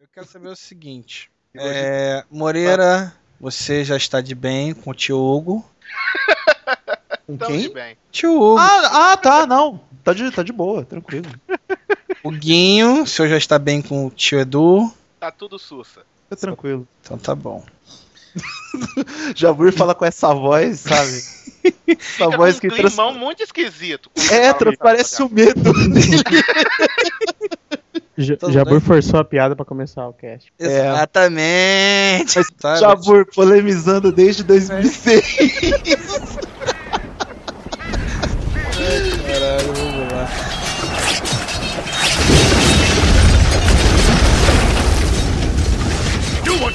[0.00, 1.30] Eu quero saber o seguinte.
[1.54, 5.62] É, Moreira, você já está de bem com o tio Hugo?
[7.26, 7.74] Com Tamo de quem?
[7.74, 7.98] bem.
[8.10, 8.56] Tio Hugo.
[8.58, 9.78] Ah, ah, tá, não.
[10.02, 11.28] Tá de, tá de boa, tranquilo.
[12.24, 14.92] O Guinho, o senhor já está bem com o tio Edu?
[15.18, 16.02] Tá tudo sussa.
[16.28, 16.86] Tá tranquilo.
[17.00, 17.64] Então tá bom.
[19.34, 21.10] Jabur fala com essa voz, sabe?
[21.86, 22.94] Essa Fica voz com que um trans...
[22.94, 24.10] climão muito esquisito.
[24.30, 24.52] É,
[25.00, 25.26] isso.
[25.26, 26.22] o medo dele.
[28.20, 28.80] Ja- Tudo Jabur bem?
[28.80, 30.52] forçou a piada pra começar o cast.
[30.58, 30.64] É.
[30.88, 32.32] Exatamente.
[32.58, 32.80] Sabe?
[32.80, 35.24] Jabur polemizando desde 2006.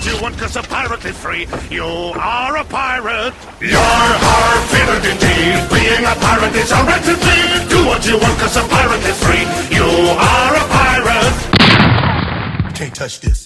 [0.06, 1.48] you want, cause a pirate is free.
[1.70, 3.34] You are a pirate.
[3.60, 5.68] You're our favorite indeed.
[5.70, 7.16] Being a pirate is our right to.
[7.70, 9.46] Do what you want, cause a pirate is free.
[9.76, 11.36] You are a pirate.
[12.66, 13.46] You can't touch this.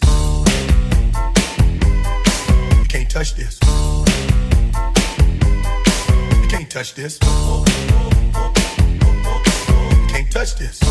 [2.77, 3.59] You can't touch this.
[6.41, 7.19] You can't touch this.
[9.91, 10.81] You can't touch this.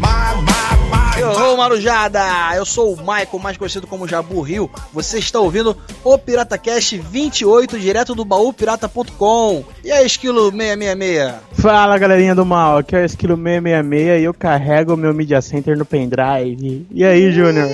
[0.00, 1.01] My, my, my.
[1.24, 2.20] Ô, Marujada!
[2.56, 4.70] Eu sou o Michael, mais conhecido como Jabu Rio.
[4.92, 9.64] Você está ouvindo o PirataCast 28, direto do baúpirata.com.
[9.84, 11.34] E aí, Esquilo 666?
[11.52, 15.40] Fala galerinha do mal, aqui é o Esquilo 666 e eu carrego o meu Media
[15.40, 16.86] Center no pendrive.
[16.90, 17.68] E aí, Júnior?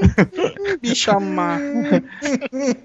[0.82, 1.60] Me chamar.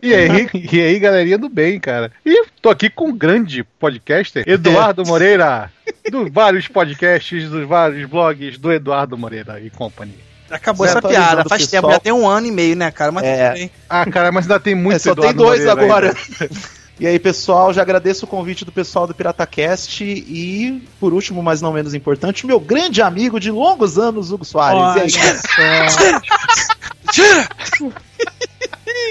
[0.02, 2.12] E aí, e aí, galerinha do bem, cara.
[2.26, 5.72] E tô aqui com um grande podcaster, Eduardo Moreira,
[6.12, 10.14] dos vários podcasts, dos vários blogs do Eduardo Moreira e Company.
[10.50, 11.50] Acabou Você essa atualizando piada.
[11.50, 11.82] Faz pessoal.
[11.82, 13.12] tempo, já tem um ano e meio, né, cara?
[13.12, 13.48] Mas É.
[13.50, 13.72] tudo bem.
[13.90, 16.08] Ah, cara, mas ainda tem muito É, só tem Eduardo dois Moreira agora.
[16.40, 16.56] ainda.
[16.98, 21.62] E aí, pessoal, já agradeço o convite do pessoal do PirataCast e, por último, mas
[21.62, 24.96] não menos importante, meu grande amigo de longos anos, Hugo Soares.
[24.96, 25.12] E aí?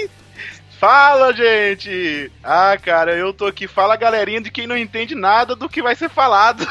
[0.79, 2.31] Fala, gente!
[2.43, 3.67] Ah, cara, eu tô aqui.
[3.67, 6.67] Fala, galerinha, de quem não entende nada do que vai ser falado.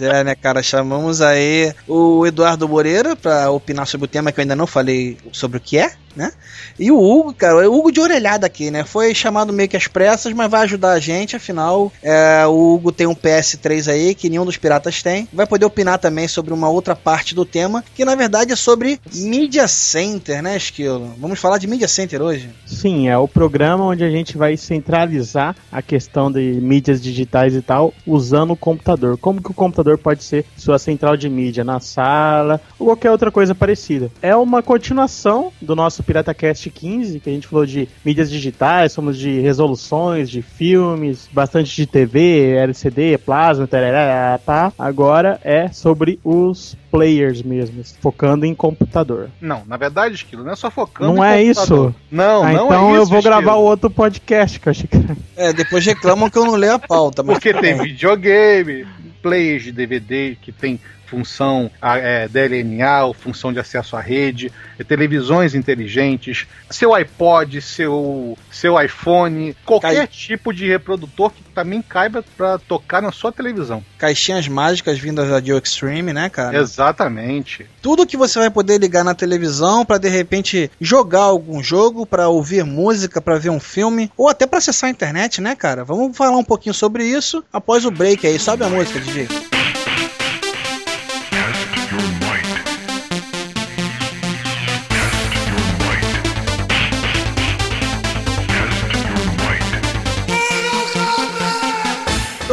[0.00, 0.62] É, né, cara?
[0.62, 5.16] Chamamos aí o Eduardo Moreira pra opinar sobre o tema que eu ainda não falei
[5.30, 6.32] sobre o que é, né?
[6.78, 8.84] E o Hugo, cara, o Hugo de orelhada aqui, né?
[8.84, 12.92] Foi chamado meio que às pressas, mas vai ajudar a gente, afinal, é, o Hugo
[12.92, 15.28] tem um PS3 aí que nenhum dos piratas tem.
[15.32, 19.00] Vai poder opinar também sobre uma outra parte do tema, que na verdade é sobre
[19.14, 21.14] Media Center, né, Esquilo?
[21.18, 22.50] Vamos falar de Media Center hoje?
[22.66, 27.62] Sim, é o programa onde a gente vai centralizar a questão de mídias digitais e
[27.62, 29.16] tal, usando o computador.
[29.18, 33.30] Como que o computador pode ser sua central de mídia na sala ou qualquer outra
[33.30, 34.10] coisa parecida.
[34.22, 39.18] É uma continuação do nosso PirataCast 15, que a gente falou de mídias digitais, somos
[39.18, 44.72] de resoluções, de filmes, bastante de TV, LCD, plasma, tarará, tá?
[44.78, 49.28] Agora é sobre os players mesmo, focando em computador.
[49.40, 51.88] Não, na verdade, Esquilo, não é só focando Não em é computador.
[51.90, 51.94] isso?
[52.10, 53.22] Não, Ah, não então é isso, eu vou Esquilo.
[53.22, 54.96] gravar o outro podcast que eu achei que.
[55.36, 57.34] É, depois reclamam que eu não leio a pauta, mas.
[57.36, 58.86] Porque tem videogame,
[59.24, 64.52] players de DVD que tem função é, DLNA, ou função de acesso à rede,
[64.88, 72.24] televisões inteligentes, seu iPod, seu, seu iPhone, qualquer Cai- tipo de reprodutor que também caiba
[72.36, 73.84] para tocar na sua televisão.
[73.98, 76.58] Caixinhas mágicas vindas da Dio Extreme, né, cara?
[76.58, 77.66] Exatamente.
[77.80, 82.28] tudo que você vai poder ligar na televisão pra de repente jogar algum jogo, pra
[82.28, 85.84] ouvir música, pra ver um filme ou até pra acessar a internet, né, cara?
[85.84, 88.38] Vamos falar um pouquinho sobre isso após o break aí.
[88.38, 89.53] Sobe a música, DJ.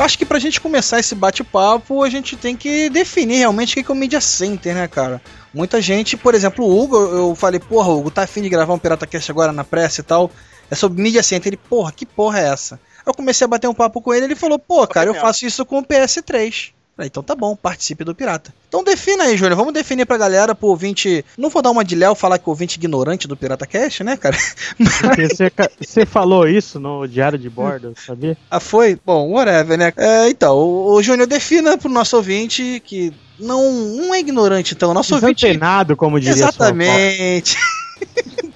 [0.01, 3.83] Eu acho que pra gente começar esse bate-papo, a gente tem que definir realmente o
[3.83, 5.21] que é o Media Center, né, cara?
[5.53, 8.79] Muita gente, por exemplo, o Hugo, eu falei, porra, Hugo, tá afim de gravar um
[8.79, 10.31] Pirata Cast agora na pressa e tal?
[10.71, 11.49] É sobre Media Center.
[11.49, 12.79] Ele, porra, que porra é essa?
[13.05, 15.63] Eu comecei a bater um papo com ele, ele falou, pô, cara, eu faço isso
[15.67, 16.71] com o PS3.
[16.95, 18.53] Falei, então tá bom, participe do Pirata.
[18.67, 19.55] Então defina aí, Júnior.
[19.55, 21.23] Vamos definir pra galera, pro ouvinte.
[21.37, 24.17] Não vou dar uma de Léo falar que o ouvinte ignorante do Pirata Cast, né,
[24.17, 24.37] cara?
[25.79, 28.37] Você, falou isso no diário de bordo, sabia?
[28.49, 28.99] Ah, foi?
[29.05, 29.93] Bom, whatever, né?
[29.95, 34.93] É, então, o, o Júnior defina pro nosso ouvinte que não, não é ignorante, então.
[34.93, 35.45] Nosso ouvinte.
[35.45, 36.33] Desantenado, como diria.
[36.33, 37.57] Exatamente.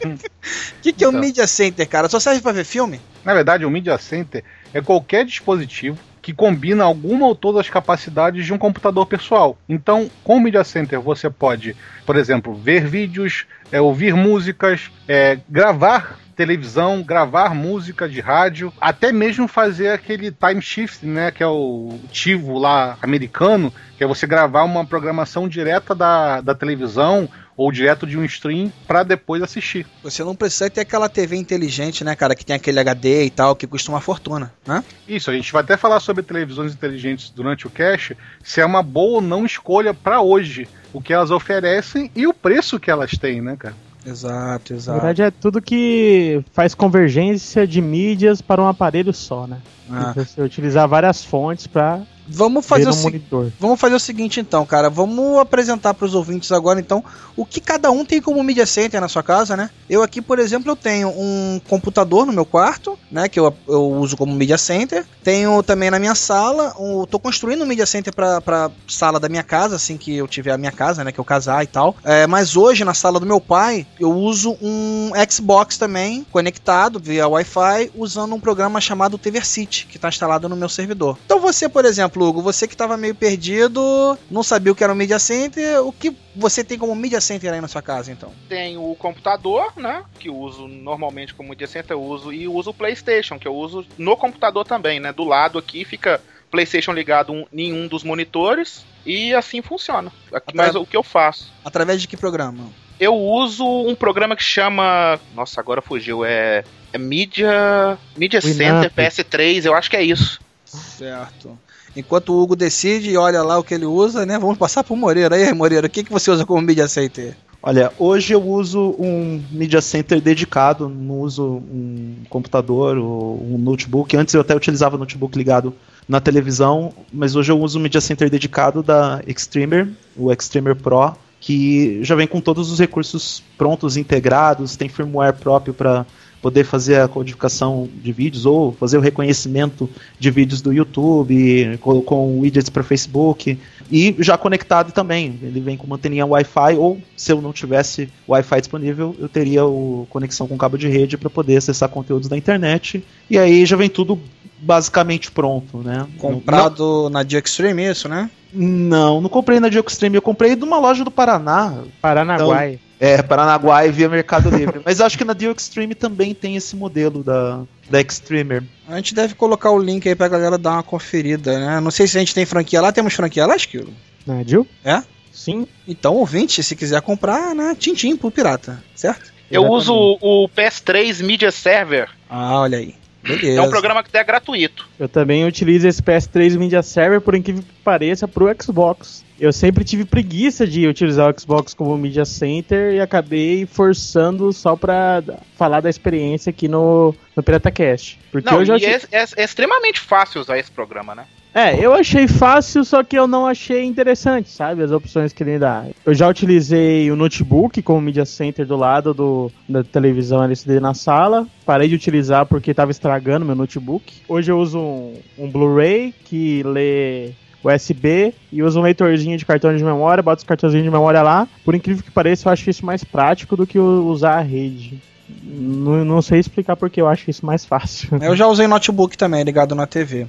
[0.04, 0.18] O
[0.84, 1.22] que, que é o Então.
[1.22, 2.10] Media Center, cara?
[2.10, 3.00] Só serve pra ver filme?
[3.24, 4.44] Na verdade, o Media Center
[4.74, 9.56] é qualquer dispositivo que combina alguma ou todas as capacidades de um computador pessoal.
[9.69, 15.38] Então, com o Media Center você pode, por exemplo, ver vídeos, é, ouvir músicas, é,
[15.48, 21.48] gravar televisão, gravar música de rádio, até mesmo fazer aquele time shift, né, que é
[21.48, 27.72] o TiVo lá americano, que é você gravar uma programação direta da, da televisão ou
[27.72, 29.86] direto de um stream para depois assistir.
[30.04, 33.56] Você não precisa ter aquela TV inteligente, né, cara, que tem aquele HD e tal,
[33.56, 34.84] que custa uma fortuna, né?
[35.07, 38.84] Isso, a gente vai até falar sobre televisões inteligentes durante o cast, se é uma
[38.84, 43.12] boa ou não escolha para hoje, o que elas oferecem e o preço que elas
[43.12, 43.75] têm, né, cara?
[44.06, 45.00] Exato, Na exato.
[45.00, 49.57] verdade, é tudo que faz convergência de mídias para um aparelho só, né?
[49.90, 50.13] Ah.
[50.16, 53.51] Você utilizar várias fontes para Vamos fazer o.
[53.60, 54.89] Vamos fazer o seguinte então, cara.
[54.89, 57.04] Vamos apresentar para os ouvintes agora então
[57.36, 59.69] o que cada um tem como media center na sua casa, né?
[59.89, 63.92] Eu aqui, por exemplo, eu tenho um computador no meu quarto, né, que eu, eu
[63.92, 65.06] uso como media center.
[65.24, 69.28] Tenho também na minha sala, um, tô construindo um media center para para sala da
[69.28, 71.95] minha casa, assim que eu tiver a minha casa, né, que eu casar e tal.
[72.04, 77.28] É, mas hoje na sala do meu pai, eu uso um Xbox também conectado via
[77.28, 81.18] Wi-Fi, usando um programa chamado TVCity, que está instalado no meu servidor.
[81.25, 84.94] Então você, por exemplo, Hugo, você que estava meio perdido, não sabia o que era
[84.94, 88.32] um media center, o que você tem como media center aí na sua casa, então?
[88.48, 90.04] Tem o computador, né?
[90.20, 93.56] Que eu uso normalmente como media center, eu uso, e uso o PlayStation, que eu
[93.56, 95.12] uso no computador também, né?
[95.14, 96.22] Do lado aqui fica
[96.52, 100.12] PlayStation ligado um- em um dos monitores e assim funciona.
[100.34, 101.52] Aqui, mas o que eu faço?
[101.64, 102.70] Através de que programa?
[102.98, 105.20] Eu uso um programa que chama.
[105.36, 106.24] Nossa, agora fugiu.
[106.24, 106.64] É.
[106.94, 107.98] É Media.
[108.16, 108.84] Media Winamp.
[108.84, 110.40] Center PS3, eu acho que é isso.
[110.64, 111.60] Certo.
[111.95, 114.38] Enquanto o Hugo decide e olha lá o que ele usa, né?
[114.38, 115.36] Vamos passar pro Moreira.
[115.36, 117.36] Aí, Moreira, o que, que você usa como media center?
[117.68, 124.15] Olha, hoje eu uso um media center dedicado, não uso um computador ou um notebook.
[124.15, 125.74] Antes eu até utilizava notebook ligado
[126.07, 131.15] na televisão, mas hoje eu uso um media center dedicado da Extremer, o Extremer Pro,
[131.45, 136.03] que já vem com todos os recursos prontos, integrados, tem firmware próprio para
[136.42, 139.88] poder fazer a codificação de vídeos ou fazer o reconhecimento
[140.19, 143.59] de vídeos do YouTube, com, com widgets para Facebook
[143.92, 145.39] e já conectado também.
[145.44, 150.07] Ele vem com manteninha Wi-Fi ou se eu não tivesse Wi-Fi disponível, eu teria o
[150.09, 153.03] conexão com cabo de rede para poder acessar conteúdos da internet.
[153.30, 154.19] E aí já vem tudo
[154.59, 156.07] basicamente pronto, né?
[156.18, 158.31] Comprado na Dio Extreme, isso, né?
[158.56, 161.84] Não, não comprei na Diocstream, eu comprei de uma loja do Paraná.
[162.02, 162.80] Paranaguai.
[163.00, 164.81] É, Paranaguá e via Mercado Livre.
[164.86, 168.63] Mas acho que na Dio Extreme também tem esse modelo da, da Extremer.
[168.88, 171.80] A gente deve colocar o link aí pra galera dar uma conferida, né?
[171.81, 172.92] Não sei se a gente tem franquia lá.
[172.92, 173.94] Temos franquia lá, Esquilo?
[174.25, 174.66] Né, Gil?
[174.84, 175.04] É?
[175.31, 175.68] Sim.
[175.86, 177.75] Então, ouvinte, se quiser comprar, né?
[177.78, 179.34] Tintim pro pirata, certo?
[179.52, 179.81] Eu Exatamente.
[179.81, 182.10] uso o, o PS3 Media Server.
[182.30, 182.96] Ah, olha aí.
[183.27, 183.60] Beleza.
[183.60, 184.88] É um programa que é gratuito.
[185.00, 189.25] Eu também utilizo esse PS3 Media Server, por incrível que pareça, pro Xbox.
[189.39, 194.75] Eu sempre tive preguiça de utilizar o Xbox como Media Center e acabei forçando só
[194.75, 195.22] pra
[195.57, 198.18] falar da experiência aqui no, no PirataCast.
[198.31, 201.25] Porque Não, eu já e é, é- é extremamente fácil usar esse programa, né?
[201.56, 204.84] É, eu achei fácil, só que eu não achei interessante, sabe?
[204.84, 205.86] As opções que ele dá.
[206.06, 210.94] Eu já utilizei o notebook como media center do lado do, da televisão LCD na
[210.94, 211.48] sala.
[211.66, 214.04] Parei de utilizar porque estava estragando meu notebook.
[214.28, 217.31] Hoje eu uso um, um Blu-ray que lê
[217.63, 221.48] USB e uso um leitorzinho de cartão de memória, boto os cartãozinhos de memória lá.
[221.63, 225.02] Por incrível que pareça, eu acho isso mais prático do que usar a rede.
[225.42, 228.10] Não, não sei explicar porque eu acho isso mais fácil.
[228.22, 230.28] Eu já usei notebook também, ligado na TV.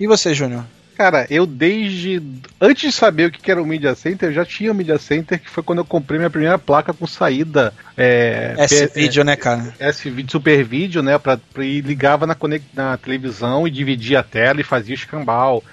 [0.00, 0.64] E você, Júnior?
[0.96, 2.22] Cara, eu desde.
[2.60, 5.40] Antes de saber o que era o Media Center, eu já tinha o Media Center,
[5.40, 7.74] que foi quando eu comprei minha primeira placa com saída.
[7.96, 8.54] É,
[9.00, 9.74] vídeo, né, cara?
[9.80, 11.18] esse vídeo, Super Vídeo, né?
[11.18, 12.36] Pra, pra- e ligava na,
[12.72, 15.64] na televisão e dividia a tela e fazia escambau.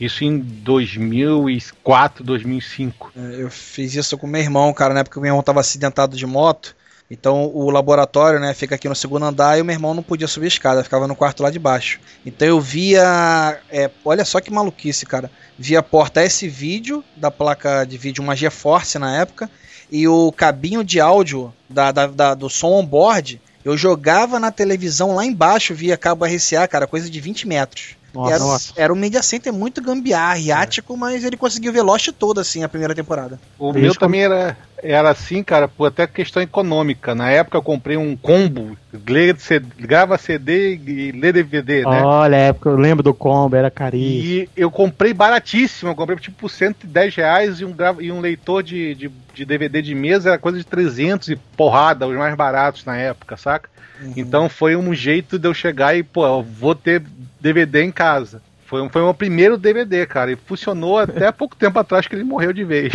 [0.00, 3.12] Isso em 2004, 2005.
[3.16, 6.16] É, Eu fiz isso com meu irmão, cara, na época que meu irmão tava acidentado
[6.16, 6.74] de moto.
[7.10, 10.28] Então o laboratório, né, fica aqui no segundo andar e o meu irmão não podia
[10.28, 11.98] subir a escada, ficava no quarto lá de baixo.
[12.24, 13.58] Então eu via.
[13.70, 15.30] é, olha só que maluquice, cara.
[15.58, 19.50] Via a porta esse vídeo da placa de vídeo, uma GeForce na época,
[19.90, 23.40] e o cabinho de áudio da, da- da- do som on-board.
[23.64, 27.96] Eu jogava na televisão lá embaixo via cabo RCA, cara, coisa de 20 metros.
[28.14, 28.72] Nossa, era, nossa.
[28.76, 32.68] era um media center muito gambiarra, riático, mas ele conseguiu ver Lost todo assim a
[32.68, 33.38] primeira temporada.
[33.58, 37.14] O Desde meu também era, era assim, cara, por até questão econômica.
[37.14, 38.76] Na época eu comprei um combo,
[39.06, 42.02] lê CD, grava CD e lê DVD, né?
[42.02, 44.10] Olha, época eu lembro do combo, era caríssimo.
[44.10, 48.20] E eu comprei baratíssimo, eu comprei tipo por 110 reais e um, grava- e um
[48.20, 52.34] leitor de, de, de DVD de mesa era coisa de 300 e porrada, os mais
[52.34, 53.68] baratos na época, saca?
[54.16, 57.02] Então foi um jeito de eu chegar e, pô, eu vou ter
[57.40, 58.42] DVD em casa.
[58.66, 62.06] Foi, um- foi o meu primeiro DVD, cara, e funcionou até há pouco tempo atrás
[62.06, 62.92] que ele morreu de vez.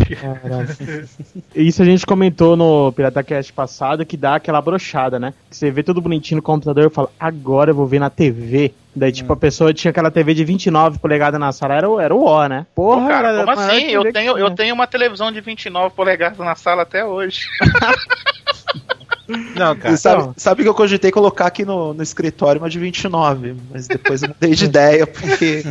[1.54, 5.34] Isso a gente comentou no PirataCast passado que dá aquela brochada, né?
[5.50, 8.74] Que você vê tudo bonitinho no computador e fala, agora eu vou ver na TV.
[8.96, 12.16] Daí, tipo, a pessoa tinha aquela TV de 29 polegadas na sala, era, o- era
[12.16, 12.66] o O, né?
[12.74, 13.88] Porra, Pô, cara, como assim?
[13.88, 17.42] Eu tenho, eu tenho uma televisão de 29 polegadas na sala até hoje.
[19.28, 19.94] Não, cara.
[19.94, 20.34] E sabe, Então.
[20.38, 24.30] sabe que eu cogitei colocar aqui no, no escritório uma de 29, mas depois eu
[24.30, 25.64] mudei de ideia, porque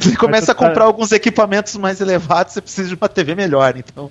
[0.00, 4.10] você começa a comprar alguns equipamentos mais elevados, você precisa de uma TV melhor, então.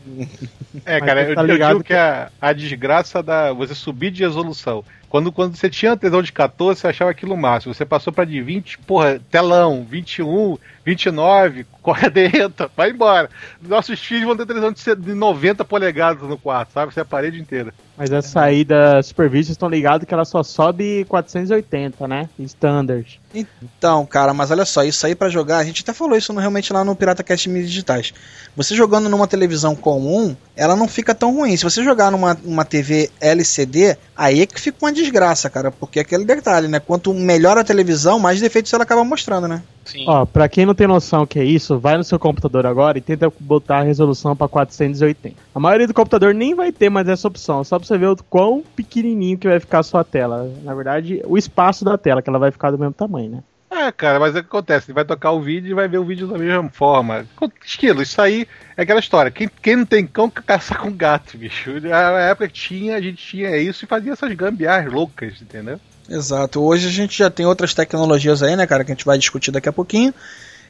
[0.86, 4.12] É, Mas cara, eu, tá eu ligado digo que a, a desgraça da você subir
[4.12, 4.84] de resolução.
[5.14, 7.72] Quando, quando você tinha televisão de 14, você achava aquilo máximo.
[7.72, 13.30] Você passou pra de 20, porra, telão, 21, 29, corre dentro, vai embora.
[13.62, 16.92] Nossos filhos vão ter televisão de 90 polegadas no quarto, sabe?
[16.92, 17.72] Você é a parede inteira.
[17.98, 22.28] Mas a saída Supervision estão ligados que ela só sobe 480, né?
[22.40, 23.22] Standard.
[23.34, 26.74] Então, cara, mas olha só, isso aí pra jogar, a gente até falou isso realmente
[26.74, 28.14] lá no Pirata Cast Mídias Digitais.
[28.56, 31.56] Você jogando numa televisão comum, ela não fica tão ruim.
[31.56, 36.00] Se você jogar numa uma TV LCD, aí é que fica uma desgraça, cara, porque
[36.00, 36.80] é aquele detalhe, né?
[36.80, 39.62] Quanto melhor a televisão, mais defeitos ela acaba mostrando, né?
[39.86, 40.06] Sim.
[40.08, 42.98] Ó, pra quem não tem noção o que é isso, vai no seu computador agora
[42.98, 45.36] e tenta botar a resolução pra 480.
[45.54, 48.18] A maioria do computador nem vai ter mais essa opção, só pra você ver o
[48.30, 50.52] quão pequenininho que vai ficar a sua tela.
[50.64, 53.44] Na verdade, o espaço da tela, que ela vai ficar do mesmo tamanho, né?
[53.76, 54.92] É, cara, mas é o que acontece?
[54.92, 57.26] Ele vai tocar o vídeo e vai ver o vídeo da mesma forma.
[57.66, 58.48] Esquilo, isso aí
[58.78, 59.32] é aquela história.
[59.32, 61.82] Quem, quem não tem cão caça com gato, bicho.
[61.82, 65.80] Na época tinha, a gente tinha isso e fazia essas gambiarras loucas, entendeu?
[66.10, 66.62] Exato.
[66.62, 69.52] Hoje a gente já tem outras tecnologias aí, né, cara, que a gente vai discutir
[69.52, 70.14] daqui a pouquinho.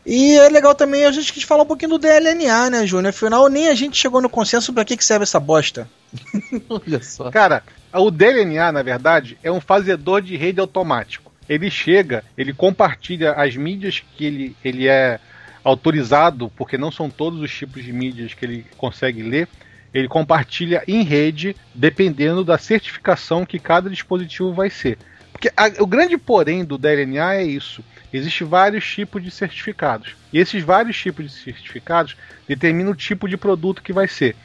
[0.06, 3.10] E é legal também a gente quis falar um pouquinho do DLNA, né, Júnior?
[3.10, 5.88] Afinal, nem a gente chegou no consenso pra que, que serve essa bosta.
[6.70, 7.32] Olha só.
[7.32, 7.64] Cara,
[7.94, 11.32] o DLNA, na verdade, é um fazedor de rede automático.
[11.48, 15.20] Ele chega, ele compartilha as mídias que ele, ele é
[15.64, 19.48] autorizado, porque não são todos os tipos de mídias que ele consegue ler.
[19.94, 24.98] Ele compartilha em rede, dependendo da certificação que cada dispositivo vai ser.
[25.44, 27.84] Porque a- o grande porém do DLNA é isso.
[28.14, 30.16] Existem vários tipos de certificados.
[30.32, 32.16] E esses vários tipos de certificados
[32.48, 34.38] determinam o tipo de produto que vai ser.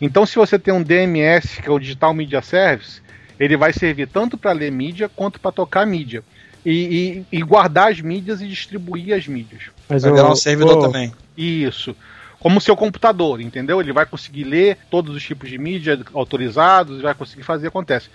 [0.00, 3.00] Então, se você tem um DMS, que é o Digital Media Service,
[3.40, 6.22] ele vai servir tanto para ler mídia quanto para tocar mídia.
[6.64, 9.62] E, e- e guardar as mídias e distribuir as mídias.
[9.88, 11.12] Mas Vai virar um servidor também.
[11.36, 11.96] Isso.
[12.38, 13.80] Como o seu computador, entendeu?
[13.80, 18.08] Ele vai conseguir ler todos os tipos de mídia autorizados, vai conseguir fazer, acontece.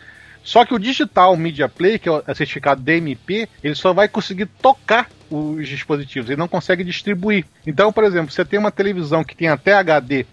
[0.44, 5.10] Só que o Digital Media Play, que é certificado DMP, ele só vai conseguir tocar
[5.30, 7.46] os dispositivos, ele não consegue distribuir.
[7.68, 10.26] Então, por exemplo, você tem uma televisão que tem até HD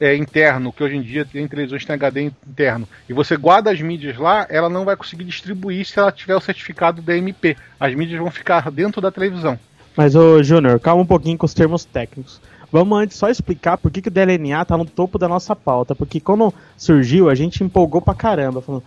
[0.00, 3.70] é, interno, que hoje em dia tem televisões que tem HD interno, e você guarda
[3.70, 7.56] as mídias lá, ela não vai conseguir distribuir se ela tiver o certificado DMP.
[7.78, 9.58] As mídias vão ficar dentro da televisão.
[9.96, 12.40] Mas, ô Júnior, calma um pouquinho com os termos técnicos.
[12.70, 15.94] Vamos antes só explicar por que, que o DLNA tá no topo da nossa pauta.
[15.94, 18.60] Porque quando surgiu, a gente empolgou pra caramba.
[18.60, 18.84] Falando,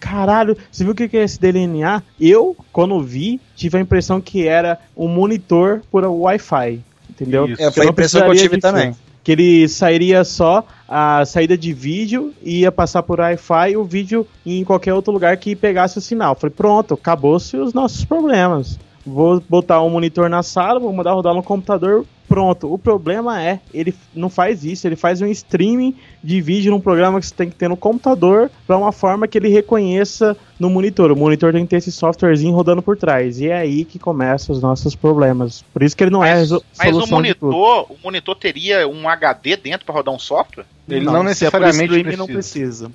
[0.00, 2.02] caralho, você viu o que, que é esse DLNA?
[2.18, 6.80] Eu, quando vi, tive a impressão que era um monitor por Wi-Fi.
[7.10, 7.46] Entendeu?
[7.46, 7.62] Isso.
[7.62, 8.94] É, foi a impressão que eu tive também.
[8.94, 9.10] fio.
[9.22, 13.84] Que ele sairia só a saída de vídeo e ia passar por Wi-Fi e o
[13.84, 16.34] vídeo em qualquer outro lugar que pegasse o sinal.
[16.34, 18.78] Falei, pronto, acabou-se os nossos problemas.
[19.04, 22.72] Vou botar um monitor na sala, vou mandar rodar no computador, pronto.
[22.72, 27.18] O problema é, ele não faz isso, ele faz um streaming de vídeo num programa
[27.18, 31.10] que você tem que ter no computador para uma forma que ele reconheça no monitor.
[31.10, 33.40] O monitor tem que ter esse softwarezinho rodando por trás.
[33.40, 35.62] E é aí que começam os nossos problemas.
[35.72, 37.50] Por isso que ele não é Mas, mas o solução de tudo.
[37.50, 40.66] monitor, o monitor teria um HD dentro para rodar um software?
[40.88, 42.18] Ele não, se é necessariamente streaming, precisa.
[42.18, 42.92] não precisa.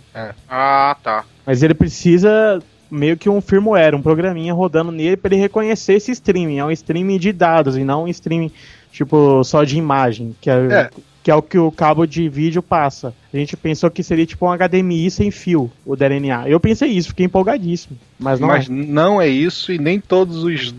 [0.50, 1.25] Ah, tá.
[1.46, 6.12] Mas ele precisa meio que um firmware, um programinha rodando nele para ele reconhecer esse
[6.12, 6.60] streaming.
[6.60, 8.51] É um streaming de dados e não um streaming
[8.95, 10.89] tipo só de imagem, que é, É.
[11.21, 13.13] que é o que o cabo de vídeo passa.
[13.33, 16.47] A gente pensou que seria tipo um HDMI sem fio, o DLNA.
[16.47, 17.97] Eu pensei isso, fiquei empolgadíssimo.
[18.17, 18.71] Mas não Mas é.
[18.71, 20.73] não é isso e nem todos os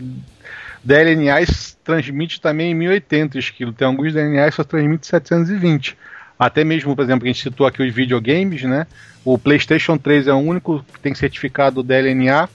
[0.83, 3.71] DLNAs transmitem também em 1080 esquilo.
[3.73, 5.95] Tem alguns DLNAs que só transmitem 720.
[6.39, 8.85] Até mesmo, por exemplo, a gente citou aqui os videogames, né?
[9.25, 12.47] O PlayStation 3 é o único que tem certificado DLNA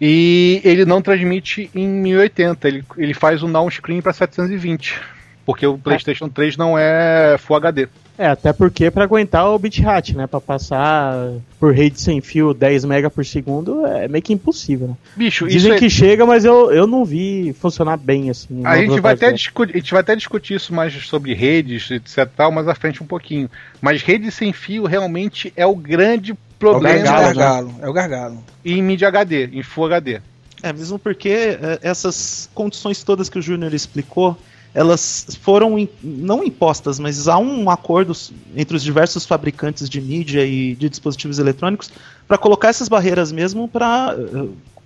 [0.00, 5.00] e ele não transmite em 1080, ele, ele faz um downscreen para 720.
[5.44, 7.88] Porque o PlayStation 3 não é Full HD.
[8.18, 12.84] É, até porque para aguentar o bitrate, né, para passar por rede sem fio 10
[12.84, 14.96] mega por segundo é meio que impossível, né?
[15.14, 18.60] Bicho, Dizem é, que chega, mas eu, eu não vi funcionar bem assim.
[18.66, 22.28] A gente, vai até discutir, a gente vai até discutir isso mais sobre redes, etc.
[22.36, 23.48] Tal, mais à frente um pouquinho.
[23.80, 27.34] Mas rede sem fio realmente é o grande É o problema gargalo, né?
[27.34, 28.44] gargalo, é o gargalo.
[28.64, 30.20] em mídia HD, em Full HD.
[30.62, 34.36] É, mesmo porque é, essas condições todas que o Júnior explicou,
[34.74, 38.12] elas foram im- não impostas, mas há um acordo
[38.56, 41.90] entre os diversos fabricantes de mídia e de dispositivos eletrônicos
[42.26, 44.16] para colocar essas barreiras mesmo para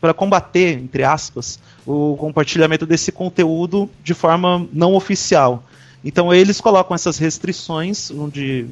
[0.00, 5.62] para combater, entre aspas, o compartilhamento desse conteúdo de forma não oficial.
[6.04, 8.66] Então eles colocam essas restrições, onde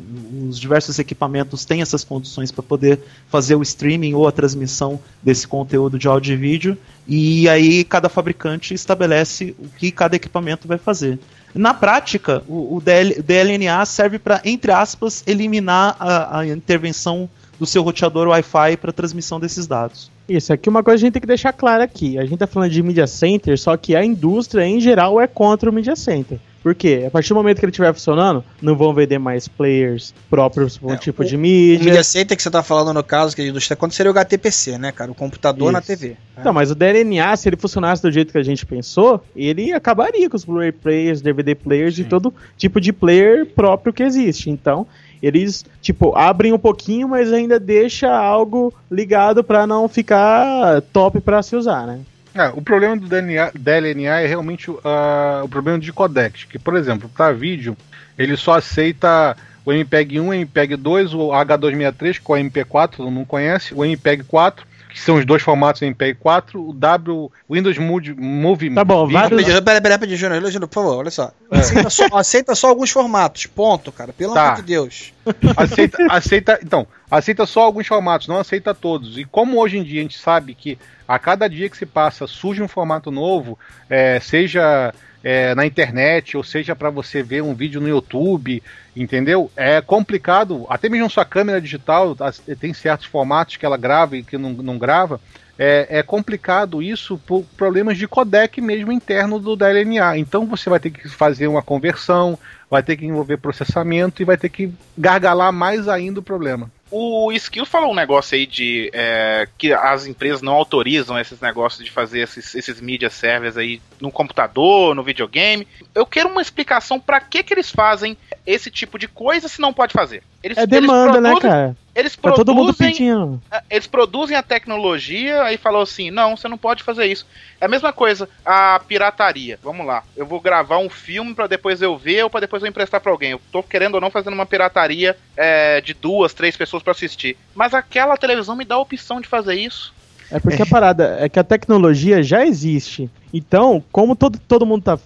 [0.48, 5.46] os diversos equipamentos têm essas condições para poder fazer o streaming ou a transmissão desse
[5.46, 10.78] conteúdo de áudio e vídeo, e aí cada fabricante estabelece o que cada equipamento vai
[10.78, 11.18] fazer.
[11.54, 17.66] Na prática, o, o DL, DLNA serve para, entre aspas, eliminar a, a intervenção do
[17.66, 20.10] seu roteador Wi-Fi para transmissão desses dados.
[20.28, 22.18] Isso, aqui uma coisa a gente tem que deixar clara aqui.
[22.18, 25.68] A gente tá falando de media center, só que a indústria em geral é contra
[25.68, 26.38] o media center.
[26.62, 27.04] Por quê?
[27.06, 30.88] A partir do momento que ele estiver funcionando, não vão vender mais players próprios para
[30.88, 32.04] um É, tipo o- de O mídia.
[32.04, 34.76] Center que você tá falando no caso, que é a indústria, quando seria o HTPC,
[34.76, 35.10] né, cara?
[35.10, 35.88] O computador na Isso.
[35.88, 36.16] TV.
[36.44, 40.28] Não, mas o DLNA, se ele funcionasse do jeito que a gente pensou, ele acabaria
[40.28, 44.50] com os Blu-ray players, DVD players e todo tipo de player próprio que existe.
[44.50, 44.86] Então,
[45.22, 51.42] eles, tipo, abrem um pouquinho, mas ainda deixa algo ligado para não ficar top para
[51.42, 52.00] se usar, né?
[52.34, 56.76] É, o problema do DLNA, DLNA é realmente ah, o problema de codec, que, por
[56.76, 57.76] exemplo, para vídeo,
[58.16, 62.96] ele só aceita o MPEG 1, o MPEG 2, o H263, que é o MP4,
[62.96, 67.30] todo mundo conhece, o MPEG 4, que são os dois formatos MPEG 4, o W,
[67.50, 71.10] Windows Move, Move Tá bom, vários- Peraí, peraí, peraí, peraí, Júnior, Júnior, por favor, olha
[71.10, 71.32] só.
[71.50, 74.12] Aceita, só, aceita só alguns formatos, ponto, cara.
[74.12, 74.44] Pelo Tá.
[74.48, 75.12] amor de Deus.
[75.56, 79.16] aceita, aceita, então, aceita só alguns formatos, não aceita todos.
[79.18, 82.26] E como hoje em dia a gente sabe que a cada dia que se passa
[82.26, 84.92] surge um formato novo, é, seja
[85.22, 88.62] é, na internet ou seja para você ver um vídeo no YouTube,
[88.96, 89.50] entendeu?
[89.56, 92.16] É complicado, até mesmo sua câmera digital
[92.58, 95.20] tem certos formatos que ela grava e que não, não grava.
[95.62, 100.16] É, é complicado isso por problemas de codec mesmo interno do DLNA.
[100.16, 102.38] Então você vai ter que fazer uma conversão,
[102.70, 106.70] vai ter que envolver processamento e vai ter que gargalar mais ainda o problema.
[106.90, 111.84] O Skill falou um negócio aí de é, que as empresas não autorizam esses negócios
[111.84, 115.68] de fazer esses, esses media servers aí no computador, no videogame.
[115.94, 119.72] Eu quero uma explicação pra que que eles fazem esse tipo de coisa se não
[119.72, 120.22] pode fazer.
[120.42, 121.76] Eles, É demanda, né, cara?
[122.00, 123.42] Eles Tá todo mundo produzem, pedindo.
[123.70, 127.26] eles produzem a tecnologia aí falou assim, não, você não pode fazer isso.
[127.60, 129.58] É a mesma coisa, a pirataria.
[129.62, 132.68] Vamos lá, eu vou gravar um filme pra depois eu ver ou pra depois eu
[132.68, 133.32] emprestar pra alguém.
[133.32, 137.36] Eu tô querendo ou não fazendo uma pirataria é, de duas, três pessoas pra assistir.
[137.54, 139.92] Mas aquela televisão me dá a opção de fazer isso.
[140.30, 143.10] É porque a parada é que a tecnologia já existe.
[143.34, 144.98] Então, como todo, todo mundo tá.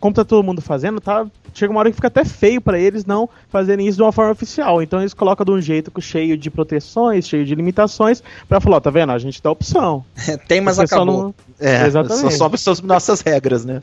[0.00, 1.26] Como tá todo mundo fazendo, tá.
[1.54, 4.32] Chega uma hora que fica até feio pra eles não fazerem isso de uma forma
[4.32, 4.82] oficial.
[4.82, 8.80] Então eles colocam de um jeito cheio de proteções, cheio de limitações, pra falar, ó,
[8.80, 9.12] tá vendo?
[9.12, 10.04] A gente dá opção.
[10.48, 11.22] Tem, mas Você só acabou.
[11.22, 12.34] não- É, Exatamente.
[12.34, 13.80] só sob as nossas regras, né?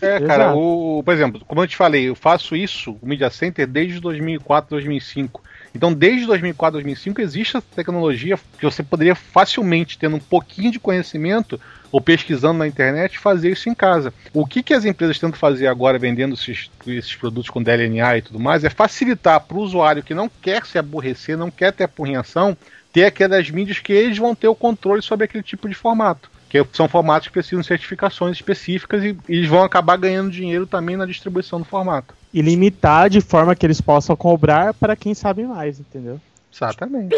[0.00, 3.66] É, cara, o, por exemplo, como eu te falei, eu faço isso, o Media Center,
[3.66, 5.42] desde 2004, 2005.
[5.74, 10.78] Então, desde 2004, 2005, existe essa tecnologia que você poderia facilmente, tendo um pouquinho de
[10.78, 11.58] conhecimento
[11.90, 14.12] ou pesquisando na internet, fazer isso em casa.
[14.32, 18.22] O que, que as empresas tentam fazer agora, vendendo esses, esses produtos com DLNA e
[18.22, 21.84] tudo mais, é facilitar para o usuário que não quer se aborrecer, não quer ter
[21.84, 22.56] apurrinhação,
[22.92, 26.30] ter aquelas mídias que eles vão ter o controle sobre aquele tipo de formato.
[26.52, 30.66] Que são formatos que precisam de certificações específicas e, e eles vão acabar ganhando dinheiro
[30.66, 32.14] também na distribuição do formato.
[32.30, 36.20] E limitar de forma que eles possam cobrar para quem sabe mais, entendeu?
[36.52, 37.16] Exatamente.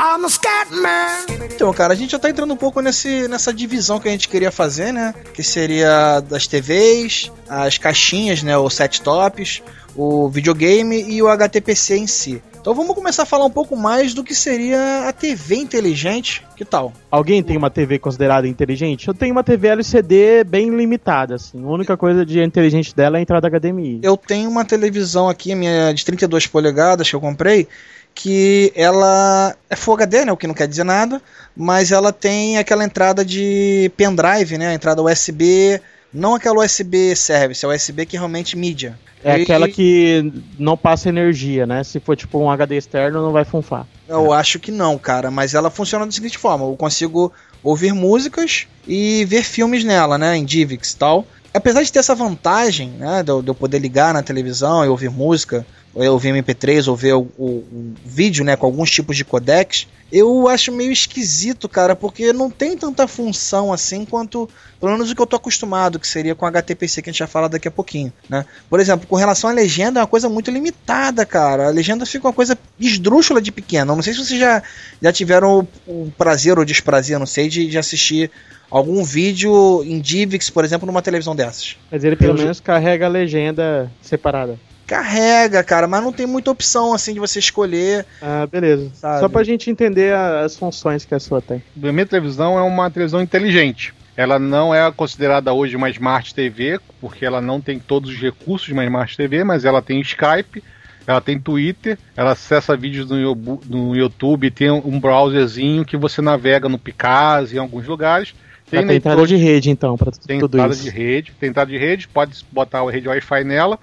[0.00, 1.26] I'm a scat man.
[1.54, 4.30] Então, cara, a gente já tá entrando um pouco nesse, nessa divisão que a gente
[4.30, 5.14] queria fazer, né?
[5.34, 8.56] Que seria das TVs, as caixinhas, né?
[8.56, 9.62] Os set tops,
[9.94, 12.42] o videogame e o HTPC em si.
[12.58, 16.46] Então vamos começar a falar um pouco mais do que seria a TV inteligente.
[16.56, 16.92] Que tal?
[17.10, 19.08] Alguém tem uma TV considerada inteligente?
[19.08, 21.62] Eu tenho uma TV LCD bem limitada, assim.
[21.62, 24.00] A única coisa de inteligente dela é a entrada HDMI.
[24.02, 27.66] Eu tenho uma televisão aqui, minha de 32 polegadas que eu comprei,
[28.14, 31.20] que ela é Full HD, né, o que não quer dizer nada,
[31.56, 35.80] mas ela tem aquela entrada de pendrive, né, a entrada USB,
[36.12, 38.98] não aquela USB service, é USB que realmente mídia.
[39.22, 41.84] É E- aquela que não passa energia, né?
[41.84, 43.86] Se for tipo um HD externo, não vai funfar.
[44.08, 47.30] Eu acho que não, cara, mas ela funciona da seguinte forma: eu consigo
[47.62, 51.26] ouvir músicas e ver filmes nela, né, em DivX e tal.
[51.52, 54.88] Apesar de ter essa vantagem, né, de eu, de eu poder ligar na televisão e
[54.88, 59.24] ouvir música, ouvir MP3, ou ver o, o- o vídeo, né, com alguns tipos de
[59.24, 64.48] codecs, eu acho meio esquisito, cara, porque não tem tanta função assim quanto,
[64.80, 67.28] pelo menos o que eu tô acostumado, que seria com HTPC, que a gente vai
[67.28, 68.44] falar daqui a pouquinho, né.
[68.68, 71.68] Por exemplo, com relação à legenda, é uma coisa muito limitada, cara.
[71.68, 73.92] A legenda fica uma coisa esdrúxula de pequena.
[73.92, 74.62] Eu Não sei se vocês já,
[75.00, 78.30] já tiveram o, o prazer ou desprazer, não sei, de, de assistir
[78.68, 81.76] algum vídeo em DivX, por exemplo, numa televisão dessas.
[81.90, 84.58] Mas ele pelo Eu já- menos carrega a legenda separada.
[84.90, 88.04] Carrega, cara, mas não tem muita opção assim de você escolher.
[88.20, 88.90] Ah, beleza.
[88.94, 89.20] Sabe.
[89.20, 91.62] Só pra gente entender as funções que a sua tem.
[91.80, 93.94] A minha televisão é uma televisão inteligente.
[94.16, 98.66] Ela não é considerada hoje uma Smart TV, porque ela não tem todos os recursos
[98.66, 100.60] de uma Smart TV, mas ela tem Skype,
[101.06, 103.34] ela tem Twitter, ela acessa vídeos no,
[103.68, 108.34] no YouTube, tem um browserzinho que você navega no Picasa em alguns lugares.
[108.68, 110.82] Tem, leitor entrada de rede, então, pra tu- tem tudo entrada isso.
[110.82, 113.78] de rede, tem entrada de rede, pode botar a rede Wi-Fi nela.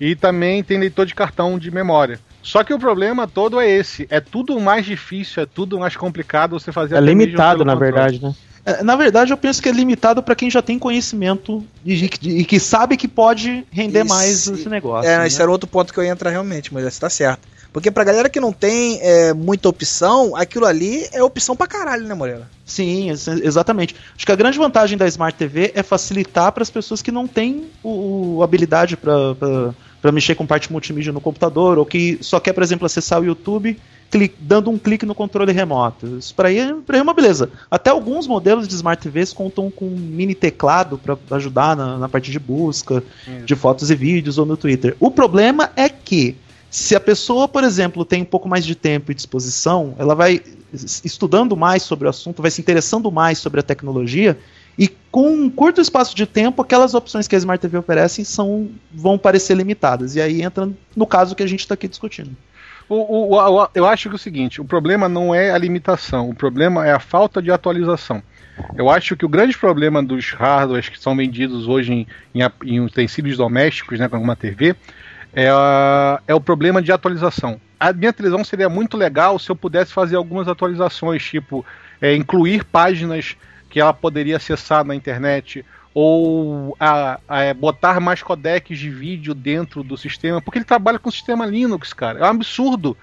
[0.00, 2.20] E também tem leitor de cartão de memória.
[2.42, 4.06] Só que o problema todo é esse.
[4.10, 7.92] É tudo mais difícil, é tudo mais complicado você fazer É limitado, na controle.
[7.92, 8.34] verdade, né?
[8.64, 12.28] É, Na verdade, eu penso que é limitado para quem já tem conhecimento e, que-
[12.30, 15.10] e que sabe que pode render Isso- mais esse negócio.
[15.10, 15.26] É, né?
[15.26, 17.48] esse era outro ponto que eu ia entrar realmente, mas você tá certo.
[17.72, 22.06] Porque pra galera que não tem é, muita opção, aquilo ali é opção pra caralho,
[22.06, 22.48] né, Moreira?
[22.64, 23.94] Sim, ex- exatamente.
[24.16, 27.26] Acho que a grande vantagem da Smart TV é facilitar para as pessoas que não
[27.26, 29.74] têm o, o habilidade para
[30.12, 33.76] mexer com parte multimídia no computador ou que só quer, por exemplo, acessar o YouTube
[34.10, 36.18] cli- dando um clique no controle remoto.
[36.18, 37.50] Isso para aí, é uma beleza.
[37.70, 42.08] Até alguns modelos de Smart TVs contam com um mini teclado para ajudar na, na
[42.08, 43.02] parte de busca
[43.44, 44.96] de fotos e vídeos ou no Twitter.
[45.00, 46.36] O problema é que
[46.70, 50.40] se a pessoa, por exemplo, tem um pouco mais de tempo e disposição, ela vai
[50.72, 54.38] es- estudando mais sobre o assunto, vai se interessando mais sobre a tecnologia,
[54.78, 58.68] e com um curto espaço de tempo, aquelas opções que a Smart TV oferecem são,
[58.92, 60.14] vão parecer limitadas.
[60.14, 62.30] E aí entra no caso que a gente está aqui discutindo.
[62.88, 66.30] O, o- o- eu acho que é o seguinte: o problema não é a limitação,
[66.30, 68.22] o problema é a falta de atualização.
[68.76, 72.80] Eu acho que o grande problema dos hardwares que são vendidos hoje em, em em
[72.80, 74.74] utensílios domésticos, né, como uma TV,
[75.34, 75.48] é,
[76.26, 77.60] é o problema de atualização.
[77.78, 81.64] A minha televisão seria muito legal se eu pudesse fazer algumas atualizações, tipo
[82.00, 83.36] é, incluir páginas
[83.68, 89.34] que ela poderia acessar na internet ou a- a- é, botar mais codecs de vídeo
[89.34, 92.20] dentro do sistema, porque ele trabalha com o sistema Linux, cara.
[92.20, 92.96] É um absurdo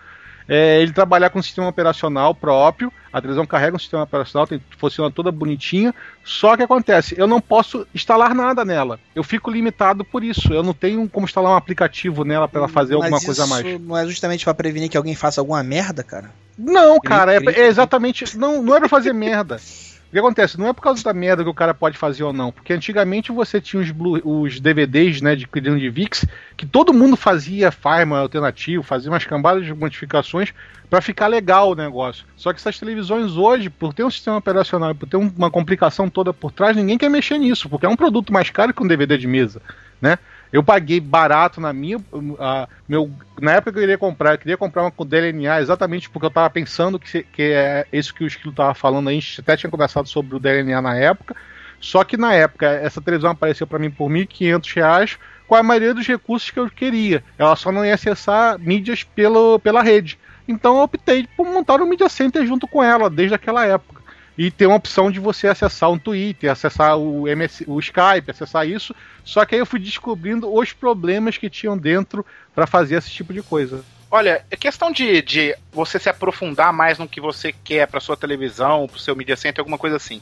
[0.48, 2.94] é, ele trabalhar com um sistema operacional próprio.
[3.12, 5.92] A televisão carrega um sistema operacional, tem, funciona toda bonitinha.
[6.24, 9.00] Só que acontece, eu não posso instalar nada nela.
[9.16, 10.54] Eu fico limitado por isso.
[10.54, 13.48] Eu não tenho como instalar um aplicativo nela para ela fazer alguma Mas coisa a
[13.48, 13.82] mais.
[13.82, 16.30] Não é justamente pra prevenir que alguém faça alguma merda, cara?
[16.58, 18.38] Não, cara, é, é exatamente.
[18.38, 19.58] Não, não é pra fazer merda.
[20.16, 20.58] Que acontece?
[20.58, 22.50] Não é por causa da merda que o cara pode fazer ou não.
[22.50, 26.24] Porque antigamente você tinha os, Blu- os DVDs, né, de criando de VIX,
[26.56, 30.54] que todo mundo fazia firmware alternativo, fazia umas cambadas de modificações
[30.90, 32.24] pra ficar legal o negócio.
[32.38, 36.10] Só que essas televisões hoje, por ter um sistema operacional por ter um- uma complicação
[36.10, 38.88] toda por trás, ninguém quer mexer nisso, porque é um produto mais caro que um
[38.88, 39.62] DVD de mesa,
[40.02, 40.18] né?
[40.56, 41.98] Eu paguei barato na minha.
[42.40, 46.10] a- meu, na época que eu queria comprar, eu queria comprar uma com DLNA exatamente
[46.10, 49.10] porque eu tava pensando que, que é isso que o Esquilo tava falando.
[49.10, 51.36] A gente até tinha conversado sobre o DLNA na época.
[51.82, 55.94] Só que na época, essa televisão apareceu para mim por 1.500 reais com a maioria
[55.94, 57.22] dos recursos que eu queria.
[57.38, 60.18] Ela só não ia acessar mídias pelo, pela rede.
[60.48, 64.02] Então eu optei por montar um Media Center junto com ela, desde aquela época.
[64.38, 68.68] E ter uma opção de você acessar um Twitter, acessar o, MS, o Skype, acessar
[68.68, 68.94] isso.
[69.24, 73.34] Só que aí eu fui descobrindo os problemas que tinham dentro para fazer esse tipo
[73.34, 73.84] de coisa.
[74.12, 78.16] Olha, é questão de, de você se aprofundar mais no que você quer pra sua
[78.16, 80.22] televisão, pro seu media center, alguma coisa assim.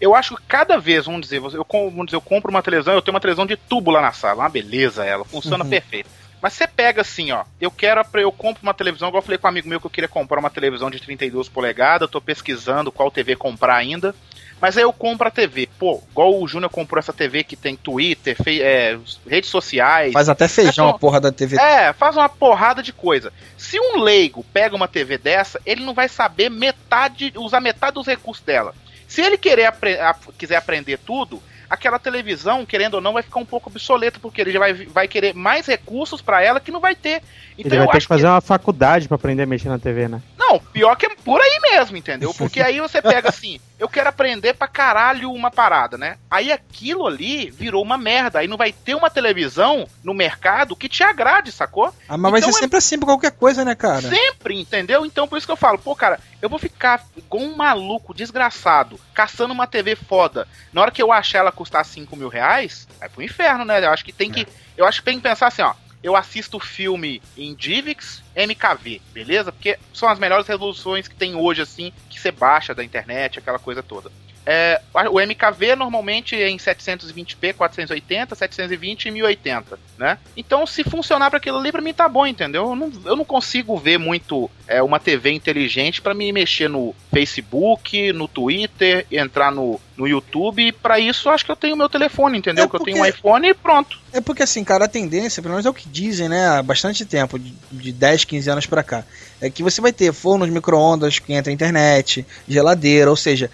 [0.00, 3.00] Eu acho que cada vez, vamos dizer, eu, vamos dizer, eu compro uma televisão, eu
[3.02, 5.70] tenho uma televisão de tubo lá na sala, uma beleza ela, funciona Uhum.
[5.70, 6.10] perfeito.
[6.42, 9.46] Mas você pega assim, ó, eu quero, eu compro uma televisão, igual eu falei com
[9.46, 12.90] um amigo meu que eu queria comprar uma televisão de 32 polegadas, eu tô pesquisando
[12.90, 14.12] qual TV comprar ainda.
[14.60, 15.68] Mas aí eu compro a TV.
[15.76, 20.12] Pô, igual o Júnior comprou essa TV que tem Twitter, fe- é, redes sociais.
[20.12, 21.56] Faz até feijão É a porra da TV.
[21.60, 23.32] É, faz uma porrada de coisa.
[23.58, 28.06] Se um leigo pega uma TV dessa, ele não vai saber metade, usar metade dos
[28.06, 28.72] recursos dela.
[29.06, 29.98] Se ele querer apre-
[30.38, 34.52] quiser aprender tudo, aquela televisão, querendo ou não, vai ficar um pouco obsoleta, porque ele
[34.52, 37.22] já vai, vai querer mais recursos pra ela que não vai ter.
[37.58, 39.78] Então Ele vai eu ter acho que fazer uma faculdade pra aprender a mexer na
[39.78, 40.20] TV, né?
[40.52, 42.32] Não, pior que é por aí mesmo, entendeu?
[42.36, 46.18] Porque aí você pega assim, eu quero aprender pra caralho uma parada, né?
[46.30, 48.38] Aí aquilo ali virou uma merda.
[48.38, 51.92] Aí não vai ter uma televisão no mercado que te agrade, sacou?
[52.08, 54.08] Ah, mas vai Então ser é- sempre assim pra qualquer coisa, né, cara?
[54.08, 55.04] Sempre, entendeu?
[55.06, 58.98] Então por isso que eu falo, pô, cara, eu vou ficar igual um maluco, desgraçado,
[59.14, 60.46] caçando uma TV foda.
[60.72, 63.84] Na hora que eu achar ela custar 5 mil reais, vai pro inferno, né?
[63.84, 64.46] Eu acho que tem que.
[64.76, 65.74] Eu acho que tem que pensar assim, ó.
[66.02, 69.52] Eu assisto o filme em DivX, MKV, beleza?
[69.52, 73.58] Porque são as melhores resoluções que tem hoje, assim, que você baixa da internet, aquela
[73.58, 74.10] coisa toda.
[74.44, 80.18] É, o MKV normalmente é em 720p, 480, 720 e 1080, né?
[80.36, 82.70] Então, se funcionar para aquilo ali, pra mim tá bom, entendeu?
[82.70, 86.92] Eu não, eu não consigo ver muito é, uma TV inteligente para me mexer no
[87.12, 90.72] Facebook, no Twitter, entrar no, no YouTube.
[90.72, 92.64] Para isso, acho que eu tenho meu telefone, entendeu?
[92.64, 94.00] É Que eu tenho porque- um iPhone e pronto.
[94.12, 97.04] É porque assim, cara, a tendência, pelo menos é o que dizem, né, há bastante
[97.06, 99.04] tempo, de, de 10, 15 anos pra cá,
[99.40, 103.50] é que você vai ter fornos micro-ondas que entra internet, geladeira, ou seja,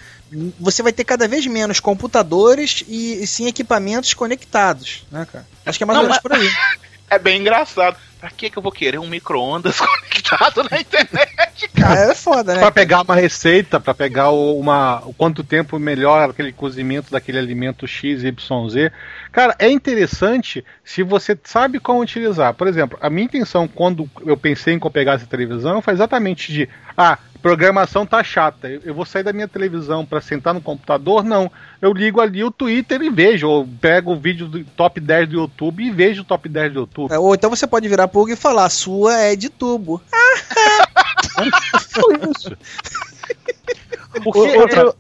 [0.58, 5.46] você vai ter cada vez menos computadores e, e sim equipamentos conectados, né, cara?
[5.64, 6.48] Acho que é mais ou menos por aí.
[7.10, 7.96] É bem engraçado.
[8.20, 11.94] Pra que, que eu vou querer um micro-ondas conectado na internet, cara?
[11.96, 12.60] Cara, é foda, né?
[12.60, 17.38] Pra pegar uma receita, pra pegar o- uma, o quanto tempo melhor aquele cozimento daquele
[17.38, 18.92] alimento X, Y, Z.
[19.32, 22.52] Cara, é interessante se você sabe como utilizar.
[22.52, 26.68] Por exemplo, a minha intenção quando eu pensei em pegar essa televisão foi exatamente de,
[26.94, 31.22] ah, programação tá chata, eu vou sair da minha televisão pra sentar no computador?
[31.24, 31.50] Não.
[31.80, 35.34] Eu ligo ali o Twitter e vejo, ou pego o vídeo do top 10 do
[35.36, 37.12] YouTube e vejo o top 10 do YouTube.
[37.12, 40.02] É, Ou então você pode virar pro Hugo e falar, a sua é de tubo.
[44.24, 44.94] Porque Outro,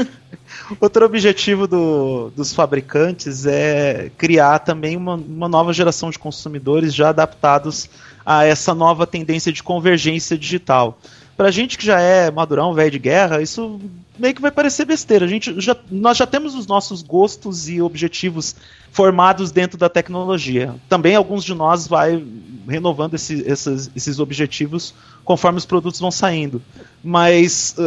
[0.80, 7.10] outro objetivo do- dos fabricantes é criar também uma, uma nova geração de consumidores já
[7.10, 7.88] adaptados
[8.24, 10.98] a essa nova tendência de convergência digital.
[11.38, 13.80] Pra gente que já é madurão, velho de guerra, isso
[14.18, 15.24] meio que vai parecer besteira.
[15.24, 18.56] A gente já, nós já temos os nossos gostos e objetivos
[18.90, 20.74] formados dentro da tecnologia.
[20.88, 22.20] Também alguns de nós vai
[22.68, 24.92] renovando esse- esses, esses objetivos
[25.24, 26.60] conforme os produtos vão saindo.
[27.04, 27.82] Mas uh,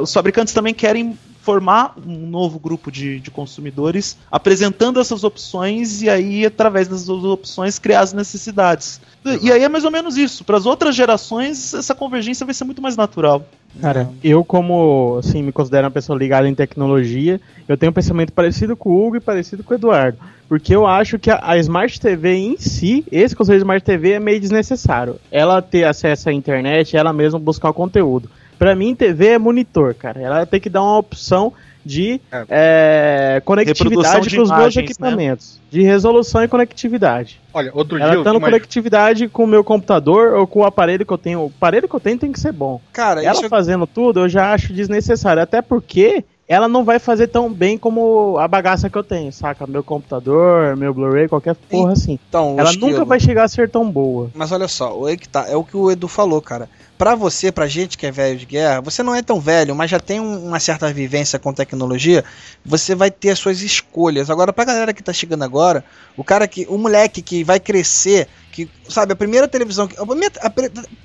[0.00, 6.02] uh, os fabricantes também querem formar um novo grupo de, de consumidores, apresentando essas opções
[6.02, 9.00] e aí, através dessas opções, criar as necessidades.
[9.42, 10.44] E aí é mais ou menos isso.
[10.44, 13.44] Para as outras gerações, essa convergência vai ser muito mais natural.
[13.80, 18.32] Cara, eu como, assim, me considero uma pessoa ligada em tecnologia, eu tenho um pensamento
[18.32, 20.18] parecido com o Hugo e parecido com o Eduardo.
[20.48, 24.12] Porque eu acho que a, a Smart TV em si, esse conceito de Smart TV
[24.12, 25.16] é meio desnecessário.
[25.30, 28.28] Ela ter acesso à internet, ela mesma buscar o conteúdo.
[28.60, 30.20] Pra mim, TV é monitor, cara.
[30.20, 31.50] Ela tem que dar uma opção
[31.82, 32.20] de
[32.50, 34.82] é, Reprodução conectividade de com os meus imagens, né?
[34.84, 35.60] equipamentos.
[35.70, 37.40] De resolução e conectividade.
[37.54, 40.64] Olha, outro dia Ela eu tendo uma- conectividade com o meu computador ou com o
[40.66, 41.40] aparelho que eu tenho.
[41.40, 42.80] O aparelho que eu tenho tem que ser bom.
[42.92, 45.42] Cara, Ela isso é- fazendo tudo eu já acho desnecessário.
[45.42, 49.66] Até porque ela não vai fazer tão bem como a bagaça que eu tenho, saca?
[49.66, 52.18] Meu computador, meu Blu-ray, qualquer porra assim.
[52.28, 54.28] então, Ela nunca vai chegar a ser tão boa.
[54.34, 56.68] Mas olha só, o aí que tá, é o que o Edu falou, cara.
[57.00, 59.90] Pra você, pra gente que é velho de guerra, você não é tão velho, mas
[59.90, 62.22] já tem um- uma certa vivência com tecnologia,
[62.62, 64.28] você vai ter as suas escolhas.
[64.28, 65.82] Agora, pra galera que tá chegando agora,
[66.14, 66.66] o cara que.
[66.68, 68.68] O moleque que vai crescer, que.
[68.86, 69.88] Sabe, a primeira televisão.
[69.88, 70.52] que- a primeira- a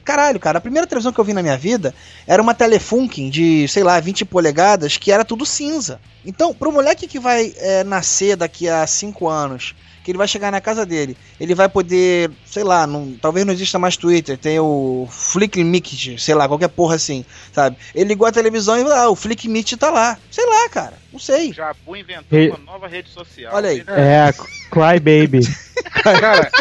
[0.04, 1.96] caralho, cara, a primeira televisão que eu vi na minha vida
[2.28, 6.02] era uma Telefunken de, sei lá, 20 polegadas, que era tudo cinza.
[6.26, 9.74] Então, pro moleque que vai é, nascer daqui a 5 anos
[10.06, 13.52] que ele vai chegar na casa dele, ele vai poder, sei lá, não- talvez não
[13.52, 17.76] exista mais Twitter, tem o Flick Meet, sei lá, qualquer porra assim, sabe?
[17.96, 20.16] Ele ligou a televisão e ah, o Flick Meet tá lá.
[20.30, 21.52] Sei lá, cara, não sei.
[21.52, 23.52] Jabu inventou Re- uma nova rede social.
[23.56, 23.84] Olha aí.
[23.88, 25.40] É, a Cry Baby.
[26.04, 26.52] Cara,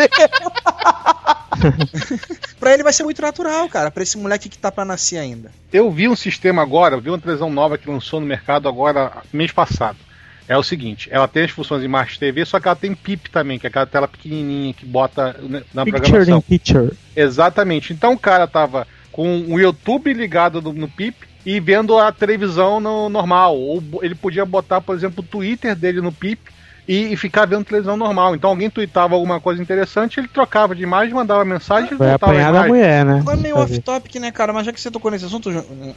[2.58, 5.50] Pra ele vai ser muito natural, cara, pra esse moleque que tá pra nascer ainda.
[5.72, 9.12] eu vi um sistema agora, eu vi uma televisão nova que lançou no mercado agora,
[9.32, 9.98] mês passado.
[10.46, 13.30] É o seguinte, ela tem as funções de Smart TV, só que ela tem PIP
[13.30, 15.36] também, que é aquela tela pequenininha que bota
[15.72, 16.40] na Picture in programação.
[16.42, 16.92] Picture.
[17.16, 17.92] Exatamente.
[17.92, 22.78] Então o cara tava com o YouTube ligado no, no PIP e vendo a televisão
[22.78, 23.56] no normal.
[23.56, 26.53] Ou ele podia botar, por exemplo, o Twitter dele no PIP
[26.86, 28.34] e, e ficar vendo televisão normal.
[28.34, 32.36] Então alguém tweetava alguma coisa interessante, ele trocava de imagem, mandava mensagem e voltava a
[32.50, 32.68] imagem.
[32.68, 33.18] mulher, né?
[33.20, 33.74] Agora meio Fazer.
[33.76, 34.52] off-topic, né, cara?
[34.52, 35.50] Mas já que você tocou nesse assunto,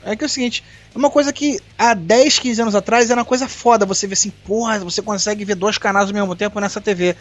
[0.06, 3.20] é que é o seguinte: é uma coisa que há 10, 15 anos atrás era
[3.20, 3.86] uma coisa foda.
[3.86, 7.16] Você vê assim, porra, você consegue ver dois canais ao mesmo tempo nessa TV.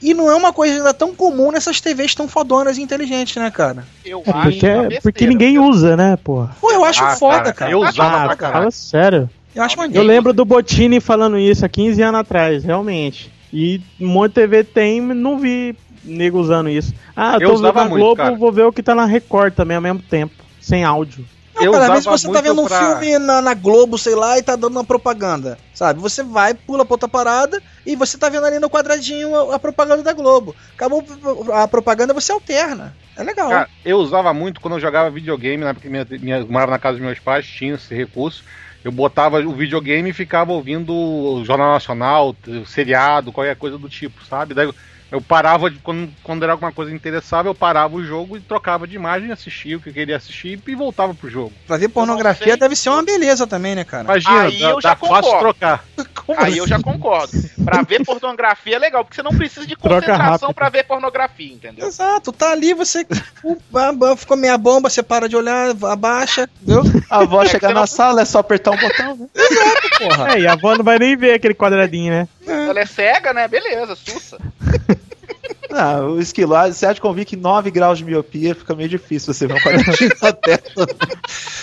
[0.00, 3.50] E não é uma coisa ainda tão comum nessas TVs tão fodonas e inteligentes, né,
[3.50, 3.84] cara?
[4.04, 5.00] Eu É acho porque, é besteira.
[5.02, 6.56] porque ninguém usa, né, porra?
[6.60, 7.70] Pô, eu acho Ah, foda, cara, cara.
[7.72, 8.58] eu usava Ah, pra caralho.
[8.60, 9.28] fala sério.
[9.54, 10.02] Eu acho maneiro.
[10.02, 13.32] Eu lembro do Botini falando isso há 15 anos atrás, realmente.
[13.52, 16.92] E um monte de TV tem, não vi nego usando isso.
[17.16, 18.36] Ah, eu tô usava vendo a muito, Globo, cara.
[18.36, 21.24] vou ver o que tá na Record também ao mesmo tempo, sem áudio.
[21.54, 23.98] Não, Eu cara, às vezes usava você tá vendo um pra- filme na, na Globo,
[23.98, 26.00] sei lá, e tá dando uma propaganda, sabe?
[26.00, 29.58] Você vai, pula pra outra parada e você tá vendo ali no quadradinho a, a
[29.58, 30.54] propaganda da Globo.
[30.74, 31.04] Acabou
[31.52, 32.94] a propaganda, você alterna.
[33.16, 33.48] É legal.
[33.48, 36.98] Cara, eu usava muito quando eu jogava videogame, porque minha, minha, eu morava na casa
[36.98, 38.44] dos meus pais, tinha esse recurso.
[38.88, 43.86] Eu botava o videogame e ficava ouvindo o Jornal Nacional, o seriado, qualquer coisa do
[43.86, 44.54] tipo, sabe?
[44.54, 44.72] Daí
[45.10, 48.86] Eu parava, de, quando, quando era alguma coisa interessava, eu parava o jogo e trocava
[48.86, 51.52] de imagem, assistia o que eu queria assistir e voltava pro jogo.
[51.66, 54.04] Pra ver pornografia deve ser uma beleza também, né, cara?
[54.04, 55.38] Imagina, Aí dá, eu já dá fácil concordo.
[55.38, 55.84] trocar.
[56.36, 57.32] Aí eu já concordo.
[57.64, 61.86] Pra ver pornografia é legal, porque você não precisa de concentração pra ver pornografia, entendeu?
[61.88, 63.06] Exato, tá ali, você
[63.44, 66.82] uh, ficou meia bomba, você para de olhar, abaixa, entendeu?
[67.08, 69.26] A avó É chegar na não- sala é só apertar um botão, né?
[69.98, 70.34] Porra.
[70.34, 72.28] É, e a avó não vai nem ver aquele quadradinho, né?
[72.46, 73.48] Ela é cega, né?
[73.48, 74.38] Beleza, sussa.
[75.70, 78.88] Ah, o esquilo, ah, você há de convir que 9 graus de miopia fica meio
[78.88, 80.86] difícil você ver um quadradinho na testa.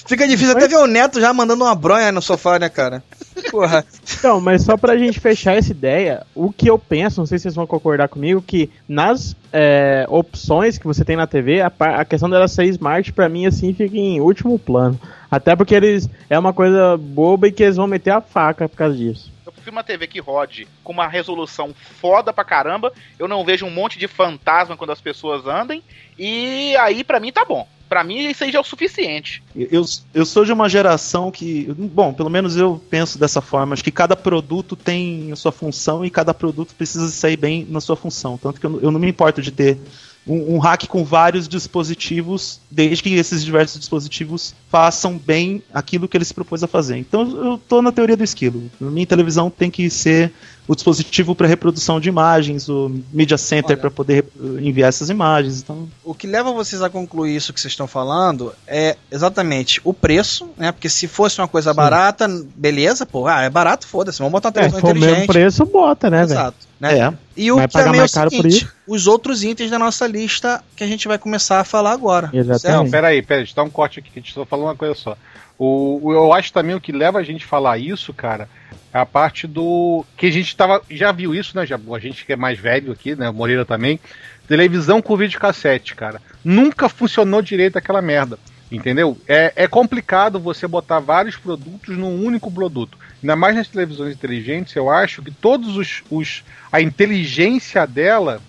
[0.08, 3.04] Fica difícil até ver o neto já mandando uma bronha no sofá, né, cara?
[3.50, 3.84] Porra.
[4.18, 7.44] Então, mas só pra gente fechar essa ideia, o que eu penso, não sei se
[7.44, 12.06] vocês vão concordar comigo, que nas é, opções que você tem na TV, a, a
[12.06, 15.00] questão dela ser smart, pra mim, assim, fica em último plano.
[15.30, 18.78] Até porque eles é uma coisa boba e que eles vão meter a faca por
[18.78, 19.35] causa disso.
[19.70, 22.94] Uma TV que rode com uma resolução foda pra caramba.
[23.18, 25.84] Eu não vejo um monte de fantasma quando as pessoas andem.
[26.18, 27.68] E aí, pra mim, tá bom.
[27.88, 29.44] Pra mim, isso aí já é o suficiente.
[29.56, 31.66] Eu, eu sou de uma geração que.
[31.78, 33.74] Bom, pelo menos eu penso dessa forma.
[33.74, 37.80] Acho que cada produto tem a sua função e cada produto precisa sair bem na
[37.80, 38.38] sua função.
[38.38, 39.78] Tanto que eu, eu não me importo de ter
[40.28, 46.18] um, um hack com vários dispositivos, desde que esses diversos dispositivos façam bem aquilo que
[46.18, 46.98] ele se propôs a fazer.
[46.98, 48.70] Então eu tô na teoria do esquilo.
[48.80, 50.32] Minha televisão tem que ser
[50.68, 55.62] o dispositivo para reprodução de imagens, o media center para poder eh, enviar essas imagens.
[55.62, 59.94] Então, O que leva vocês a concluir isso que vocês estão falando é exatamente o
[59.94, 60.72] preço, né?
[60.72, 64.52] Porque se fosse uma coisa barata, beleza, pô, ah, é barato, foda-se, vamos botar uma
[64.52, 65.28] É, televisão se for o mesmo inteligente.
[65.32, 66.32] preço, bota, né, velho?
[66.32, 66.58] Exato.
[66.80, 67.00] Né?
[67.00, 67.14] é.
[67.38, 68.74] E o Vai pagar é o mais caro por seguinte, isso?
[68.88, 72.30] os outros itens da nossa lista que a gente vai começar a falar agora.
[72.34, 72.62] Exatamente.
[72.62, 72.76] certo?
[72.84, 74.76] Não, peraí, peraí, deixa eu dar um corte aqui, que a gente só falou uma
[74.76, 75.16] coisa só.
[75.58, 78.50] O, o- eu acho também o que leva a gente a falar isso, cara,
[78.85, 80.06] é a parte do.
[80.16, 80.82] Que a gente tava.
[80.90, 81.66] Já viu isso, né?
[81.66, 83.30] Já, a gente que é mais velho aqui, né?
[83.30, 84.00] Moreira também.
[84.48, 86.22] Televisão com videocassete, cara.
[86.44, 88.40] Nunca funcionou direito aquela merda.
[88.72, 89.18] Entendeu?
[89.28, 92.98] É, é complicado você botar vários produtos num único produto.
[93.22, 96.04] Ainda mais nas televisões inteligentes, eu acho que todos os.
[96.10, 98.42] os a inteligência dela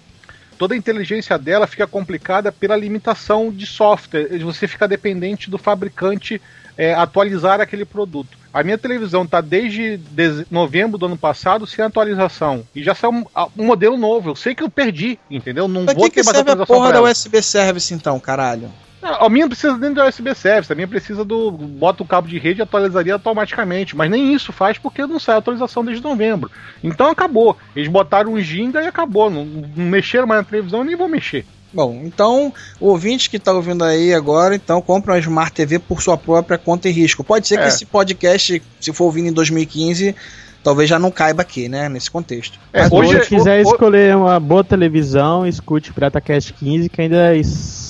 [0.56, 4.38] toda a inteligência dela fica complicada pela limitação de software.
[4.38, 6.40] Você fica dependente do fabricante
[6.76, 8.36] é, atualizar aquele produto.
[8.52, 10.00] A minha televisão está desde
[10.50, 12.64] novembro do ano passado sem atualização.
[12.74, 14.30] E já saiu um, a- um modelo novo.
[14.30, 15.68] Eu sei que eu perdi, entendeu?
[15.68, 17.10] Não Pra vou que, que ter mais serve a atualização porra pra da.
[17.10, 18.70] USB Service então, caralho?
[19.02, 21.52] A minha não precisa nem do USB Service, a minha precisa do.
[21.52, 23.94] Bota o cabo de rede e atualizaria automaticamente.
[23.94, 26.50] Mas nem isso faz porque não sai a atualização desde novembro.
[26.82, 27.56] Então acabou.
[27.76, 29.30] Eles botaram um ginga e acabou.
[29.30, 31.46] Não, não mexeram mais na televisão, nem vou mexer.
[31.72, 36.00] Bom, então, o ouvinte que tá ouvindo aí agora, então, compra uma Smart TV por
[36.00, 37.22] sua própria conta e risco.
[37.22, 37.68] Pode ser que É.
[37.68, 40.14] esse podcast, se for ouvindo em 2015,
[40.64, 42.58] talvez já não caiba aqui, né, nesse contexto.
[42.72, 47.02] É, Mas hoje- se quiser ho- ho- escolher uma boa televisão, escute PrataCast 15, que
[47.02, 47.36] ainda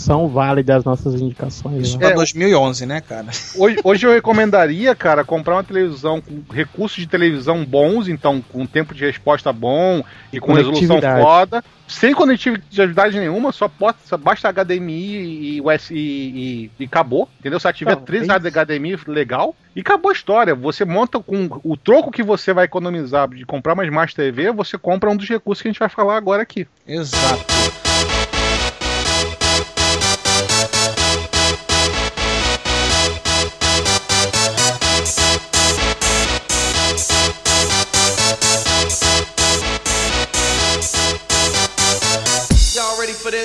[0.07, 1.83] são válidas as nossas indicações.
[1.89, 2.07] Isso né?
[2.07, 3.27] pra É, 2011, né, cara?
[3.59, 8.65] Hoje, hoje eu recomendaria, cara, comprar uma televisão com recursos de televisão bons, então com
[8.65, 14.53] tempo de resposta bom e com resolução foda, sem conectividade nenhuma, só, pode, só basta
[14.53, 17.59] HDMI e, US, e, e, e acabou, entendeu?
[17.59, 20.55] Se ela tiver Não, 3 tem- HDMI, legal, e acabou a história.
[20.55, 24.79] Você monta com o troco que você vai economizar de comprar uma Smart TV, você
[24.79, 26.67] compra um dos recursos que a gente vai falar agora aqui.
[26.87, 27.45] Exato.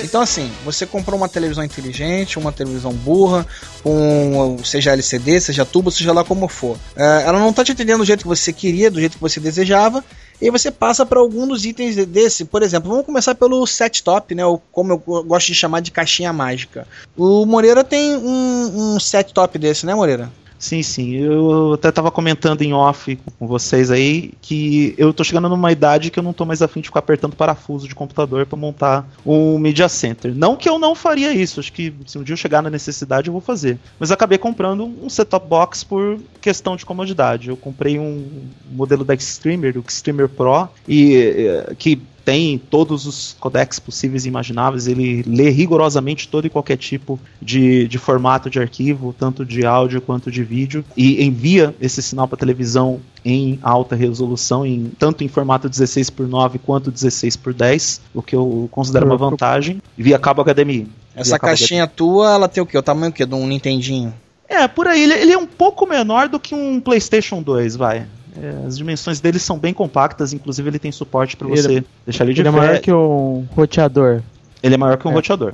[0.04, 3.46] Então assim, você comprou uma televisão inteligente, uma televisão burra,
[3.82, 6.76] com seja LCD, seja tubo, seja lá como for.
[6.96, 9.40] É, ela não está te entendendo do jeito que você queria, do jeito que você
[9.40, 10.04] desejava,
[10.40, 12.44] e você passa para algum dos itens de- desse.
[12.44, 14.44] Por exemplo, vamos começar pelo set top, né?
[14.44, 16.86] Ou como eu gosto de chamar de caixinha mágica.
[17.16, 20.30] O Moreira tem um, um set top desse, né, Moreira?
[20.62, 21.16] Sim, sim.
[21.16, 26.08] Eu até tava comentando em off com vocês aí que eu tô chegando numa idade
[26.08, 29.58] que eu não tô mais afim de ficar apertando parafuso de computador para montar um
[29.58, 30.32] media center.
[30.32, 33.26] Não que eu não faria isso, acho que se um dia eu chegar na necessidade
[33.26, 33.76] eu vou fazer.
[33.98, 37.48] Mas acabei comprando um set-top box por questão de comodidade.
[37.48, 38.24] Eu comprei um
[38.70, 44.28] modelo da Extremer, o Extremer Pro, e eh, que tem todos os codecs possíveis e
[44.28, 49.64] imagináveis, ele lê rigorosamente todo e qualquer tipo de, de formato de arquivo, tanto de
[49.64, 55.22] áudio quanto de vídeo, e envia esse sinal para televisão em alta resolução, em, tanto
[55.22, 59.80] em formato 16 por 9 quanto 16 por 10, o que eu considero uma vantagem,
[59.96, 60.88] via cabo HDMI.
[61.14, 62.76] Essa cabo caixinha tua, ela tem o quê?
[62.76, 63.26] O tamanho o quê?
[63.26, 64.14] De um Nintendinho?
[64.48, 68.06] É, por aí, ele, ele é um pouco menor do que um PlayStation 2, vai.
[68.40, 72.24] É, as dimensões dele são bem compactas, inclusive ele tem suporte para Ele- você deixar
[72.24, 74.22] ele de Ele é maior que um roteador.
[74.62, 75.14] Ele é maior que um É.
[75.14, 75.52] roteador.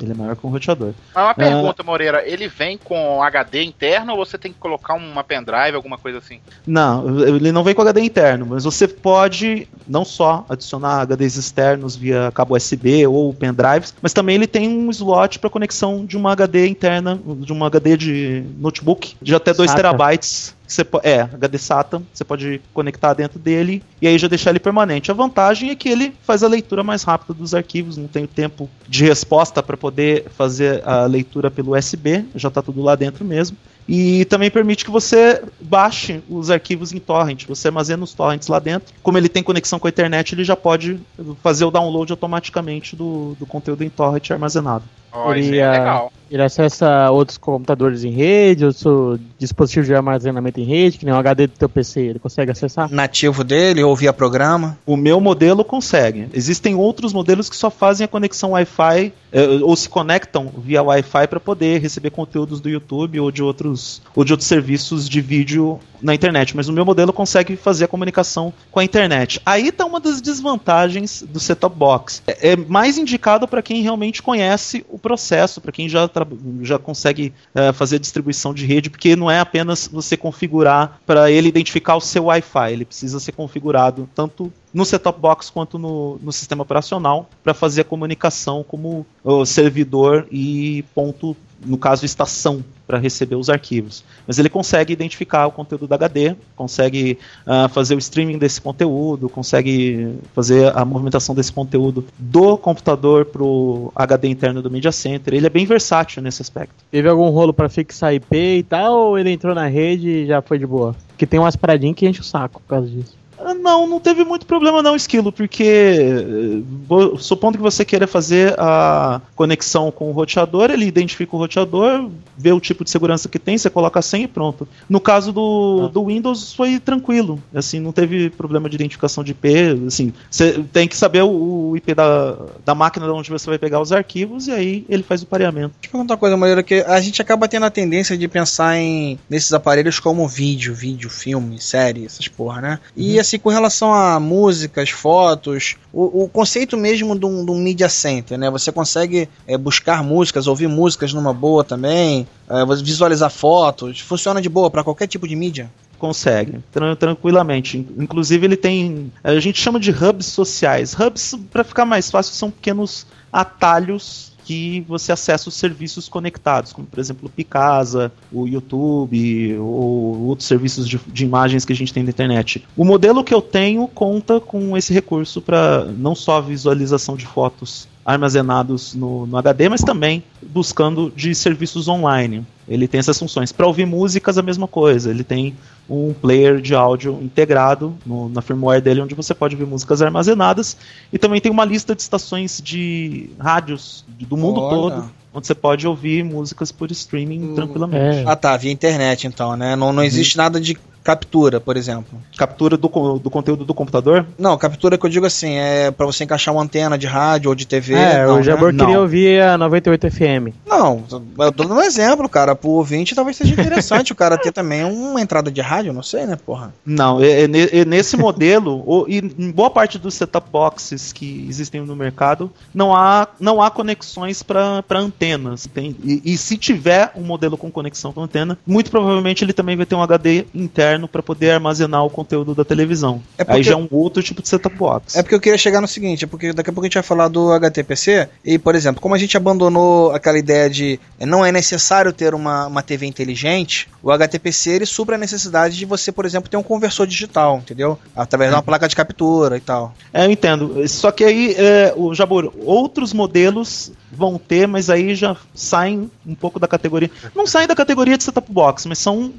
[0.00, 0.92] Ele é maior que um roteador.
[1.14, 1.34] Mas uma Ah.
[1.34, 5.96] pergunta, Moreira, ele vem com HD interno ou você tem que colocar uma pendrive, alguma
[5.96, 6.40] coisa assim?
[6.66, 11.94] Não, ele não vem com HD interno, mas você pode não só adicionar HDs externos
[11.96, 16.32] via cabo USB ou pendrives, mas também ele tem um slot para conexão de uma
[16.32, 19.82] HD interna, de uma HD de notebook de até 2 SATA.
[19.82, 20.57] terabytes.
[20.68, 25.10] Você, é, HD SATA, você pode conectar dentro dele e aí já deixar ele permanente.
[25.10, 28.28] A vantagem é que ele faz a leitura mais rápida dos arquivos, não tem o
[28.28, 33.24] tempo de resposta para poder fazer a leitura pelo USB, já está tudo lá dentro
[33.24, 33.56] mesmo.
[33.88, 38.58] E também permite que você baixe os arquivos em torrent, você armazena os torrents lá
[38.58, 38.92] dentro.
[39.02, 41.00] Como ele tem conexão com a internet, ele já pode
[41.42, 44.84] fazer o download automaticamente do, do conteúdo em torrent armazenado.
[45.08, 46.12] Isso aí Ele, é legal.
[46.30, 51.16] Ele acessa outros computadores em rede, outro dispositivo de armazenamento em rede, que nem o
[51.16, 52.90] HD do teu PC, ele consegue acessar?
[52.92, 54.78] Nativo dele, ou via programa.
[54.86, 56.28] O meu modelo consegue.
[56.32, 61.26] Existem outros modelos que só fazem a conexão Wi-Fi eh, ou se conectam via Wi-Fi
[61.28, 65.78] para poder receber conteúdos do YouTube ou de outros ou de outros serviços de vídeo
[66.02, 66.56] na internet.
[66.56, 69.40] Mas o meu modelo consegue fazer a comunicação com a internet.
[69.44, 72.22] Aí está uma das desvantagens do set-top box.
[72.26, 76.17] É, é mais indicado para quem realmente conhece o processo, para quem já, tra-
[76.62, 81.30] já consegue eh, fazer a distribuição de rede, porque não é apenas você configurar para
[81.30, 86.18] ele identificar o seu Wi-Fi, ele precisa ser configurado tanto no set-top box quanto no,
[86.22, 89.06] no sistema operacional para fazer a comunicação como
[89.46, 94.02] servidor e ponto, no caso, estação para receber os arquivos.
[94.26, 99.28] Mas ele consegue identificar o conteúdo da HD, consegue ah, fazer o streaming desse conteúdo,
[99.28, 105.34] consegue fazer a movimentação desse conteúdo do computador para o HD interno do Media Center.
[105.34, 106.74] Ele é bem versátil nesse aspecto.
[106.90, 110.40] Teve algum rolo pra fixar IP e tal, ou ele entrou na rede e já
[110.40, 110.96] foi de boa?
[111.08, 113.17] Porque tem umas paradinhas que enche o saco por causa disso.
[113.60, 119.20] Não, não teve muito problema não, Esquilo, porque eh, supondo que você queira fazer a
[119.34, 123.56] conexão com o roteador, ele identifica o roteador, vê o tipo de segurança que tem,
[123.58, 124.66] você coloca a senha e pronto.
[124.88, 125.88] No caso do, Ah.
[125.88, 129.48] do Windows foi tranquilo, assim, não teve problema de identificação de IP,
[129.86, 133.58] assim, você tem que saber o, o IP da, da máquina de onde você vai
[133.58, 135.74] pegar os arquivos e aí ele faz o pareamento.
[135.80, 138.76] Deixa eu perguntar uma coisa, Moreira, que a gente acaba tendo a tendência de pensar
[138.76, 142.78] em nesses aparelhos como vídeo, vídeo, filme, série, essas porra, né?
[142.96, 147.58] E assim, com relação a músicas, fotos, o, o conceito mesmo de um, de um
[147.58, 148.48] media center, né?
[148.50, 154.48] Você consegue é, buscar músicas, ouvir músicas numa boa também, é, visualizar fotos, funciona de
[154.48, 155.68] boa para qualquer tipo de mídia.
[155.98, 157.76] Consegue, tran- tranquilamente.
[157.76, 160.94] In- Inclusive ele tem, a gente chama de hubs sociais.
[160.94, 166.86] Hubs, para ficar mais fácil, são pequenos atalhos que você acessa os serviços conectados, como
[166.86, 171.92] por exemplo o Picasa, o YouTube ou outros serviços de, de imagens que a gente
[171.92, 172.64] tem na internet.
[172.74, 177.86] O modelo que eu tenho conta com esse recurso para não só visualização de fotos
[178.12, 182.44] armazenados no, no HD, mas também buscando de serviços online.
[182.66, 183.52] Ele tem essas funções.
[183.52, 185.10] Para ouvir músicas, a mesma coisa.
[185.10, 185.54] Ele tem
[185.88, 190.76] um player de áudio integrado no- na firmware dele, onde você pode ouvir músicas armazenadas.
[191.12, 194.68] E também tem uma lista de estações de rádios do mundo Olha.
[194.70, 198.18] todo, onde você pode ouvir músicas por streaming Hum, tranquilamente.
[198.18, 198.24] é.
[198.26, 199.76] Ah tá, via internet então, né?
[199.76, 202.18] Não, não existe nada de captura, por exemplo.
[202.36, 202.88] Captura do,
[203.18, 204.26] do conteúdo do computador?
[204.38, 207.54] Não, captura que eu digo assim, é para você encaixar uma antena de rádio ou
[207.54, 207.94] de TV.
[207.94, 208.84] é, não, o Jabor né?
[208.84, 210.54] queria ouvir a 98 FM.
[210.66, 211.04] Não,
[211.38, 212.54] eu tô dando um exemplo, cara.
[212.54, 216.26] Pro ouvinte talvez seja interessante o cara ter também uma entrada de rádio, não sei,
[216.26, 216.72] né, porra.
[216.84, 217.48] Não, é, é
[217.80, 222.50] é nesse modelo, o- e em boa parte dos setup boxes que existem no mercado,
[222.74, 225.68] não há, não há conexões para antenas.
[225.72, 229.76] Tem, e, e se tiver um modelo com conexão com antena, muito provavelmente ele também
[229.76, 233.22] vai ter um HD interno para poder armazenar o conteúdo da televisão.
[233.36, 235.16] É porque- Aí já é um outro tipo de setup box.
[235.16, 237.02] É porque eu queria chegar no seguinte, é porque daqui a pouco a gente vai
[237.02, 241.44] falar do HTPC, e, por exemplo, como a gente abandonou aquela ideia de eh, não
[241.44, 246.10] é necessário ter uma, uma TV inteligente, o HTPC ele supra a necessidade de você,
[246.10, 247.98] por exemplo, ter um conversor digital, entendeu?
[248.16, 249.92] Através de uma placa de captura e tal.
[250.12, 250.88] É, eu entendo.
[250.88, 256.34] Só que aí, é, o Jabur, outros modelos vão ter, mas aí já saem um
[256.34, 257.10] pouco da categoria.
[257.34, 259.32] Não saem da categoria de setup box, mas são,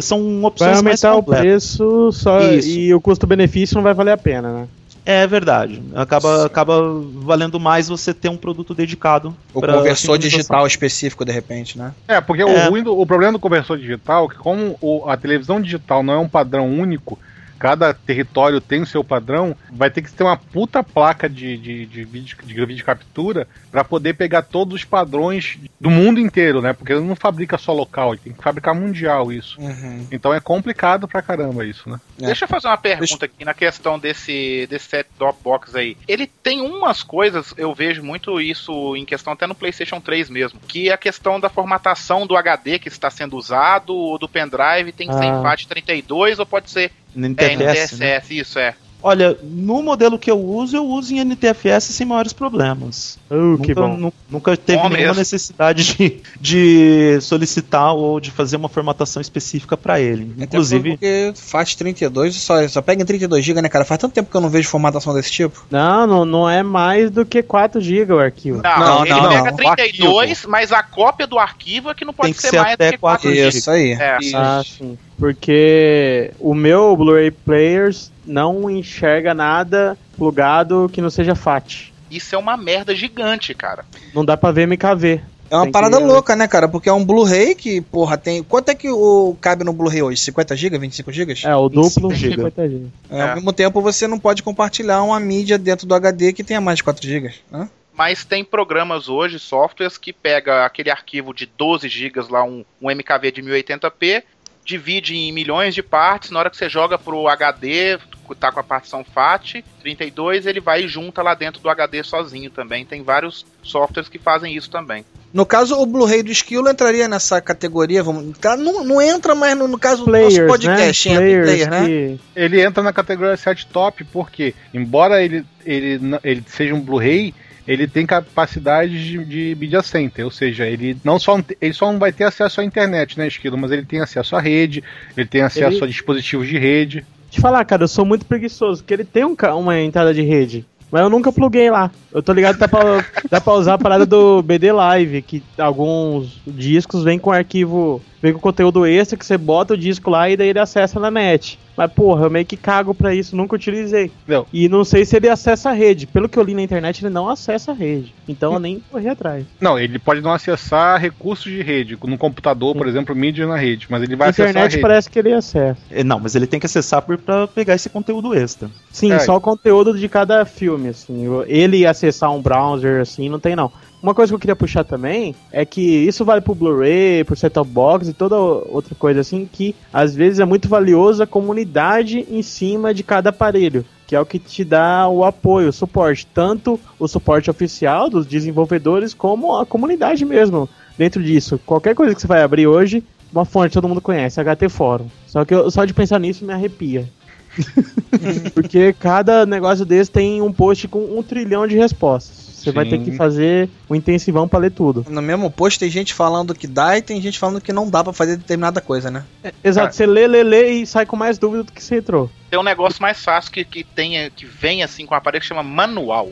[0.00, 1.42] são opções mais aumentar o completas.
[1.76, 2.68] preço só Isso.
[2.68, 4.68] e o custo-benefício não vai valer a pena, né?
[5.08, 5.80] É verdade.
[5.94, 6.82] Acaba, acaba
[7.14, 9.36] valendo mais você ter um produto dedicado.
[9.54, 11.92] O conversor digital específico, de repente, né?
[12.08, 12.68] É, porque É.
[12.68, 16.14] O, Windows- o problema do conversor digital é que como o- a televisão digital não
[16.14, 17.16] é um padrão único,
[17.58, 21.86] cada território tem o seu padrão, vai ter que ter uma puta placa de, de,
[21.86, 26.72] de, vídeo, de vídeo captura para poder pegar todos os padrões do mundo inteiro, né?
[26.72, 29.60] Porque ele não fabrica só local, ele tem que fabricar mundial isso.
[29.60, 30.06] Uhum.
[30.10, 32.00] Então é complicado pra caramba isso, né?
[32.20, 32.26] É.
[32.26, 35.96] Deixa eu fazer uma pergunta aqui na questão desse, desse set top box aí.
[36.06, 40.60] Ele tem umas coisas, eu vejo muito isso em questão até no PlayStation 3 mesmo,
[40.66, 44.92] que é a questão da formatação do HD que está sendo usado, ou do pendrive
[44.92, 45.26] tem que ser Ah.
[45.26, 48.16] em FAT32 ou pode ser é, NTFS, né?
[48.16, 48.74] NTSS, isso é.
[49.02, 53.18] Olha, no modelo que eu uso, eu uso em NTFS sem maiores problemas.
[53.30, 53.96] Uh, que nunca, bom.
[53.96, 55.18] nu- nunca teve Bom nenhuma mesmo.
[55.20, 60.32] necessidade de, de solicitar ou de fazer uma formatação específica para ele.
[60.36, 63.84] Até Inclusive, porque faz 32, só, só pega em 32 GB, né, cara?
[63.84, 65.64] Faz tanto tempo que eu não vejo formatação desse tipo.
[65.70, 68.60] Não, não, não é mais do que 4 GB o arquivo.
[68.62, 69.56] Não, Não, ele não, pega não.
[69.56, 72.74] 32, mas a cópia do arquivo é que não pode Tem que ser, ser mais
[72.74, 73.58] até do que 4 4 GB.
[73.58, 73.92] Isso aí.
[73.92, 74.18] É.
[74.34, 74.98] Ah, sim.
[75.18, 81.92] Porque o meu Blu-ray Players não enxerga nada plugado que não seja FAT.
[82.10, 83.84] Isso é uma merda gigante, cara.
[84.14, 85.20] Não dá pra ver MKV.
[85.48, 86.68] É uma Tem parada que- louca, né, cara?
[86.68, 88.42] Porque é um Blu-ray que, porra, tem.
[88.42, 90.20] Quanto é que o cabe no Blu-ray hoje?
[90.20, 91.34] 50 GB, 25 GB?
[91.44, 92.34] É, o 25 duplo giga.
[92.36, 92.86] 50 GB.
[93.10, 96.60] É, Ao mesmo tempo, você não pode compartilhar uma mídia dentro do HD que tenha
[96.60, 97.32] mais de 4 GB.
[97.50, 97.68] Né?
[97.96, 102.90] Mas tem programas hoje, softwares, que pega aquele arquivo de 12 GB lá, um, um
[102.90, 104.22] MKV de 1080p,
[104.66, 107.98] divide em milhões de partes, na hora que você joga pro HD,
[108.34, 112.50] tá com a partição FAT 32, ele vai e junta lá dentro do HD sozinho
[112.50, 112.84] também.
[112.84, 115.04] Tem vários softwares que fazem isso também.
[115.32, 118.02] No caso, o Blu-ray do Skill entraria nessa categoria.
[118.02, 121.14] Vamos, cara, não, não entra, mas no, no caso do nosso podcast, né?
[121.14, 121.86] entra em Players player, né?
[121.86, 122.20] que...
[122.34, 127.34] Ele entra na categoria set top porque, embora ele, ele, ele seja um Blu-ray,
[127.66, 131.98] ele tem capacidade de, de media center, ou seja, ele não só ele só não
[131.98, 134.82] vai ter acesso à internet, né, Esquilo, mas ele tem acesso à rede,
[135.16, 137.04] ele tem acesso Ele- a dispositivos de rede.
[137.30, 140.64] Te falar, cara, eu sou muito preguiçoso, porque ele tem um uma entrada de rede.
[140.90, 141.90] Mas eu nunca pluguei lá.
[142.12, 145.42] Eu tô ligado que dá pra, dá pra usar a parada do BD Live, que
[145.58, 150.28] alguns discos vêm com arquivo, vem com conteúdo extra que você bota o disco lá
[150.28, 151.58] e daí ele acessa na net.
[151.76, 154.10] Mas porra, eu meio que cago pra isso, nunca utilizei.
[154.26, 154.46] Não.
[154.50, 156.06] E não sei se ele acessa a rede.
[156.06, 158.14] Pelo que eu li na internet, ele não acessa a rede.
[158.26, 159.44] Então eu nem corri atrás.
[159.60, 163.86] Não, ele pode não acessar recursos de rede, no computador, por exemplo, mídia na rede,
[163.90, 165.76] mas ele vai Na acessar a internet parece que ele acessa.
[165.90, 168.70] é, não, mas ele tem que acessar pra pegar esse conteúdo extra.
[168.90, 169.18] Sim, É.
[169.18, 171.26] só o conteúdo de cada filme, assim.
[171.46, 173.70] Ele acessar um browser, assim, não tem não.
[174.06, 177.68] Uma coisa que eu queria puxar também é que isso vale pro Blu-ray, pro set-top
[177.68, 182.40] box e toda outra coisa assim, que às vezes é muito valioso a comunidade em
[182.40, 183.84] cima de cada aparelho.
[184.06, 186.24] Que é o que te dá o apoio, o suporte.
[186.32, 191.58] Tanto o suporte oficial dos desenvolvedores, como a comunidade mesmo dentro disso.
[191.66, 193.02] Qualquer coisa que você vai abrir hoje,
[193.32, 195.06] uma fonte todo mundo conhece, HT Fórum.
[195.26, 197.08] Só que eu- só de pensar nisso me arrepia.
[198.54, 202.45] Porque cada negócio desse tem um post com um trilhão de respostas.
[202.66, 205.04] Você vai ter que fazer um intensivão pra ler tudo.
[205.08, 208.02] No mesmo post tem gente falando que dá e tem gente falando que não dá
[208.02, 209.24] pra fazer determinada coisa, né?
[209.62, 209.92] Exato, Ah.
[209.92, 212.30] você lê, lê, lê e sai com mais dúvida do que você entrou.
[212.50, 215.46] Tem um negócio mais fácil que, que, tem, que vem assim com um aparelho que
[215.48, 216.30] chama manual.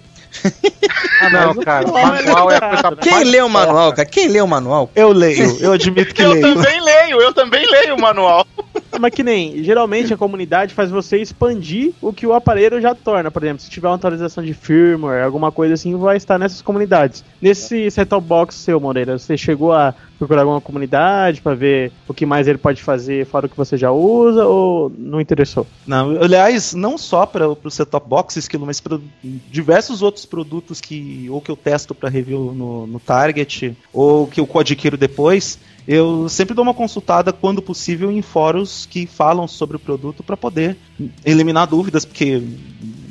[1.21, 2.97] Ah, Não, cara, o o manual é a coisa?
[2.97, 4.07] Quem lê o manual, cara?
[4.09, 4.91] Quem lê o manual?
[4.95, 6.55] Eu leio, eu admito que eu leio.
[6.55, 8.45] também leio, eu também leio o manual.
[9.01, 13.31] Mas que nem, geralmente a comunidade faz você expandir o que o aparelho já torna.
[13.31, 17.25] Por exemplo, se tiver uma atualização de firmware, alguma coisa assim, vai estar nessas comunidades.
[17.41, 22.27] Nesse set-top box seu, Moreira, você chegou a procurar alguma comunidade pra ver o que
[22.27, 25.67] mais ele pode fazer fora o que você já usa ou não interessou?
[25.87, 31.27] Não, aliás, não só para o set-top box, Esquilo, mas para diversos outros produtos que
[31.31, 36.29] ou que eu testo para review no, no Target ou que eu adquiro depois, eu
[36.29, 40.77] sempre dou uma consultada quando possível em fóruns que falam sobre o produto para poder
[41.25, 42.43] eliminar dúvidas, porque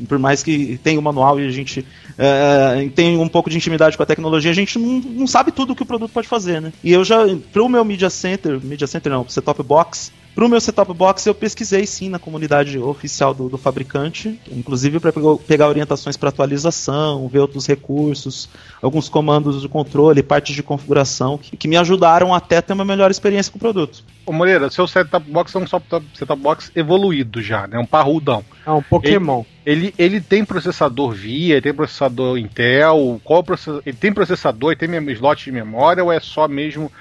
[0.07, 1.85] por mais que tenha o manual e a gente
[2.17, 5.75] é, tem um pouco de intimidade com a tecnologia, a gente não, não sabe tudo
[5.75, 6.73] que o produto pode fazer, né?
[6.83, 7.19] E eu já,
[7.51, 11.85] pro meu Media Center, Media Center não, set-top box, Pro meu setup box eu pesquisei
[11.85, 15.13] sim na comunidade oficial do, do fabricante, inclusive para
[15.47, 18.49] pegar orientações para atualização, ver outros recursos,
[18.81, 23.11] alguns comandos de controle, partes de configuração que, que me ajudaram até ter uma melhor
[23.11, 24.03] experiência com o produto.
[24.25, 27.77] Ô Moreira, seu setup box é um setup box evoluído já, né?
[27.77, 28.43] Um parrudão.
[28.65, 29.43] É um Pokémon.
[29.65, 33.83] Ele, ele tem processador VIA, ele tem processador Intel, qual o processador?
[33.85, 36.91] Ele tem processador, ele tem slot de memória ou é só mesmo o-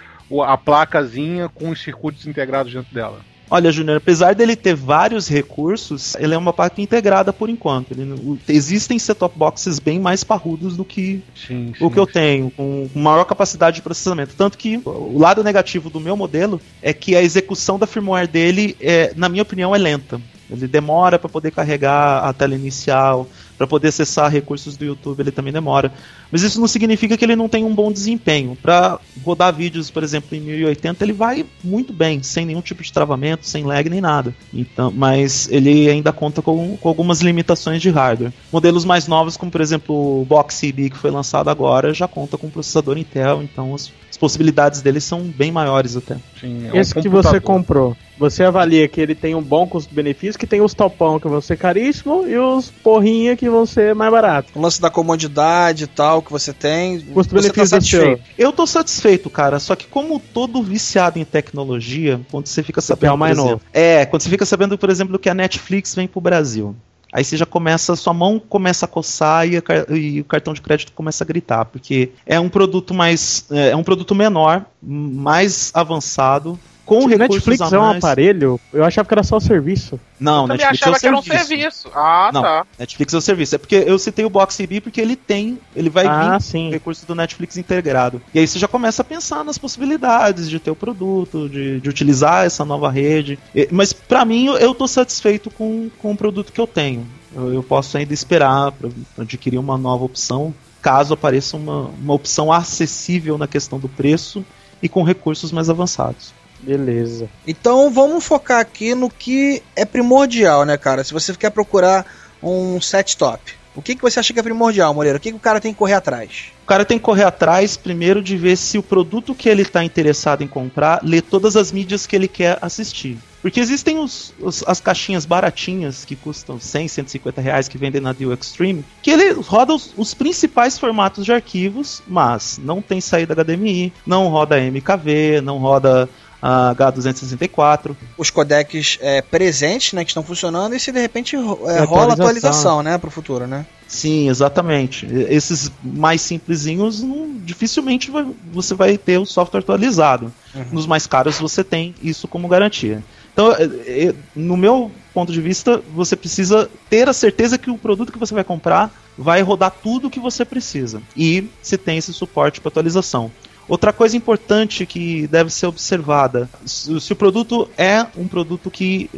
[0.40, 3.20] a placazinha com os circuitos integrados dentro dela?
[3.50, 7.90] Olha, Júnior, apesar dele ter vários recursos, ele é uma parte integrada por enquanto.
[7.90, 12.88] Ele existem set-top boxes bem mais parrudos do que Sim, o que eu tenho, com
[12.94, 14.34] maior capacidade de processamento.
[14.38, 18.74] Tanto que o lado negativo do meu modelo é que a execução da firmware dele,
[18.80, 20.18] é, na minha opinião, é lenta.
[20.52, 25.30] Ele demora para poder carregar a tela inicial, para poder acessar recursos do YouTube, ele
[25.30, 25.92] também demora.
[26.30, 28.56] Mas isso não significa que ele não tem um bom desempenho.
[28.60, 32.92] Para rodar vídeos, por exemplo, em 1080, ele vai muito bem, sem nenhum tipo de
[32.92, 34.34] travamento, sem lag nem nada.
[34.52, 38.32] Então, mas ele ainda conta com, com algumas limitações de hardware.
[38.50, 42.36] Modelos mais novos, como por exemplo o Box CB que foi lançado agora, já conta
[42.36, 46.16] com processador Intel, então as, as possibilidades dele são bem maiores até.
[46.40, 50.38] Sim, é um Esse que você comprou, você avalia que ele tem um bom custo-benefício,
[50.38, 54.12] que tem os topão que vão ser caríssimo e os porrinha que vão ser mais
[54.12, 54.52] barato.
[54.54, 57.00] O lance da comodidade e tal que você tem.
[57.00, 58.22] Tá Custo-benefício é satisfeito.
[58.24, 58.34] seu.
[58.38, 59.58] Eu tô satisfeito, cara.
[59.58, 63.50] Só que como todo viciado em tecnologia, quando você fica sabendo, quer o mais exemplo-
[63.54, 63.62] novo.
[63.72, 66.76] é, quando você fica sabendo, por exemplo, que a Netflix vem pro Brasil.
[67.12, 69.62] Aí você já começa, sua mão começa a coçar e, a
[69.94, 73.76] e o cartão de crédito começa a gritar, porque é um produto mais, é é
[73.76, 78.60] um produto menor, mais avançado, com recursos Netflix a é um aparelho?
[78.72, 79.98] Eu achava que era só o serviço.
[80.18, 81.46] Não, Eu Netflix achava é que o era um serviço.
[81.48, 81.90] serviço.
[81.94, 82.42] Ah, Não.
[82.42, 82.66] tá.
[82.78, 83.54] Netflix é o serviço.
[83.54, 86.70] É porque eu citei o Box CB porque ele tem, ele vai ah, vir sim.
[86.70, 88.20] recurso do Netflix integrado.
[88.34, 91.88] E aí você já começa a pensar nas possibilidades de ter o produto, de, de
[91.88, 93.38] utilizar essa nova rede.
[93.54, 97.06] E- Mas pra mim, eu- eu tô satisfeito com, com o produto que eu tenho.
[97.34, 100.52] Eu, eu posso ainda esperar para adquirir uma nova opção,
[100.82, 104.44] caso apareça uma, uma opção acessível na questão do preço
[104.82, 106.34] e com recursos mais avançados.
[106.62, 107.28] Beleza.
[107.46, 111.02] Então vamos focar aqui no que é primordial, né, cara?
[111.04, 112.06] Se você quer procurar
[112.42, 115.16] um set top, o que, que você acha que é primordial, Moreira?
[115.16, 116.52] O que, que o cara tem que correr atrás?
[116.62, 119.82] O cara tem que correr atrás primeiro de ver se o produto que ele está
[119.82, 123.18] interessado em comprar lê todas as mídias que ele quer assistir.
[123.40, 128.12] Porque existem os, os- as caixinhas baratinhas que custam 100, 150 reais que vendem na
[128.12, 133.34] Deal Extreme, que ele roda os, os principais formatos de arquivos, mas não tem saída
[133.34, 136.08] HDMI, não roda MKV, não roda
[136.42, 137.94] ah, H264.
[138.18, 142.12] Os codecs é, presentes, né, que estão funcionando, e se de repente é, rola atualização.
[142.12, 143.64] atualização, né, pro futuro, né?
[143.86, 145.06] Sim, exatamente.
[145.28, 150.32] Esses mais simplesinhos, não- dificilmente vai- você vai ter o software atualizado.
[150.70, 153.02] Nos mais caros você tem isso como garantia.
[153.32, 157.78] Então, é, é, no meu ponto de vista, você precisa ter a certeza que o
[157.78, 161.02] produto que você vai comprar vai rodar tudo o que você precisa.
[161.16, 163.30] E se tem esse suporte para atualização.
[163.68, 169.08] Outra coisa importante que deve ser observada: se o produto é um produto que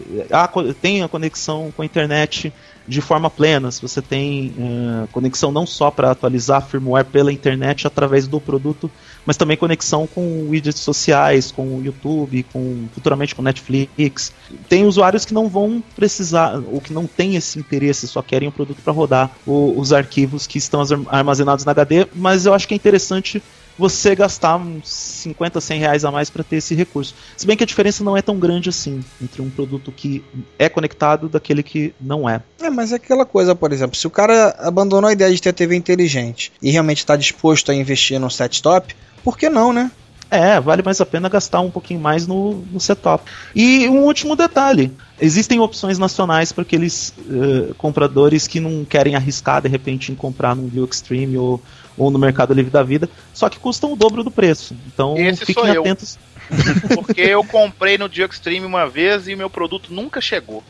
[0.80, 2.52] tem a conexão com a internet
[2.86, 7.86] de forma plena, se você tem eh, conexão não só para atualizar firmware pela internet
[7.86, 8.90] através do produto,
[9.24, 14.34] mas também conexão com widgets sociais, com o YouTube, com futuramente com Netflix.
[14.68, 18.52] Tem usuários que não vão precisar, ou que não têm esse interesse, só querem o
[18.52, 22.68] produto para rodar o- os arquivos que estão arm- armazenados na HD, mas eu acho
[22.68, 23.42] que é interessante
[23.78, 27.14] você gastar uns 50, 100 reais a mais para ter esse recurso.
[27.36, 30.24] Se bem que a diferença não é tão grande assim entre um produto que
[30.58, 32.42] é conectado daquele que não é.
[32.60, 35.52] É, mas é aquela coisa, por exemplo, se o cara abandonou a ideia de ter
[35.52, 39.90] TV inteligente e realmente está disposto a investir no set top, por que não, né?
[40.30, 43.30] É, vale mais a pena gastar um pouquinho mais no, no setup.
[43.54, 49.62] E um último detalhe: existem opções nacionais para aqueles eh, compradores que não querem arriscar
[49.62, 51.60] de repente em comprar no View Extreme ou,
[51.96, 54.74] ou no Mercado Livre da Vida, só que custam o dobro do preço.
[54.92, 55.82] Então Esse fiquem sou eu.
[55.82, 56.18] atentos.
[56.94, 60.62] Porque eu comprei no Dio Extreme uma vez e meu produto nunca chegou.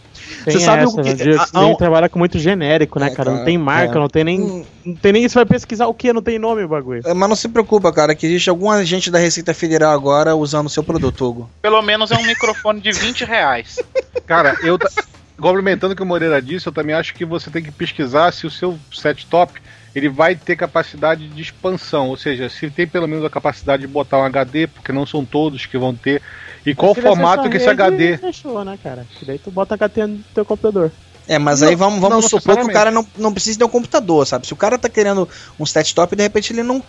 [0.45, 1.15] Tem Você sabe essa, o que- né?
[1.15, 3.33] Dia- a- nem a- trabalha com muito genérico, né, É, cara?
[3.33, 4.01] Não tem marca, é.
[4.01, 4.41] não tem nem.
[4.41, 5.29] Hum, Não tem nem.
[5.29, 6.13] Você vai pesquisar o que?
[6.13, 7.03] Não tem nome o bagulho.
[7.05, 10.67] é, mas não se preocupa, cara, que existe algum agente da Receita Federal agora usando
[10.67, 11.51] o seu produto, Hugo.
[11.61, 13.81] Pelo menos é um microfone de 20 reais.
[14.27, 14.79] Cara, eu.
[14.79, 14.89] ta-
[15.37, 18.47] Complementando o que o Moreira disse, eu também acho que você tem que pesquisar se
[18.47, 19.61] o seu set top
[19.93, 23.89] ele vai ter capacidade de expansão, ou seja, se tem pelo menos a capacidade de
[23.89, 26.23] botar um HD, porque não são todos que vão ter,
[26.65, 28.17] e qual formato que esse HD.
[28.19, 29.05] Fechou, né, cara?
[29.19, 30.93] Que daí tu bota HT no teu computador.
[31.27, 33.65] É, mas Não, aí vamos, vamos não supor que o cara não, não precisa ter
[33.65, 34.47] um computador, sabe?
[34.47, 36.83] Se o cara tá querendo um set top, de repente ele não.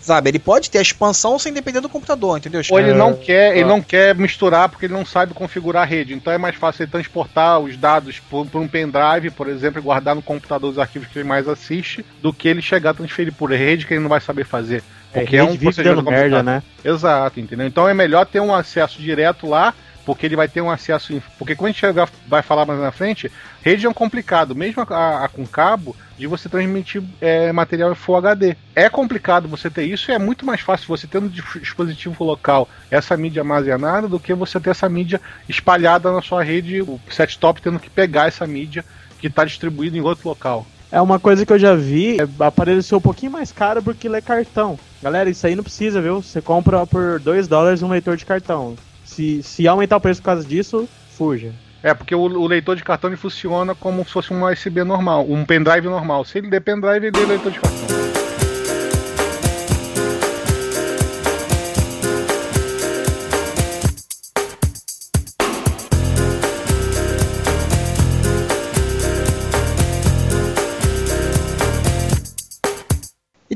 [0.00, 2.60] Sabe, ele pode ter a expansão sem depender do computador, entendeu?
[2.70, 3.68] Ou ele É, não quer, ele ah.
[3.68, 6.14] não quer misturar porque ele não sabe configurar a rede.
[6.14, 9.82] Então é mais fácil ele transportar os dados por, por um pendrive, por exemplo, e
[9.82, 13.32] guardar no computador os arquivos que ele mais assiste, do que ele chegar a transferir
[13.32, 14.82] por rede que ele não vai saber fazer.
[15.12, 16.62] Porque é, rede um procedimento dando merda, né?
[16.84, 17.66] Exato, entendeu?
[17.66, 19.74] Então é melhor ter um acesso direto lá,
[20.08, 21.22] porque ele vai ter um acesso.
[21.38, 23.30] Porque quando a gente chegar, vai falar mais na frente,
[23.60, 27.94] rede é um complicado, mesmo a, a com cabo, de você transmitir é, material em
[27.94, 28.56] Full HD.
[28.74, 32.24] É complicado você ter isso e é muito mais fácil você ter no dis- dispositivo
[32.24, 36.98] local essa mídia armazenada do que você ter essa mídia espalhada na sua rede, o
[37.10, 38.86] set top tendo que pegar essa mídia
[39.18, 40.66] que está distribuída em outro local.
[40.90, 44.08] É uma coisa que eu já vi, é, aparelho ser um pouquinho mais caro porque
[44.08, 44.78] ele é cartão.
[45.02, 46.22] Galera, isso aí não precisa, viu?
[46.22, 48.74] Você compra por 2 dólares um leitor de cartão.
[49.18, 51.52] Se, se aumentar o preço por causa disso, fuja.
[51.82, 55.26] É, porque o, o leitor de cartão ele funciona como se fosse um USB normal,
[55.28, 56.24] um pendrive normal.
[56.24, 58.17] Se ele der pendrive, ele é leitor de cartão.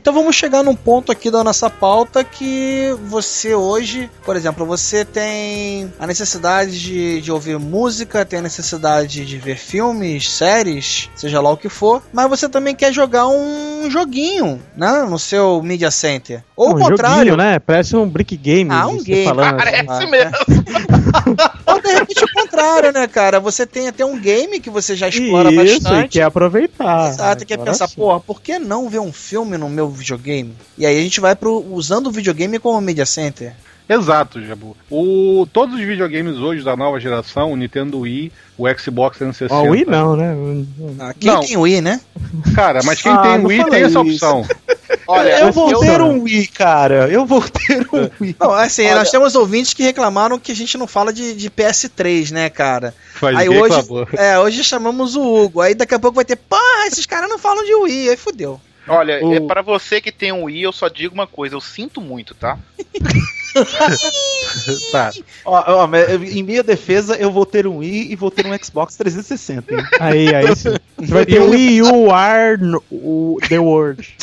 [0.03, 5.05] Então vamos chegar num ponto aqui da nossa pauta que você hoje, por exemplo, você
[5.05, 11.41] tem a necessidade de, de ouvir música, tem a necessidade de ver filmes, séries, seja
[11.41, 15.93] lá o que for, mas você também quer jogar um joguinho, né, no seu media
[15.93, 16.43] center.
[16.57, 17.61] Ou o um contrário, joguinho, né?
[17.61, 18.73] Parece um brick game.
[18.73, 19.25] Ah, um game.
[19.25, 19.71] falando assim.
[19.71, 20.33] Parece Ah, mesmo.
[21.67, 23.41] ou de repente o contrário, né, cara?
[23.41, 26.09] Você tem até um game que você já explora Isso, e bastante.
[26.11, 27.09] quer aproveitar.
[27.09, 27.97] Exato, quer pensar, sim.
[27.97, 30.55] porra, por que não ver um filme no meu videogame?
[30.77, 33.55] E aí a gente vai pro usando o videogame como media center.
[33.89, 34.77] Exato, Jabu.
[34.91, 39.55] O, todos os videogames hoje da nova geração, o Nintendo Wii, o Xbox 360.
[39.55, 40.35] Ó, o Wii não, né?
[41.01, 41.41] Ah, quem Não.
[41.41, 42.01] tem Wii, né?
[42.55, 44.01] Cara, mas quem Ah, tem não Wii tem essa isso.
[44.01, 44.47] opção.
[45.09, 47.09] Olha, eu vou eu- ter um Wii, cara.
[47.09, 48.37] Eu vou ter um Wii.
[48.41, 51.51] Não, assim, Olha- nós temos ouvintes que reclamaram que a gente não fala de, de
[51.51, 52.95] PS3, né, cara?
[53.15, 54.09] Faz Aí hoje, reclamou.
[54.17, 55.61] é, hoje chamamos o Hugo.
[55.61, 58.11] Aí daqui a pouco vai ter, porra, esses caras não falam de Wii.
[58.11, 58.61] Aí fudeu.
[58.89, 61.61] Olha, O- é para você que tem um Wii, eu só digo uma coisa, eu
[61.61, 62.59] sinto muito, tá?
[64.93, 65.11] Tá.
[65.45, 65.89] Ó, ó,
[66.25, 69.75] em minha defesa, eu vou ter um Wii e vou ter um Xbox 360.
[69.75, 69.85] hein?
[69.99, 70.77] Aí, aí sim.
[70.99, 74.15] Você vai ter o Wii U Ar no- o The World.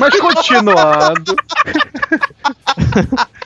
[0.00, 1.36] Mas continuando.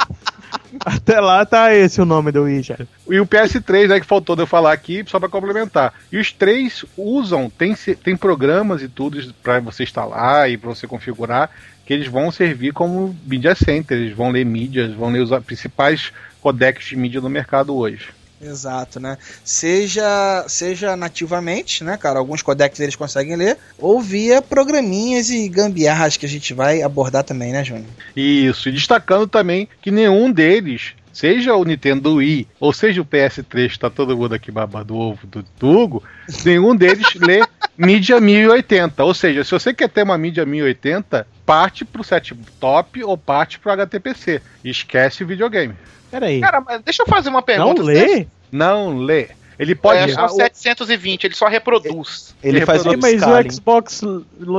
[0.87, 2.77] Até lá tá esse o nome do já.
[3.11, 5.93] E o PS3, né, que faltou de eu falar aqui, só pra complementar.
[6.13, 10.87] E os três usam, tem, tem programas e tudo pra você instalar e pra você
[10.87, 11.51] configurar,
[11.85, 16.13] que eles vão servir como media center, eles vão ler mídias, vão ler os principais
[16.41, 18.11] codecs de mídia do mercado hoje.
[18.41, 19.17] Exato, né?
[19.45, 22.19] Seja, seja nativamente, né, cara?
[22.19, 27.25] Alguns codecs eles conseguem ler, ou via programinhas e gambiarras que a gente vai abordar
[27.25, 27.87] também, né, Júnior?
[28.15, 33.71] Isso, e destacando também que nenhum deles, seja o Nintendo Wii ou seja o PS3,
[33.71, 36.03] que tá todo mundo aqui babado o ovo do, Hugo,
[36.45, 37.41] nenhum deles lê
[37.77, 39.03] mídia 1080.
[39.03, 43.59] Ou seja, se você quer ter uma mídia 1080, parte pro set top ou parte
[43.59, 44.43] pro HTPC.
[44.63, 45.75] Esquece o videogame.
[46.11, 46.41] Peraí.
[46.41, 47.83] Cara, mas deixa eu fazer uma Não pergunta.
[47.83, 48.27] lê?
[48.51, 49.29] Não lê.
[49.59, 50.11] Ele pode.
[50.11, 52.35] É, ah, o- 720, ele só reproduz.
[52.43, 53.23] Ele faz o reproduz.
[53.23, 54.03] Mas o Xbox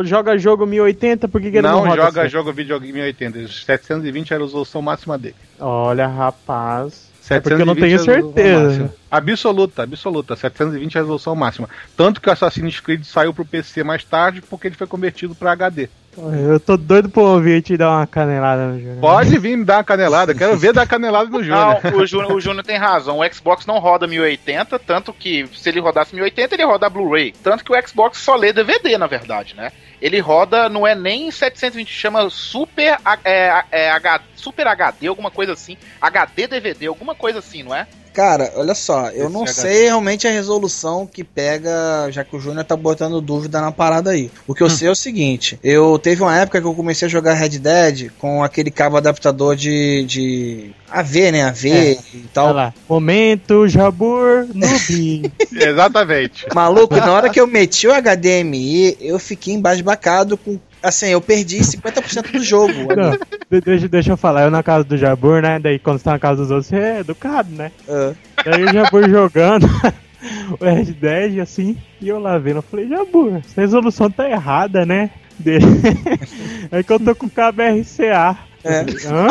[0.03, 2.29] joga jogo 1080, por que, que ele não, não roda joga assim?
[2.31, 3.39] jogo videogame 1080.
[3.39, 5.35] Os 720 é a resolução máxima dele.
[5.59, 7.07] Olha, rapaz.
[7.29, 8.93] É 720 porque eu não tenho é certeza.
[9.11, 10.35] Absoluta, absoluta.
[10.35, 11.69] 720 é a resolução máxima.
[11.95, 15.51] Tanto que o Assassin's Creed saiu pro PC mais tarde porque ele foi convertido para
[15.51, 15.89] HD.
[16.17, 18.99] Eu tô doido pro ouvir te dar uma canelada no jogo.
[19.01, 20.33] Pode vir me dar uma canelada.
[20.33, 21.79] Quero ver dar canelada no Júnior.
[21.83, 23.19] Não, o Júnior, o Júnior tem razão.
[23.19, 27.33] O Xbox não roda 1080, tanto que se ele rodasse 1080, ele roda Blu-ray.
[27.43, 29.71] Tanto que o Xbox só lê DVD, na verdade, né?
[30.01, 35.53] Ele roda, não é nem 720, chama Super, é, é, H- Super HD, alguma coisa
[35.53, 35.75] assim.
[36.01, 37.87] HD DVD, alguma coisa assim, não é?
[38.17, 39.53] Cara, olha só, eu Esse não HD.
[39.53, 44.09] sei realmente a resolução que pega, já que o Júnior tá botando dúvida na parada
[44.09, 44.31] aí.
[44.47, 47.09] O que eu sei é o seguinte: eu teve uma época que eu comecei a
[47.09, 51.43] jogar Red Dead com aquele cabo adaptador de, de AV, né?
[51.43, 51.91] AV É.
[51.91, 52.53] e Olha tal.
[52.53, 52.73] lá.
[52.89, 55.31] Momento Jabur Nubi.
[55.53, 56.47] Exatamente.
[56.55, 60.57] Maluco, na hora que eu meti o HDMI, eu fiquei embasbacado com.
[60.83, 62.73] Assim, eu perdi 50% do jogo.
[62.95, 63.11] Não,
[63.51, 65.59] de- deixa, deixa eu falar, eu na casa do Jabur, né?
[65.59, 67.71] Daí quando você tá na casa dos outros, você é educado, né?
[67.89, 68.13] Ah,
[68.45, 69.67] Daí o Jabur jogando
[70.59, 74.85] o Red Dead, assim, e eu lá vendo, eu falei, Jabur, essa resolução tá errada,
[74.85, 75.09] né?
[75.39, 75.65] Dele.
[76.71, 78.37] É que eu tô com o cabo RCA.
[78.63, 78.81] É.
[79.05, 79.27] Hã?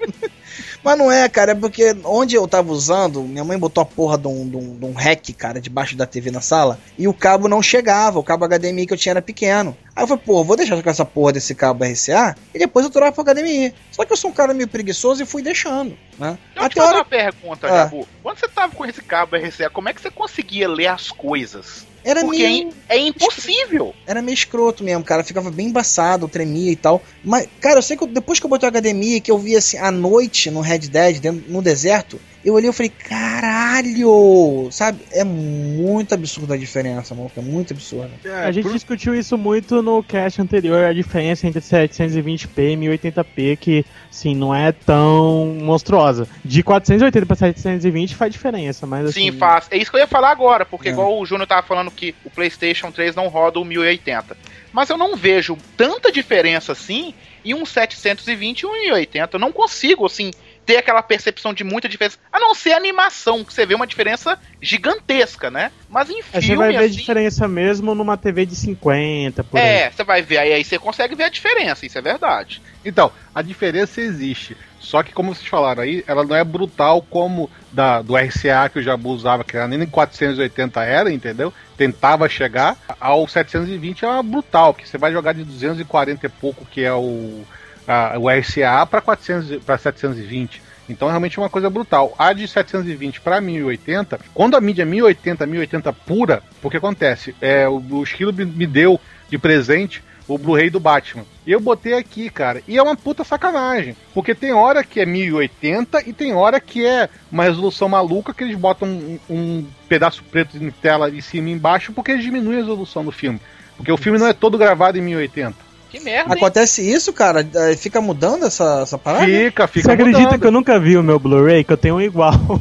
[0.84, 4.18] Mas não é, cara, é porque onde eu tava usando, minha mãe botou a porra
[4.18, 7.14] de um, de um, de um rack, cara, debaixo da TV na sala, e o
[7.14, 9.74] cabo não chegava, o cabo HDMI que eu tinha era pequeno.
[9.96, 12.92] Aí eu falei, pô, vou deixar com essa porra desse cabo RCA e depois eu
[12.92, 13.72] troco pro HDMI.
[13.90, 16.36] Só que eu sou um cara meio preguiçoso e fui deixando, né?
[16.54, 17.76] Deixa eu te Até a fazer hora uma pergunta, Ah.
[17.84, 18.06] Jabu.
[18.22, 21.86] Quando você tava com esse cabo RCA, como é que você conseguia ler as coisas?
[22.04, 23.94] Era Porque meio, é impossível.
[24.06, 27.02] era meio escroto mesmo, cara, ficava bem embaçado, tremia e tal.
[27.24, 29.56] Mas, cara, eu sei que eu- depois que eu botei o HDMI, que eu vi
[29.56, 34.68] assim, à noite no Red Dead, dentro- no deserto, eu olhei e falei, caralho!
[34.70, 35.00] Sabe?
[35.12, 37.30] É muito absurda a diferença, mano.
[37.36, 38.10] É muito absurda.
[38.44, 43.84] A gente discutiu isso muito no cast anterior, a diferença entre 720p e 1080p, que,
[44.10, 46.28] sim, não é tão monstruosa.
[46.44, 49.30] De 480 pra 720 faz diferença, mas assim...
[49.30, 49.66] Sim, faz.
[49.70, 50.92] É isso que eu ia falar agora, porque É.
[50.92, 54.36] igual o Júnior tava falando que o PlayStation 3 não roda o 1080.
[54.72, 57.14] Mas eu não vejo tanta diferença assim
[57.44, 59.36] em um 720 e um 1080.
[59.36, 60.30] Eu não consigo, assim,
[60.64, 62.18] ter aquela percepção de muita diferença.
[62.32, 65.70] A não ser a animação, que você vê uma diferença gigantesca, né?
[65.88, 69.58] Mas em Aí filme, você vai ver assim, diferença mesmo numa TV de 50, por
[69.58, 69.66] aí.
[69.66, 72.62] É, você vai ver, aí, aí você consegue ver a diferença, isso é verdade.
[72.84, 74.56] Então, a diferença existe.
[74.78, 78.78] Só que, como vocês falaram aí, ela não é brutal como da, do RCA que
[78.78, 81.52] o Jabu usava, que era nem em 480 era, entendeu?
[81.76, 82.76] Tentava chegar.
[83.00, 87.46] Ao 720 é brutal, que você vai jogar de 240 e pouco, que é o,
[87.86, 90.62] a, o RCA, para 720.
[90.88, 92.14] Então, realmente é uma coisa brutal.
[92.18, 97.34] A de 720 para 1080, quando a mídia é 1080, 1080 pura, o que acontece?
[97.40, 101.24] É, o, o Esquilo me- deu de presente o Blu-ray do Batman.
[101.46, 102.62] E eu botei aqui, cara.
[102.68, 103.94] E é uma puta sacanagem.
[104.14, 108.42] Porque tem hora que é 1080 e tem hora que é uma resolução maluca que
[108.44, 112.56] eles botam um, um pedaço preto em tela em cima e embaixo porque eles diminuem
[112.58, 113.38] a resolução do filme.
[113.76, 115.54] Porque o filme não é todo gravado em 1080.
[115.94, 116.40] Que merda, hein?
[116.40, 117.46] Acontece isso, cara?
[117.54, 119.26] Eh, Fica mudando essa, essa parada?
[119.26, 120.40] Fica, fica Você acredita mudando.
[120.40, 121.62] que eu nunca vi o meu Blu-ray?
[121.62, 122.32] Que eu tenho um igual.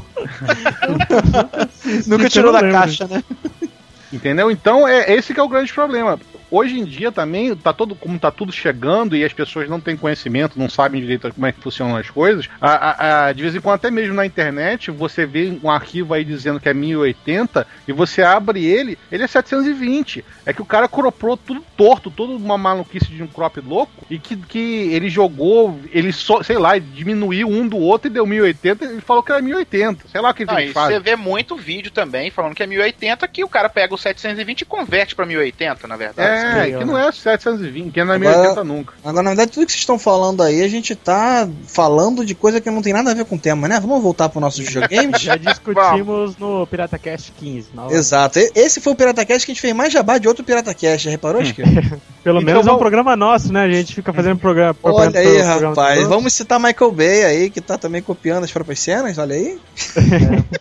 [2.08, 2.78] Nunca tirou da lembro.
[2.78, 3.24] caixa, né?
[4.12, 4.52] Entendeu?
[4.52, 6.20] Então é esse que é o grande problema.
[6.56, 9.97] Hoje em dia também, tá todo, como tá tudo chegando e as pessoas não têm
[9.97, 13.56] conhecimento, não sabem direito como é que funcionam as coisas, a, a- a- de vez
[13.56, 17.66] em quando, até mesmo na internet, você vê um arquivo aí dizendo que é 1080
[17.88, 20.24] e você abre ele, ele é 720.
[20.45, 24.20] É que o cara cropou tudo torto, toda uma maluquice de um crop louco, e
[24.20, 28.86] que, que ele jogou, ele só, sei lá, diminuiu um do outro e deu 1080
[28.86, 30.08] e falou que era 1080.
[30.08, 30.93] Sei lá o que, Não, ele faz.
[30.93, 34.62] você vê muito vídeo também falando que é 1080, que o cara pega o 720
[34.62, 36.30] e converte pra 1080, na verdade.
[36.30, 38.94] É, Sim, que não é 720, que não é Agora- 1080 nunca.
[39.04, 42.62] Agora, na verdade, tudo que vocês estão falando aí, a gente tá falando de coisa
[42.62, 43.80] que não tem nada a ver com o tema, né?
[43.80, 45.20] Vamos voltar pro nosso videogames?
[45.22, 47.70] Já discutimos no Pirata Cast 15.
[47.74, 47.94] na hora.
[47.96, 48.39] Exato.
[48.56, 51.44] Esse foi o PirataCast que a gente fez mais jabá de outro PirataCast, já reparou,
[51.44, 51.62] Chico?
[52.24, 53.64] Pelo Então menos é um programa nosso, né?
[53.64, 54.76] A gente fica fazendo programa.
[54.82, 56.08] Olha aí, rapaz.
[56.08, 59.60] Vamos citar Michael Bay aí, que tá também copiando as próprias cenas, olha aí.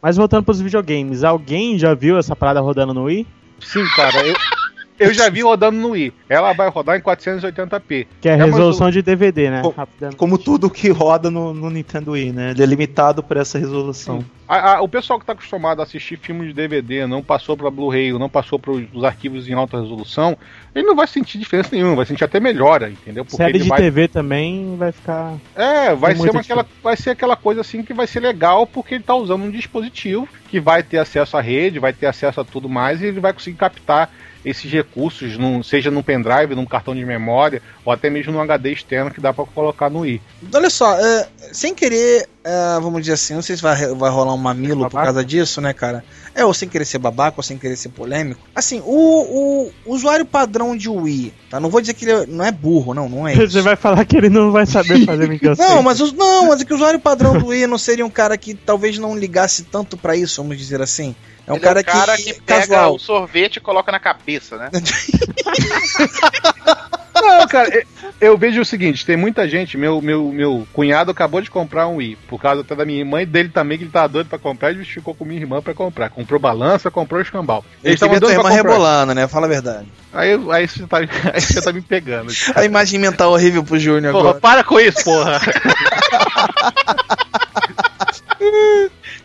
[0.00, 3.26] Mas voltando pros videogames, alguém já viu essa parada rodando no Wii?
[3.62, 4.34] Sim, cara, eu,
[4.98, 6.12] eu já vi rodando no Wii.
[6.28, 8.06] Ela vai rodar em 480p.
[8.20, 9.62] Que é a É, resolução de DVD, né?
[9.62, 10.16] Co- Rapidamente.
[10.16, 12.50] Como tudo que roda no, no Nintendo Wii, né?
[12.50, 14.24] Ele é limitado por essa resolução.
[14.48, 17.70] A- a- o pessoal que tá acostumado a assistir filmes de DVD, não passou pra
[17.70, 20.36] Blu-ray, não passou para os arquivos em alta resolução,
[20.74, 23.26] ele não vai sentir diferença nenhuma, vai sentir até melhora, entendeu?
[23.28, 25.34] Série ele de vai, TV também vai ficar.
[25.54, 28.94] É, vai ser, uma, aquela, vai ser aquela coisa assim que vai ser legal porque
[28.94, 32.44] ele tá usando um dispositivo que vai ter acesso à rede, vai ter acesso a
[32.44, 34.10] tudo mais e ele vai conseguir captar
[34.48, 38.72] esses recursos, num, seja num pendrive, num cartão de memória ou até mesmo num HD
[38.72, 40.20] externo que dá pra colocar no Wii.
[40.54, 44.34] Olha só, é, sem querer, é, vamos dizer assim, não sei se vai, vai rolar
[44.34, 46.04] um mamilo por causa disso, né, cara?
[46.34, 48.40] É, ou sem querer ser babaca, ou sem querer ser polêmico.
[48.54, 51.58] Assim, o, o usuário padrão de Wii, tá?
[51.60, 53.50] Não vou dizer que ele é- não é burro, não, não é isso.
[53.50, 56.60] Você vai falar que ele não vai saber fazer mídia Não, mas os, não, mas
[56.60, 59.64] é que o usuário padrão do Wii não seria um cara que talvez não ligasse
[59.64, 61.14] tanto pra isso, vamos dizer assim.
[61.48, 62.94] É um Ele cara, é um cara que, que, pega casual.
[62.94, 64.68] o sorvete e coloca na cabeça, né?
[67.20, 67.82] Não, cara, eu-
[68.20, 71.96] eu vejo o seguinte, tem muita gente, meu, meu, meu cunhado acabou de comprar um
[71.96, 74.38] Wii, por causa até da minha irmã e dele também, que ele tava doido pra
[74.38, 76.10] comprar, ele ficou com minha irmã pra comprar.
[76.10, 77.64] Comprou balança, comprou escambau.
[77.82, 79.26] Ele ter doidos uma pra rebolando, né?
[79.26, 79.88] Fala a verdade.
[80.12, 80.98] Aí, aí, você tá,
[81.34, 82.32] aí você tá me pegando.
[82.54, 84.40] A imagem mental horrível pro Júnior Porra, agora.
[84.40, 85.40] para com isso, porra!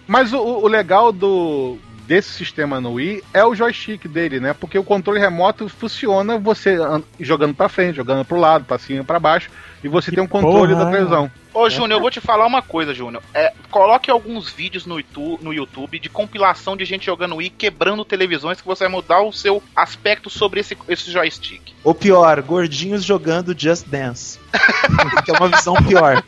[0.08, 1.78] Mas o, o legal do
[2.08, 4.54] desse sistema no Wii é o joystick dele, né?
[4.54, 9.04] Porque o controle remoto funciona você an- jogando pra frente, jogando pro lado, pra cima,
[9.04, 9.50] pra baixo,
[9.84, 11.32] e você tem um controle porra, da televisão.
[11.54, 13.22] Ô, Júnior, eu vou te falar uma coisa, Júnior.
[13.34, 18.04] É, coloque alguns vídeos no YouTube, no YouTube de compilação de gente jogando Wii, quebrando
[18.04, 21.62] televisões, que você vai mudar o seu aspecto sobre esse, esse joystick.
[21.84, 24.40] Ou pior, gordinhos jogando Just Dance.
[25.24, 26.24] que é uma visão pior.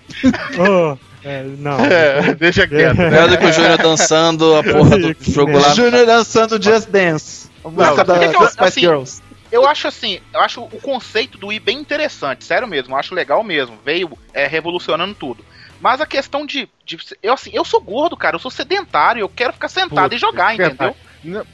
[0.59, 1.79] Oh, é, não.
[1.83, 2.95] É, deixa quieto.
[2.97, 5.73] Melhor do que o Júnior dançando a porra do jogo lá.
[5.73, 7.49] Júnior dançando Just Dance.
[7.63, 9.21] A música sabe por que da, que eu- Spice assim, Girls.
[9.51, 13.15] Eu acho assim, eu acho o conceito do Wii bem interessante, sério mesmo, eu acho
[13.15, 15.45] legal mesmo, veio é, revolucionando tudo.
[15.79, 19.29] Mas a questão de, de- Eu assim, eu sou gordo, cara, eu sou sedentário, eu
[19.29, 20.95] quero ficar sentado Puta, e jogar, entendeu?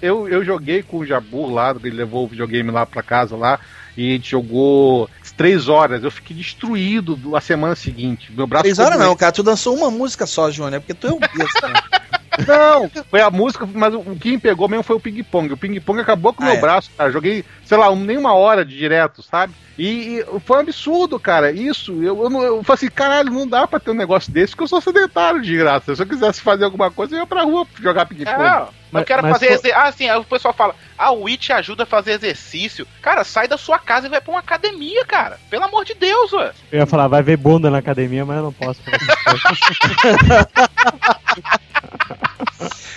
[0.01, 3.59] Eu, eu joguei com o Jabur lá, ele levou o videogame lá pra casa lá,
[3.97, 6.03] e a gente jogou três horas.
[6.03, 8.31] Eu fiquei destruído do- a semana seguinte.
[8.31, 9.31] Meu braço Três horas não, cara.
[9.31, 11.71] Tu dançou uma música só, Júnior, porque tu é um besta.
[12.47, 15.51] Não, foi a música, mas o que me pegou mesmo foi o ping-pong.
[15.51, 16.61] O ping-pong acabou com o Ah, meu é.
[16.61, 17.11] braço, cara.
[17.11, 19.53] Joguei, sei lá, nem uma hora de direto, sabe?
[19.77, 21.51] E, e foi um absurdo, cara.
[21.51, 24.53] Isso, eu, eu, não- eu falei assim, caralho, não dá pra ter um negócio desse,
[24.53, 25.93] porque eu sou sedentário de graça.
[25.93, 28.31] Se eu quisesse fazer alguma coisa, eu ia pra rua jogar ping-pong.
[28.41, 28.67] É,
[28.99, 29.71] eu quero mas fazer.
[29.73, 32.85] Ah, assim, aí o pessoal fala, ah, o Wii te ajuda a fazer exercício.
[33.01, 35.39] Cara, sai da sua casa e vai pra uma academia, cara.
[35.49, 36.51] Pelo amor de Deus, ué.
[36.71, 38.81] Eu ia falar, vai ver bunda na academia, mas eu não posso.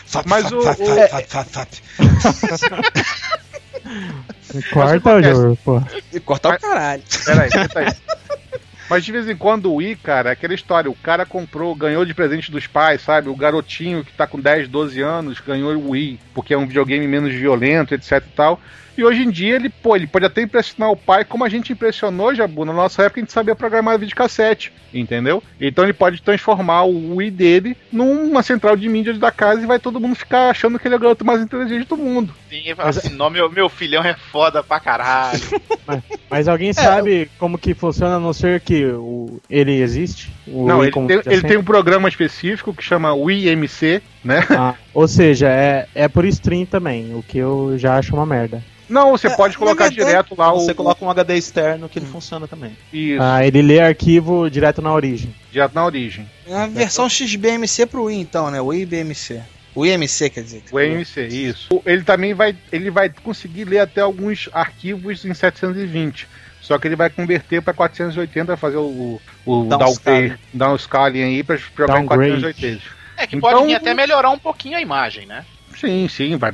[0.07, 1.69] Fap, Mas o- fap, o- fap, fap, fap.
[4.73, 5.23] Corta?
[5.23, 5.83] Jô, pô.
[6.13, 7.03] E cortar o caralho.
[7.25, 7.87] Peraí, senta aí.
[8.89, 12.05] Mas de vez em quando o Wii, cara, é aquela história, o cara comprou, ganhou
[12.05, 13.29] de presente dos pais, sabe?
[13.29, 17.07] O garotinho que tá com 10, 12 anos ganhou o Wii, porque é um videogame
[17.09, 18.61] menos violento, etc e tal.
[18.97, 21.73] E hoje em dia ele, pô, ele pode até impressionar o pai como a gente
[21.73, 22.65] impressionou, Jabu.
[22.65, 25.43] Na nossa época a gente sabia programar videocassete, entendeu?
[25.61, 29.79] Então ele pode transformar o Wii dele numa central de mídia da casa e vai
[29.79, 32.35] todo mundo ficar achando que ele é o garoto mais inteligente do mundo.
[32.49, 35.41] Sim, ele fala assim, não, meu, meu filhão é foda pra caralho.
[36.31, 40.33] Mas alguém sabe como que funciona, a não ser que o, ele existe?
[40.47, 44.45] O Não, Wii ele tem, ele tem um programa específico que chama Wii MC, né?
[44.51, 48.63] Ah, ou seja, é, é por stream também, o que eu já acho uma merda.
[48.89, 50.61] Não, você É, pode colocar direto lá o.
[50.61, 52.77] Você coloca um HD externo que ele funciona também.
[52.93, 55.35] Isso, Ah, ele lê arquivo direto na origem.
[55.51, 56.29] direto na origem.
[56.47, 58.61] É a versão XBMC pro Wii, então, né?
[58.61, 59.41] O IBMC.
[59.75, 60.63] O IMC, quer dizer.
[60.71, 61.83] O MC, isso.
[61.85, 66.29] Ele também vai, ele vai conseguir ler até alguns arquivos em 720.
[66.61, 70.29] Só que ele vai converter para 480, fazer o, o Downscaling.
[70.29, 72.41] downgrade, downscaling aí para jogar em Downgrade.
[72.41, 72.83] 480.
[73.17, 75.45] É que Então- pode vir até melhorar um pouquinho a imagem, né?
[75.77, 76.53] Sim, sim, vai.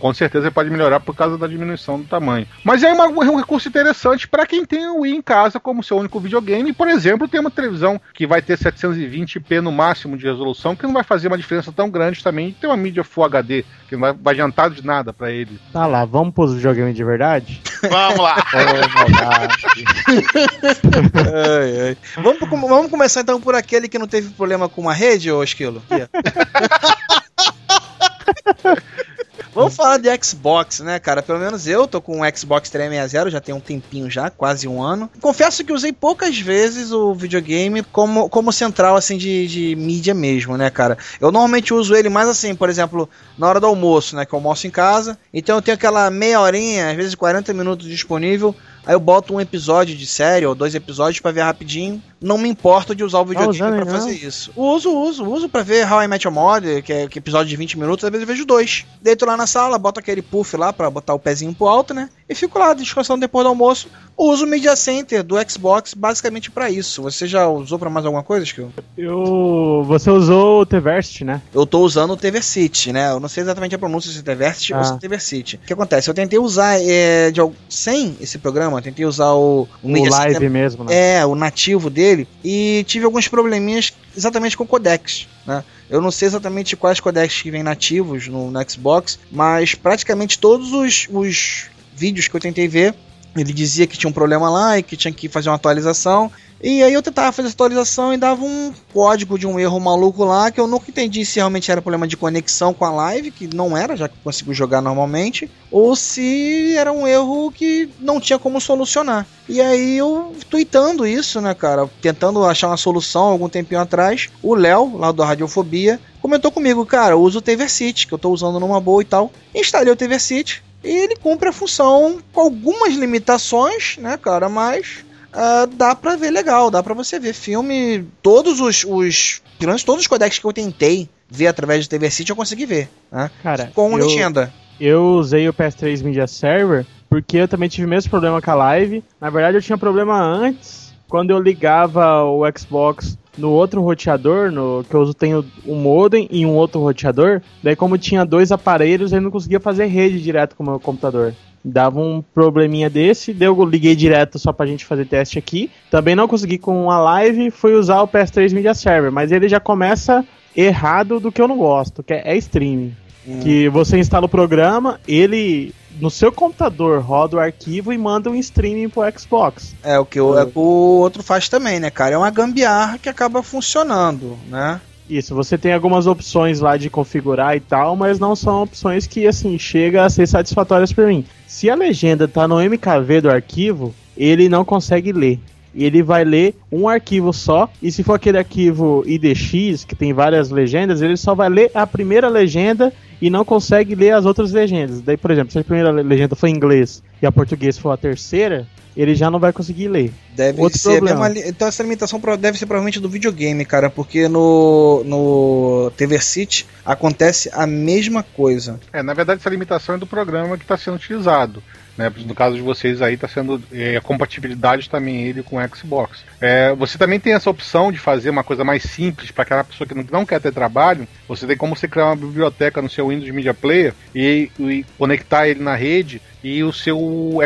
[0.00, 2.46] Com certeza pode melhorar por causa da diminuição do tamanho.
[2.64, 5.96] Mas é uma- um recurso interessante para quem tem o Wii em casa como seu
[5.98, 6.72] único videogame.
[6.72, 10.92] Por exemplo, tem uma televisão que vai ter 720p no máximo de resolução, que não
[10.92, 12.54] vai fazer uma diferença tão grande também.
[12.60, 15.58] Tem uma mídia Full HD, que não vai, vai adiantar de nada para ele.
[15.72, 17.60] Tá lá, vamos pros videogames de verdade?
[17.88, 18.36] Vamos lá.
[21.16, 21.96] Ai, ai.
[22.22, 25.82] Vamos, vamos começar então por aquele que não teve problema com uma rede, ô Esquilo?
[25.90, 25.96] Ó.
[29.56, 31.22] Vamos falar de Xbox, né, cara?
[31.22, 34.82] Pelo menos eu tô com o Xbox 360, já tem um tempinho já, quase um
[34.82, 35.10] ano.
[35.18, 40.58] Confesso que usei poucas vezes o videogame como, como central, assim, de, de mídia mesmo,
[40.58, 40.98] né, cara?
[41.18, 44.36] Eu normalmente uso ele mais assim, por exemplo, na hora do almoço, né, que eu
[44.36, 45.18] almoço em casa.
[45.32, 48.54] Então eu tenho aquela meia horinha, às vezes 40 minutos disponível.
[48.86, 52.00] Aí eu boto um episódio de série ou dois episódios pra ver rapidinho.
[52.20, 54.28] Não me importo de usar o videogame usando pra fazer não?
[54.28, 54.50] isso.
[54.56, 57.48] Uso, uso, uso pra ver How I Met Your Mother, que é que é episódio
[57.48, 58.86] de 20 minutos, às vezes eu vejo dois.
[59.02, 62.08] Deito lá na sala, boto aquele puff lá pra botar o pezinho pro alto, né?
[62.28, 63.88] E fico lá descansando depois do almoço.
[64.16, 67.02] Uso o Media Center do Xbox basicamente pra isso.
[67.02, 68.72] Você já usou pra mais alguma coisa, Skill?
[68.96, 69.84] Eu.
[69.86, 71.42] Você usou o T-Verse, né?
[71.54, 73.10] Eu tô usando o Teversity, né?
[73.10, 74.84] Eu não sei exatamente a pronúncia se é Teversity ou Ah.
[74.84, 75.56] se é Teversity.
[75.56, 76.08] O que acontece?
[76.08, 80.34] Eu tentei usar é, de, sem esse programa, eu tentei usar o, O Media live
[80.34, 81.18] Center mesmo, né?
[81.18, 82.26] é, o nativo dele.
[82.44, 85.64] E tive alguns probleminhas exatamente com o codecs, né?
[85.88, 90.72] Eu não sei exatamente quais codecs que vêm nativos no, no Xbox, mas praticamente todos
[90.72, 92.94] os, os vídeos que eu tentei ver,
[93.36, 96.30] ele dizia que tinha um problema lá e que tinha que fazer uma atualização.
[96.62, 100.24] E aí eu tentava fazer essa atualização e dava um código de um erro maluco
[100.24, 103.54] lá que eu nunca entendi se realmente era problema de conexão com a live, que
[103.54, 108.18] não era, já que eu consigo jogar normalmente, ou se era um erro que não
[108.18, 109.26] tinha como solucionar.
[109.46, 114.54] E aí eu tweetando isso, né, cara, tentando achar uma solução algum tempinho atrás, o
[114.54, 118.80] Léo, lá do Radiofobia, comentou comigo, cara, uso o Teversity, que eu tô usando numa
[118.80, 119.30] boa e tal.
[119.54, 125.04] Instalei o Teversity e ele cumpre a função com algumas limitações, né, cara, mas
[125.36, 129.84] ah, dá pra ver legal, dá pra você ver filme, todos os, os pelo menos
[129.84, 133.30] todos os codecs que eu tentei ver através do TV City eu consegui ver, né?
[133.42, 134.52] Cara, Com eu, legenda.
[134.80, 138.54] eu usei o PS3 Media Server porque eu também tive o mesmo problema com a
[138.54, 139.04] live.
[139.20, 144.84] Na verdade, eu tinha problema antes, quando eu ligava o Xbox no outro roteador, no,
[144.88, 147.42] que eu uso tenho um modem e um outro roteador.
[147.62, 151.34] Daí, como tinha dois aparelhos, eu não conseguia fazer rede direto com o meu computador.
[151.68, 155.68] Dava um probleminha desse, daí eu liguei direto só pra gente fazer teste aqui.
[155.90, 159.58] Também não consegui com a live, fui usar o PS3 Media Server, mas ele já
[159.58, 160.24] começa
[160.56, 162.94] errado do que eu não gosto, que é, é streaming.
[163.42, 168.36] Que você instala o programa, ele no seu computador roda o arquivo e manda um
[168.36, 169.74] streaming pro Xbox.
[169.82, 170.62] É o que o, é o que o
[171.00, 172.14] outro faz também, né, cara?
[172.14, 174.80] É uma gambiarra que acaba funcionando, né?
[175.08, 179.26] Isso, você tem algumas opções lá de configurar e tal, mas não são opções que,
[179.26, 181.24] assim, chega a ser satisfatórias pra mim.
[181.46, 185.38] Se a legenda tá no MKV do arquivo, ele não consegue ler.
[185.76, 187.70] E ele vai ler um arquivo só.
[187.82, 191.86] E se for aquele arquivo IDX, que tem várias legendas, ele só vai ler a
[191.86, 195.02] primeira legenda e não consegue ler as outras legendas.
[195.02, 197.96] Daí, por exemplo, se a primeira legenda for em inglês e a português for a
[197.96, 198.66] terceira,
[198.96, 200.10] ele já não vai conseguir ler.
[200.34, 201.28] Deve Outro ser problema.
[201.28, 206.66] mesma Então essa limitação deve ser provavelmente do videogame, cara, porque no, no TV City
[206.84, 208.80] acontece a mesma coisa.
[208.92, 211.62] É, na verdade, essa limitação é do programa que está sendo utilizado.
[211.96, 212.12] Né?
[212.24, 213.62] No caso de vocês aí, está sendo.
[213.72, 216.24] é, a compatibilidade também ele com o Xbox.
[216.40, 219.86] É, você também tem essa opção de fazer uma coisa mais simples para aquela pessoa
[219.86, 221.08] que não, não quer ter trabalho.
[221.28, 225.48] Você tem como você criar uma biblioteca no seu Windows Media Player e, e conectar
[225.48, 226.96] ele na rede e o seu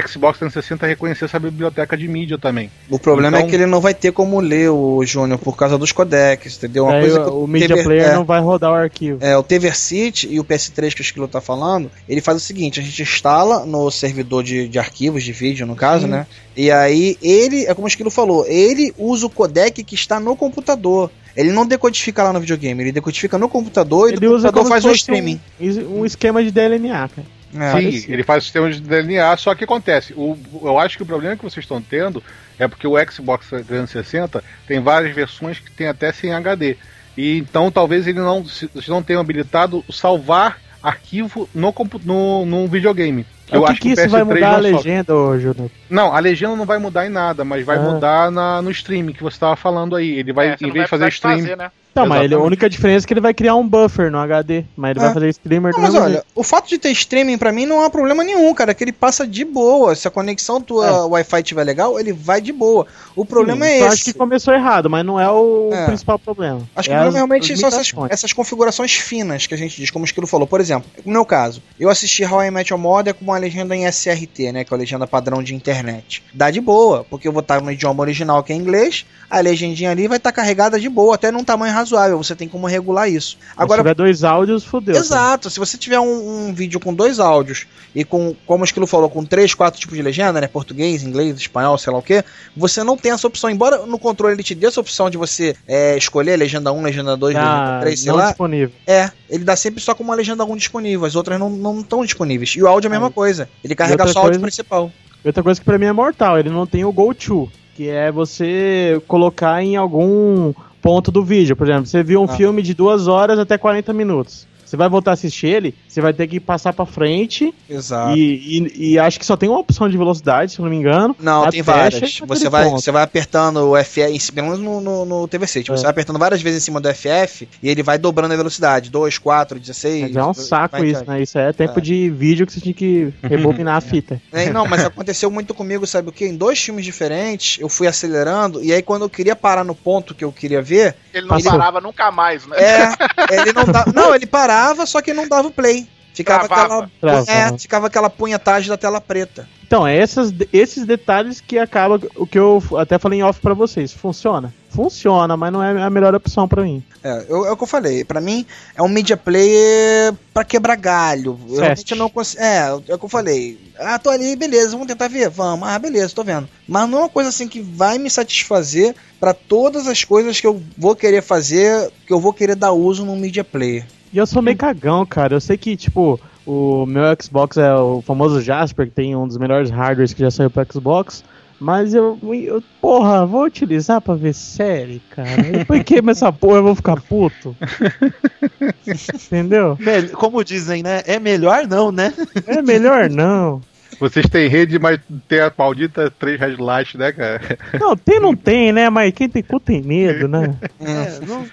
[0.07, 2.71] Xbox 360 reconhecer essa biblioteca de mídia também.
[2.91, 5.79] O problema Então- é que ele não vai ter como ler o Júnior por causa
[5.79, 6.85] dos codecs, entendeu?
[6.85, 9.25] Uma Daí coisa o, que o Media TV Player é, não vai rodar o arquivo.
[9.25, 12.41] É, o TV City e o PS3 que o Esquilo tá falando, ele faz o
[12.41, 16.27] seguinte, a gente instala no servidor de, de arquivos, de vídeo no caso, né?
[16.55, 20.37] E aí ele, é como o Esquilo falou, ele usa o codec que está no
[20.37, 21.11] computador.
[21.35, 24.69] Ele não decodifica lá no videogame, ele decodifica no computador e Ele do usa computador
[24.69, 25.41] faz o fosse streaming.
[25.59, 27.40] Um, um esquema de DLNA, cara.
[27.55, 27.67] É.
[27.67, 28.13] Sim, parecido.
[28.13, 30.13] ele faz o sistema de DNA, só que acontece.
[30.15, 32.23] O, eu acho que o problema que vocês estão tendo
[32.59, 36.77] é porque o Xbox 360 tem várias versões que tem até sem HD.
[37.17, 38.45] E então talvez ele não,
[38.89, 41.75] não tenham habilitado salvar arquivo no,
[42.05, 43.27] no, no videogame.
[43.53, 45.71] o que, que o isso vai mudar a legenda, ô, Júnior?
[45.91, 47.81] Não, a legenda não vai mudar em nada, mas vai Ah.
[47.81, 50.19] mudar na, no streaming que você estava falando aí.
[50.19, 51.57] Ele vai, É, em vez de fazer stream.
[51.57, 51.71] né?
[51.93, 54.65] Tá, mas ele, a única diferença é que ele vai criar um buffer no HD,
[54.77, 55.03] mas ele É.
[55.03, 56.27] vai fazer streamer Não, mas olha, jeito.
[56.35, 59.27] o fato de ter streaming pra mim não há problema nenhum, cara, que ele passa
[59.27, 59.95] de boa.
[59.95, 60.91] Se a conexão tua É.
[61.05, 62.87] Wi-Fi estiver legal, ele vai de boa.
[63.17, 63.95] O problema Sim, é só esse.
[63.95, 65.87] acho que começou errado, mas não é o É.
[65.87, 66.63] principal problema.
[66.77, 69.91] Acho que é o problema realmente são essas, essas configurações finas que a gente diz,
[69.91, 70.47] como o Esquilo falou.
[70.47, 73.75] Por exemplo, no meu caso, eu assisti How I Met Your Mother com uma legenda
[73.75, 74.65] em SRT, né?
[74.65, 76.23] Que é a legenda padrão de internet.
[76.33, 79.91] Dá de boa, porque eu vou estar no idioma original, que é inglês, a legendinha
[79.91, 82.17] ali vai estar carregada de boa, até num tamanho razoável.
[82.19, 83.37] Você tem como regular isso.
[83.57, 84.95] Agora, Se tiver dois áudios, fodeu.
[84.97, 88.87] Exato, se você tiver um, um vídeo com dois áudios e com, como o Esquilo
[88.87, 90.47] falou, com três, quatro tipos de legenda, né?
[90.47, 92.25] Português, inglês, espanhol, sei lá o que,
[92.57, 93.51] você não tem essa opção.
[93.51, 97.17] Embora no controle ele te dê essa opção de você é, escolher legenda 1, legenda
[97.17, 98.27] 2, legenda Ah, 3, sei lá.
[98.29, 98.71] disponível.
[98.87, 102.51] É, ele dá sempre só com uma legenda 1 disponível, as outras não estão disponíveis.
[102.57, 103.11] E o áudio é a mesma Ah.
[103.13, 104.93] coisa, ele carrega só o áudio coisa- principal.
[105.25, 107.89] E Outra coisa que pra mim é mortal, ele não tem o go to, que
[107.89, 110.53] é você colocar em algum
[110.83, 111.57] ponto do vídeo.
[111.57, 112.29] Por exemplo, você viu um Ah.
[112.29, 114.47] filme de duas horas até 40 minutos.
[114.65, 118.17] Você vai voltar a assistir ele, você vai ter que passar pra frente Exato.
[118.17, 120.77] e, e, e acho que só tem uma opção de velocidade, se eu não me
[120.77, 121.17] engano.
[121.19, 122.21] Não, tem várias.
[122.27, 122.81] Você vai, ponto.
[122.81, 125.77] você vai apertando o FF, em cima- pelo menos no, no, no TVC, tipo, É.
[125.77, 128.91] você vai apertando várias vezes em cima do FF e ele vai dobrando a velocidade.
[128.91, 130.03] 2, 4, 16.
[130.03, 131.23] Mas é um saco vai isso, né?
[131.23, 131.83] Isso é tempo É.
[131.83, 134.21] de vídeo que você tinha que rebobinar a fita.
[134.33, 136.25] É, não, mas aconteceu muito comigo, sabe o que?
[136.25, 140.15] Em dois filmes diferentes, eu fui acelerando, e aí quando eu queria parar no ponto
[140.15, 141.51] que eu queria ver, Ele não Passou.
[141.53, 142.57] parava nunca mais, né?
[142.59, 143.93] é, ele não dava.
[143.93, 145.80] Não, ele parava, só que não dava o play.
[146.21, 146.91] Ficava Travava.
[147.03, 147.25] aquela.
[147.55, 149.49] É, ficava aquela punhetagem da tela preta.
[149.67, 153.55] Então, é essas, esses detalhes que acaba o que eu até falei em off pra
[153.55, 153.93] vocês.
[153.93, 154.53] Funciona?
[154.69, 156.83] Funciona, mas não é a melhor opção pra mim.
[157.05, 158.05] É, eu- é o que eu falei.
[158.05, 158.45] Pra mim,
[158.75, 161.39] é um media player pra quebrar galho.
[161.49, 162.43] Eu realmente não consigo.
[162.43, 163.59] É, é o que eu falei.
[163.79, 165.29] Ah, tô ali, beleza, vamos tentar ver?
[165.31, 165.69] Vamos.
[165.69, 166.49] Ah, beleza, tô vendo.
[166.69, 170.47] Mas não é uma coisa assim que vai me satisfazer pra todas as coisas que
[170.47, 173.87] eu vou querer fazer, que eu vou querer dar uso num media player.
[174.13, 175.35] E eu sou meio cagão, cara.
[175.35, 179.37] Eu sei que, tipo, o meu Xbox é o famoso Jasper, que tem um dos
[179.39, 181.23] melhores hardwares que já saiu pro Xbox.
[181.61, 185.65] Mas eu, eu porra, vou utilizar pra ver série, cara.
[185.67, 187.55] Por que essa porra eu vou ficar puto?
[189.15, 189.79] Entendeu?
[190.15, 191.03] Como dizem, né?
[191.07, 192.13] É melhor não, né?
[192.47, 193.61] É melhor não.
[193.99, 194.99] Vocês têm rede, mas
[195.29, 197.41] tem a maldita 3 red light, né, cara?
[197.79, 198.89] Não, tem não tem, né?
[198.89, 200.55] Mas quem tem cu tem medo, né?
[200.81, 201.45] É, não-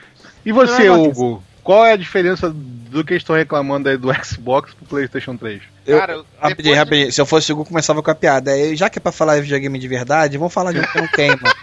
[0.46, 1.44] E você, Hugo?
[1.68, 5.62] Qual é a diferença do que estão reclamando aí do Xbox pro PlayStation 3?
[5.86, 7.12] Eu- Cara, eu- Rapidinho, de- rapidinho.
[7.12, 8.52] Se eu fosse o Hugo, começava com a piada.
[8.52, 10.98] Aí, já que é pra falar de videogame de verdade, vamos falar de um que
[11.02, 11.54] não queima.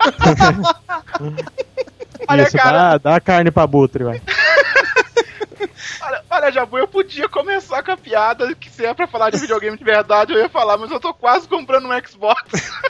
[2.28, 2.98] Olha, Isso, cara.
[2.98, 4.20] dá, dá carne pra butre, vai.
[6.00, 9.38] Olha, olha, Jabu, eu podia começar com a piada que se é pra falar de
[9.38, 12.42] videogame de verdade, eu ia falar, mas eu tô quase comprando um Xbox.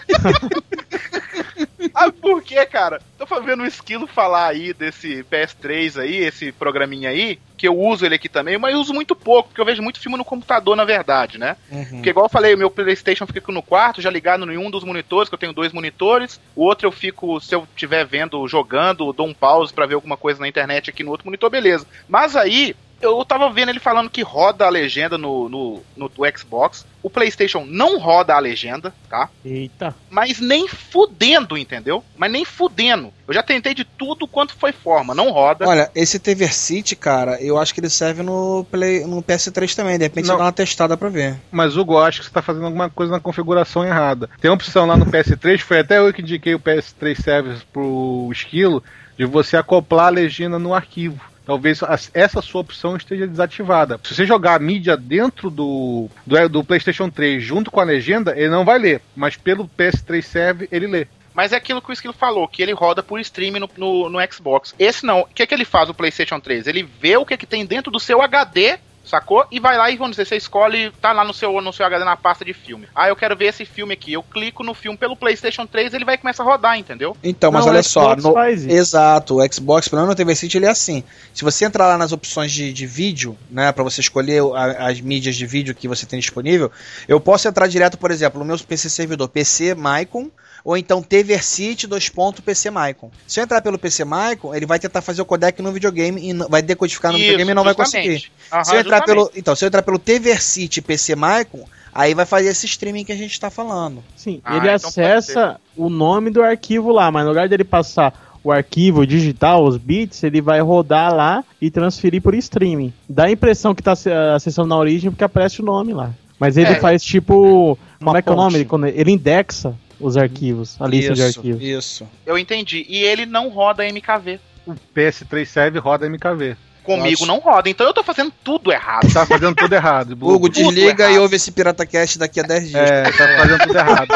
[1.94, 3.00] ah, por quê, cara?
[3.40, 8.16] Vendo o Esquilo falar aí desse PS3 aí, esse programinha aí, que eu uso ele
[8.16, 10.84] aqui também, mas eu uso muito pouco, porque eu vejo muito filme no computador, na
[10.84, 11.56] verdade, né?
[11.70, 11.84] Uhum.
[11.84, 14.84] Porque igual eu falei, o meu Playstation fica no quarto, já ligado em um dos
[14.84, 16.40] monitores, que eu tenho dois monitores.
[16.56, 20.16] O outro eu fico, se eu estiver vendo, jogando, dou um pause pra ver alguma
[20.16, 21.86] coisa na internet aqui no outro monitor, beleza.
[22.08, 26.38] Mas aí, Eu tava vendo ele falando que roda a legenda no, no, no, no
[26.38, 26.86] Xbox.
[27.02, 29.28] O PlayStation não roda a legenda, tá?
[29.44, 29.94] Eita.
[30.08, 32.04] Mas nem fudendo, entendeu?
[32.16, 33.12] Mas nem fudendo.
[33.26, 35.66] Eu já tentei de tudo quanto foi forma, não roda.
[35.66, 39.98] Olha, esse Teversity, cara, eu acho que ele serve no, Play, no PS3 também.
[39.98, 40.38] De repente Não.
[40.38, 41.36] dá uma testada pra ver.
[41.50, 44.30] Mas Hugo, eu acho que você tá fazendo alguma coisa na configuração errada.
[44.40, 48.28] Tem uma opção lá no PS3, foi até eu que indiquei o PS3 Service pro
[48.30, 48.82] Esquilo,
[49.18, 51.31] de você acoplar a legenda no arquivo.
[51.44, 51.80] Talvez
[52.14, 53.98] essa sua opção esteja desativada.
[54.04, 58.32] Se você jogar a mídia dentro do, do, do PlayStation 3 junto com a legenda,
[58.36, 59.02] ele não vai ler.
[59.14, 61.06] Mas pelo PS3 Serve, ele lê.
[61.34, 64.32] Mas é aquilo que o Esquilo falou, que ele roda por streaming no, no, no
[64.32, 64.74] Xbox.
[64.78, 65.20] Esse não.
[65.20, 66.66] O que, que ele faz, o PlayStation 3?
[66.66, 69.44] Ele vê o que, que tem dentro do seu HD, sacou?
[69.50, 72.04] E vai lá e, vamos dizer, você escolhe, tá lá no seu, no seu HD
[72.04, 72.86] na pasta de filme.
[72.94, 74.12] Ah, eu quero ver esse filme aqui.
[74.12, 77.16] Eu clico no filme pelo PlayStation 3 ele vai começar a rodar, entendeu?
[77.22, 78.14] Então, mas Não, olha só.
[78.16, 78.34] No-.
[78.72, 81.02] Exato, o Xbox, pelo menos no TV City, ele é assim.
[81.32, 85.00] Se você entrar lá nas opções de, de vídeo, né, para você escolher a- as
[85.00, 86.70] mídias de vídeo que você tem disponível,
[87.08, 90.30] eu posso entrar direto, por exemplo, no meu PC servidor PC Maicon,
[90.64, 93.10] ou então Tversity, dois pontos, PC Maicon.
[93.26, 96.32] Se eu entrar pelo PC Maicon, ele vai tentar fazer o codec no videogame e
[96.48, 98.12] vai decodificar no videogame e não vai conseguir.
[98.18, 98.32] justamente.
[98.52, 99.26] Aham, Se eu entrar justamente.
[99.28, 101.64] pelo, então, se eu entrar pelo Tversity PC Maicon,
[101.94, 104.02] aí vai fazer esse streaming que a gente tá falando.
[104.16, 108.30] Sim, Ah, ele então acessa o nome do arquivo lá, mas no lugar dele passar
[108.44, 112.92] o arquivo digital, os bits, ele vai rodar lá e transferir por streaming.
[113.08, 116.10] Dá a impressão que tá se- acessando na origem porque aparece o nome lá.
[116.40, 116.80] Mas ele É.
[116.80, 117.78] faz tipo.
[118.02, 118.66] Como é que é o nome?
[118.96, 121.62] ele indexa os arquivos, a lista de Isso, arquivos.
[121.62, 122.08] Isso.
[122.26, 122.84] Eu entendi.
[122.88, 124.40] E ele não roda MKV.
[124.66, 126.56] O PS3 Serve roda MKV.
[126.82, 127.26] Comigo Nossa.
[127.26, 127.70] não roda.
[127.70, 129.12] Então eu tô fazendo tudo errado.
[129.12, 130.12] Tá fazendo tudo errado.
[130.14, 131.22] Hugo, Tudo desliga e errado.
[131.22, 132.90] ouve esse PirataCast daqui a 10 dias.
[132.90, 134.08] É, tá fazendo tudo errado.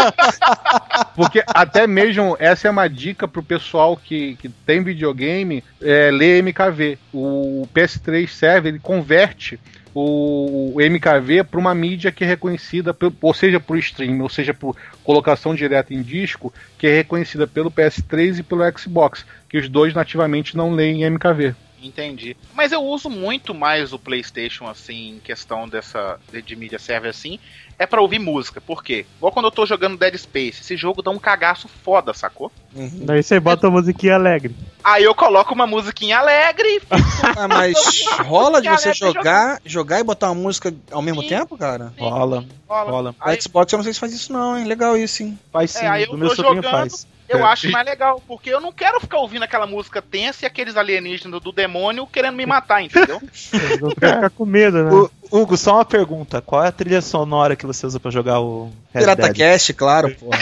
[1.14, 6.42] Porque até mesmo essa é uma dica pro pessoal que, que tem videogame é, ler
[6.42, 6.98] MKV.
[7.14, 9.60] O PS3 serve, ele converte
[10.00, 14.76] o, MKV para uma mídia que é reconhecida, ou seja, por stream, ou seja, por
[15.02, 19.94] colocação direta em disco, que é reconhecida pelo PS3 e pelo Xbox, que os dois
[19.94, 21.54] nativamente não leem MKV.
[21.82, 22.36] Entendi.
[22.54, 27.08] Mas eu uso muito mais o PlayStation, assim, em questão dessa de, de mídia serve
[27.08, 27.38] assim,
[27.78, 28.60] é pra ouvir música.
[28.60, 29.04] Por quê?
[29.18, 32.50] Igual quando eu tô jogando Dead Space, esse jogo dá um cagaço foda, sacou?
[32.74, 32.90] Uhum.
[33.02, 34.54] Daí você bota a musiquinha alegre.
[34.82, 36.80] Aí eu coloco uma musiquinha alegre,
[37.36, 41.28] Ah, mas rola de você jogar, jogar e botar uma música ao mesmo Sim.
[41.28, 41.92] tempo, cara?
[41.98, 42.90] Rola, rola.
[42.90, 43.14] rola.
[43.20, 44.64] Aí, Xbox eu não sei se faz isso não, hein?
[44.64, 45.38] Legal isso, hein?
[45.52, 46.70] Faz sim, É, aí eu do meu tô sobrinho jogando.
[46.72, 47.06] faz.
[47.28, 47.42] Eu É.
[47.42, 51.40] acho mais legal, porque eu não quero ficar ouvindo aquela música tensa e aqueles alienígenas
[51.40, 53.20] do demônio querendo me matar, entendeu?
[53.52, 54.90] Eles vão ficar com medo, né?
[54.92, 56.40] O- Hugo, só uma pergunta.
[56.40, 59.16] Qual é a trilha sonora que você usa pra jogar o Red Dead?
[59.16, 60.38] PirataCast, claro, porra.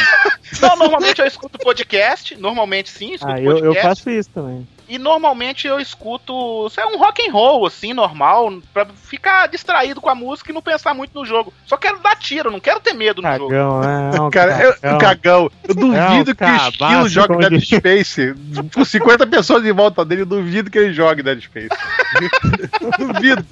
[0.60, 3.76] Não, normalmente eu escuto podcast, normalmente sim, escuto Ah, eu, podcast.
[3.76, 4.68] eu faço isso também.
[4.88, 10.10] E normalmente eu escuto, sei, um rock and roll, assim, normal, pra ficar distraído com
[10.10, 11.52] a música e não pensar muito no jogo.
[11.66, 13.50] Só quero dar tiro, não quero ter medo no jogo.
[13.50, 14.10] Cagão, né?
[14.14, 14.98] É um Cara, eu, cagão.
[14.98, 15.50] cagão.
[15.68, 18.34] Eu duvido É um que o Esquilo jogue Dead Space.
[18.74, 21.68] Com 50 pessoas em volta dele, eu duvido que ele jogue Dead Space.
[22.98, 23.46] duvido.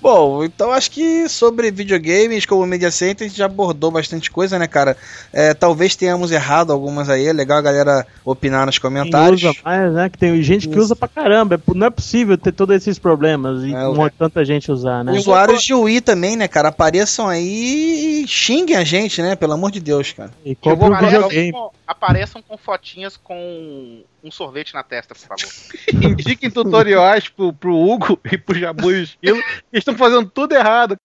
[0.00, 4.58] Bom, então acho que sobre videogames como Media Center a gente já abordou bastante coisa,
[4.58, 4.96] né, cara?
[5.32, 9.42] É, talvez tenhamos errado algumas aí, é legal a galera opinar nos Quem comentários.
[9.42, 10.08] usa mais, né?
[10.08, 10.82] Que tem gente que Isso.
[10.84, 11.54] usa pra caramba.
[11.56, 15.12] É- Não é possível ter todos esses problemas e É, tanta gente usar, né?
[15.12, 16.68] Usuários de Wii também, né, cara?
[16.68, 19.34] Apareçam aí e xinguem a gente, né?
[19.36, 20.30] Pelo amor de Deus, cara.
[20.44, 21.52] E compra um videogame.
[21.52, 25.52] com, apareçam com fotinhas com um sorvete na testa, por favor.
[25.92, 29.36] Indiquem tutoriais pro, pro Hugo e pro Jabu e o Esquilo.
[29.36, 30.96] Eles estão fazendo tudo errado.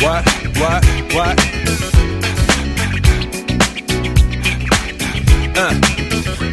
[0.00, 0.24] What?
[0.58, 0.84] What?
[1.14, 1.54] What?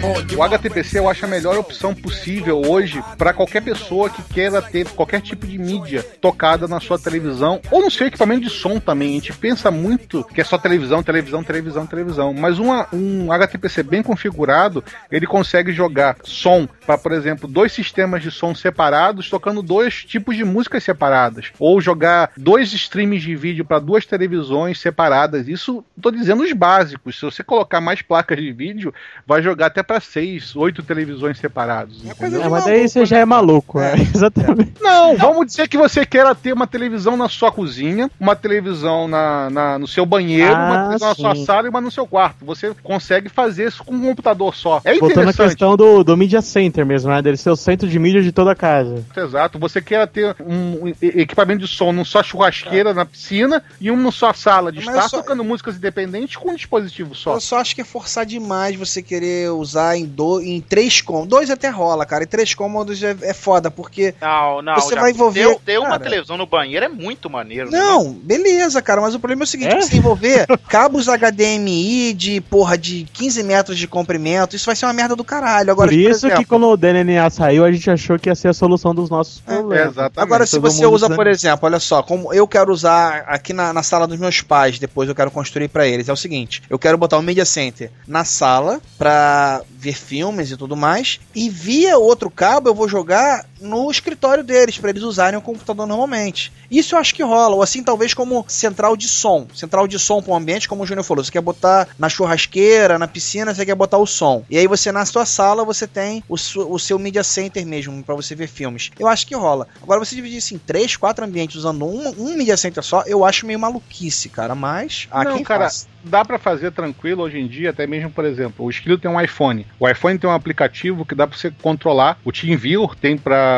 [0.04, 4.88] O HTPC eu acho a melhor opção possível hoje para qualquer pessoa que queira ter
[4.90, 9.10] qualquer tipo de mídia tocada na sua televisão ou no seu equipamento de som também.
[9.12, 12.34] A gente pensa muito que é só televisão, televisão, televisão, televisão.
[12.34, 18.24] Mas uma- um HTPC bem configurado, ele consegue jogar som para, por exemplo, dois sistemas
[18.24, 21.52] de som separados tocando dois tipos de músicas separadas.
[21.60, 25.48] Ou jogar dois streams de vídeo para duas televisões separadas.
[25.48, 27.20] Isso, tô dizendo os básicos.
[27.20, 28.92] Se você colocar mais placas de vídeo,
[29.28, 32.02] vai jogar até para seis oito televisões separados.
[32.06, 33.94] É É, mas daí maluco, você já é maluco, É.
[33.94, 34.02] é.
[34.16, 34.74] exatamente.
[34.82, 39.50] Não, vamos dizer que você queira ter uma televisão na sua cozinha, uma televisão na,
[39.50, 41.46] na- no seu banheiro, uma Ah, televisão na sua sim.
[41.46, 42.46] sala e uma no seu quarto.
[42.46, 44.82] Você consegue fazer isso com um computador só.
[44.84, 45.48] É Voltando à interessante.
[45.50, 47.22] questão do, do Media Center mesmo, né?
[47.22, 49.04] Dele ser o centro de mídia de toda a casa.
[49.16, 49.60] Exato.
[49.60, 54.12] Você quer ter um equipamento de som num só churrasqueira na piscina e um no
[54.12, 57.34] sua sala de Mas estar só- tocando músicas independentes com um dispositivo só.
[57.36, 61.30] Eu só acho que é forçar demais você querer usar em, do, em três cômodos.
[61.30, 62.24] Dois até rola, cara.
[62.24, 64.14] Em três cômodos é, é foda, porque.
[64.22, 64.76] Não, não.
[64.76, 67.70] Você vai envolver- Ter, ter uma televisão no banheiro é muito maneiro.
[67.72, 67.78] né?
[67.80, 69.82] Não, beleza, cara, mas o problema é o seguinte: É?
[69.82, 74.94] você envolver cabos HDMI de, porra, de 15 metros de comprimento, isso vai ser uma
[74.94, 75.72] merda do caralho.
[75.72, 78.50] Agora, Por isso exemplo, que quando o DNA saiu, a gente achou que ia ser
[78.50, 79.88] a solução dos nossos É, problemas.
[79.92, 80.20] Exatamente.
[80.20, 81.16] Agora, se você usa, usando.
[81.16, 84.80] por exemplo, olha só, como eu quero usar aqui na, na sala dos meus pais,
[84.80, 87.92] depois eu quero construir pra eles, é o seguinte: eu quero botar um Media Center
[88.08, 93.50] na sala pra ver filmes e tudo mais, e via outro cabo eu vou jogar
[93.62, 96.52] no escritório deles, pra eles usarem o computador normalmente.
[96.70, 99.48] Isso eu acho que rola, ou assim, talvez como central de som.
[99.54, 102.98] Central de som para um ambiente, como o Júnior falou, você quer botar na churrasqueira,
[102.98, 104.44] na piscina, você quer botar o som.
[104.50, 108.16] E aí você, na sua sala, você tem o, o seu media center mesmo, pra
[108.16, 108.90] você ver filmes.
[108.98, 109.68] Eu acho que rola.
[109.82, 113.24] Agora, você dividir isso em três, quatro ambientes usando um, um media center só, eu
[113.24, 114.56] acho meio maluquice, cara.
[114.56, 115.88] Mas, ah, Não, cara, faz?
[116.04, 119.20] dá pra fazer tranquilo hoje em dia, até mesmo, por exemplo, o Esquilo tem um
[119.20, 119.66] iPhone.
[119.80, 122.18] O iPhone tem um aplicativo que dá pra você controlar.
[122.24, 123.51] O TeamViewer tem para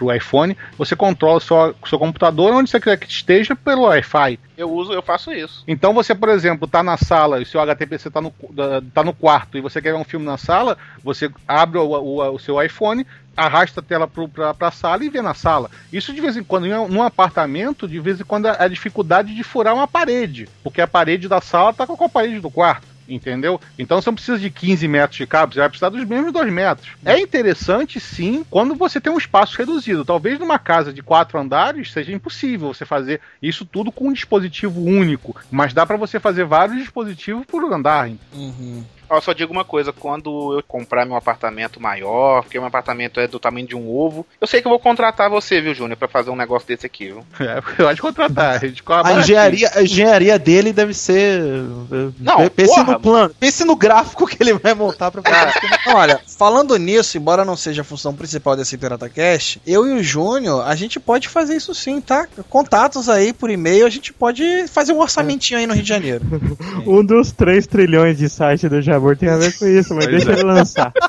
[0.00, 0.56] o iPhone.
[0.76, 4.38] Você controla o seu, seu computador onde você quiser que esteja pelo Wi-Fi.
[4.56, 5.62] Eu uso, eu faço isso.
[5.68, 8.32] Então você, por exemplo, tá na sala e seu HTPC tá no,
[8.92, 12.34] tá no quarto e você quer ver um filme na sala, você abre o, o-
[12.34, 13.06] o seu iPhone,
[13.36, 15.70] arrasta a tela pra, pra sala e vê na sala.
[15.92, 18.66] Isso de vez em quando, em um- num apartamento, de vez em quando é a
[18.66, 22.50] dificuldade de furar uma parede, porque a parede da sala tá com a parede do
[22.50, 22.97] quarto.
[23.08, 23.60] Entendeu?
[23.78, 26.52] Então você não precisa de 15 metros de cabo, você vai precisar dos mesmos 2
[26.52, 26.88] metros.
[27.04, 30.04] É interessante, sim, quando você tem um espaço reduzido.
[30.04, 34.82] Talvez numa casa de quatro andares seja impossível você fazer isso tudo com um dispositivo
[34.82, 38.10] único, mas dá para você fazer vários dispositivos por andar.
[38.32, 38.84] Uhum.
[39.10, 43.26] Ó, só digo uma coisa, quando eu comprar meu apartamento maior, porque meu apartamento é
[43.26, 46.08] do tamanho de um ovo, eu sei que eu vou contratar você, viu, Júnior, pra
[46.08, 47.24] fazer um negócio desse aqui, viu?
[47.48, 48.56] É, pode contratar.
[48.56, 51.40] A, gente A engenharia, a engenharia dele deve ser.
[51.40, 52.92] eh, Não, pense porra.
[52.92, 55.58] no plano, pense no gráfico que ele vai montar pra fazer.
[55.80, 60.02] Então, olha, falando nisso, embora não seja a função principal desse PirataCast, eu e o
[60.02, 62.26] Júnior, a gente pode fazer isso sim, tá?
[62.50, 66.24] Contatos aí por e-mail, a gente pode fazer um orçamentinho aí no Rio de Janeiro.
[66.86, 70.16] Um dos 3 trilhões de site do Jabor tem a ver com isso, mas Pois
[70.24, 70.34] deixa é.
[70.34, 70.92] ele lançar.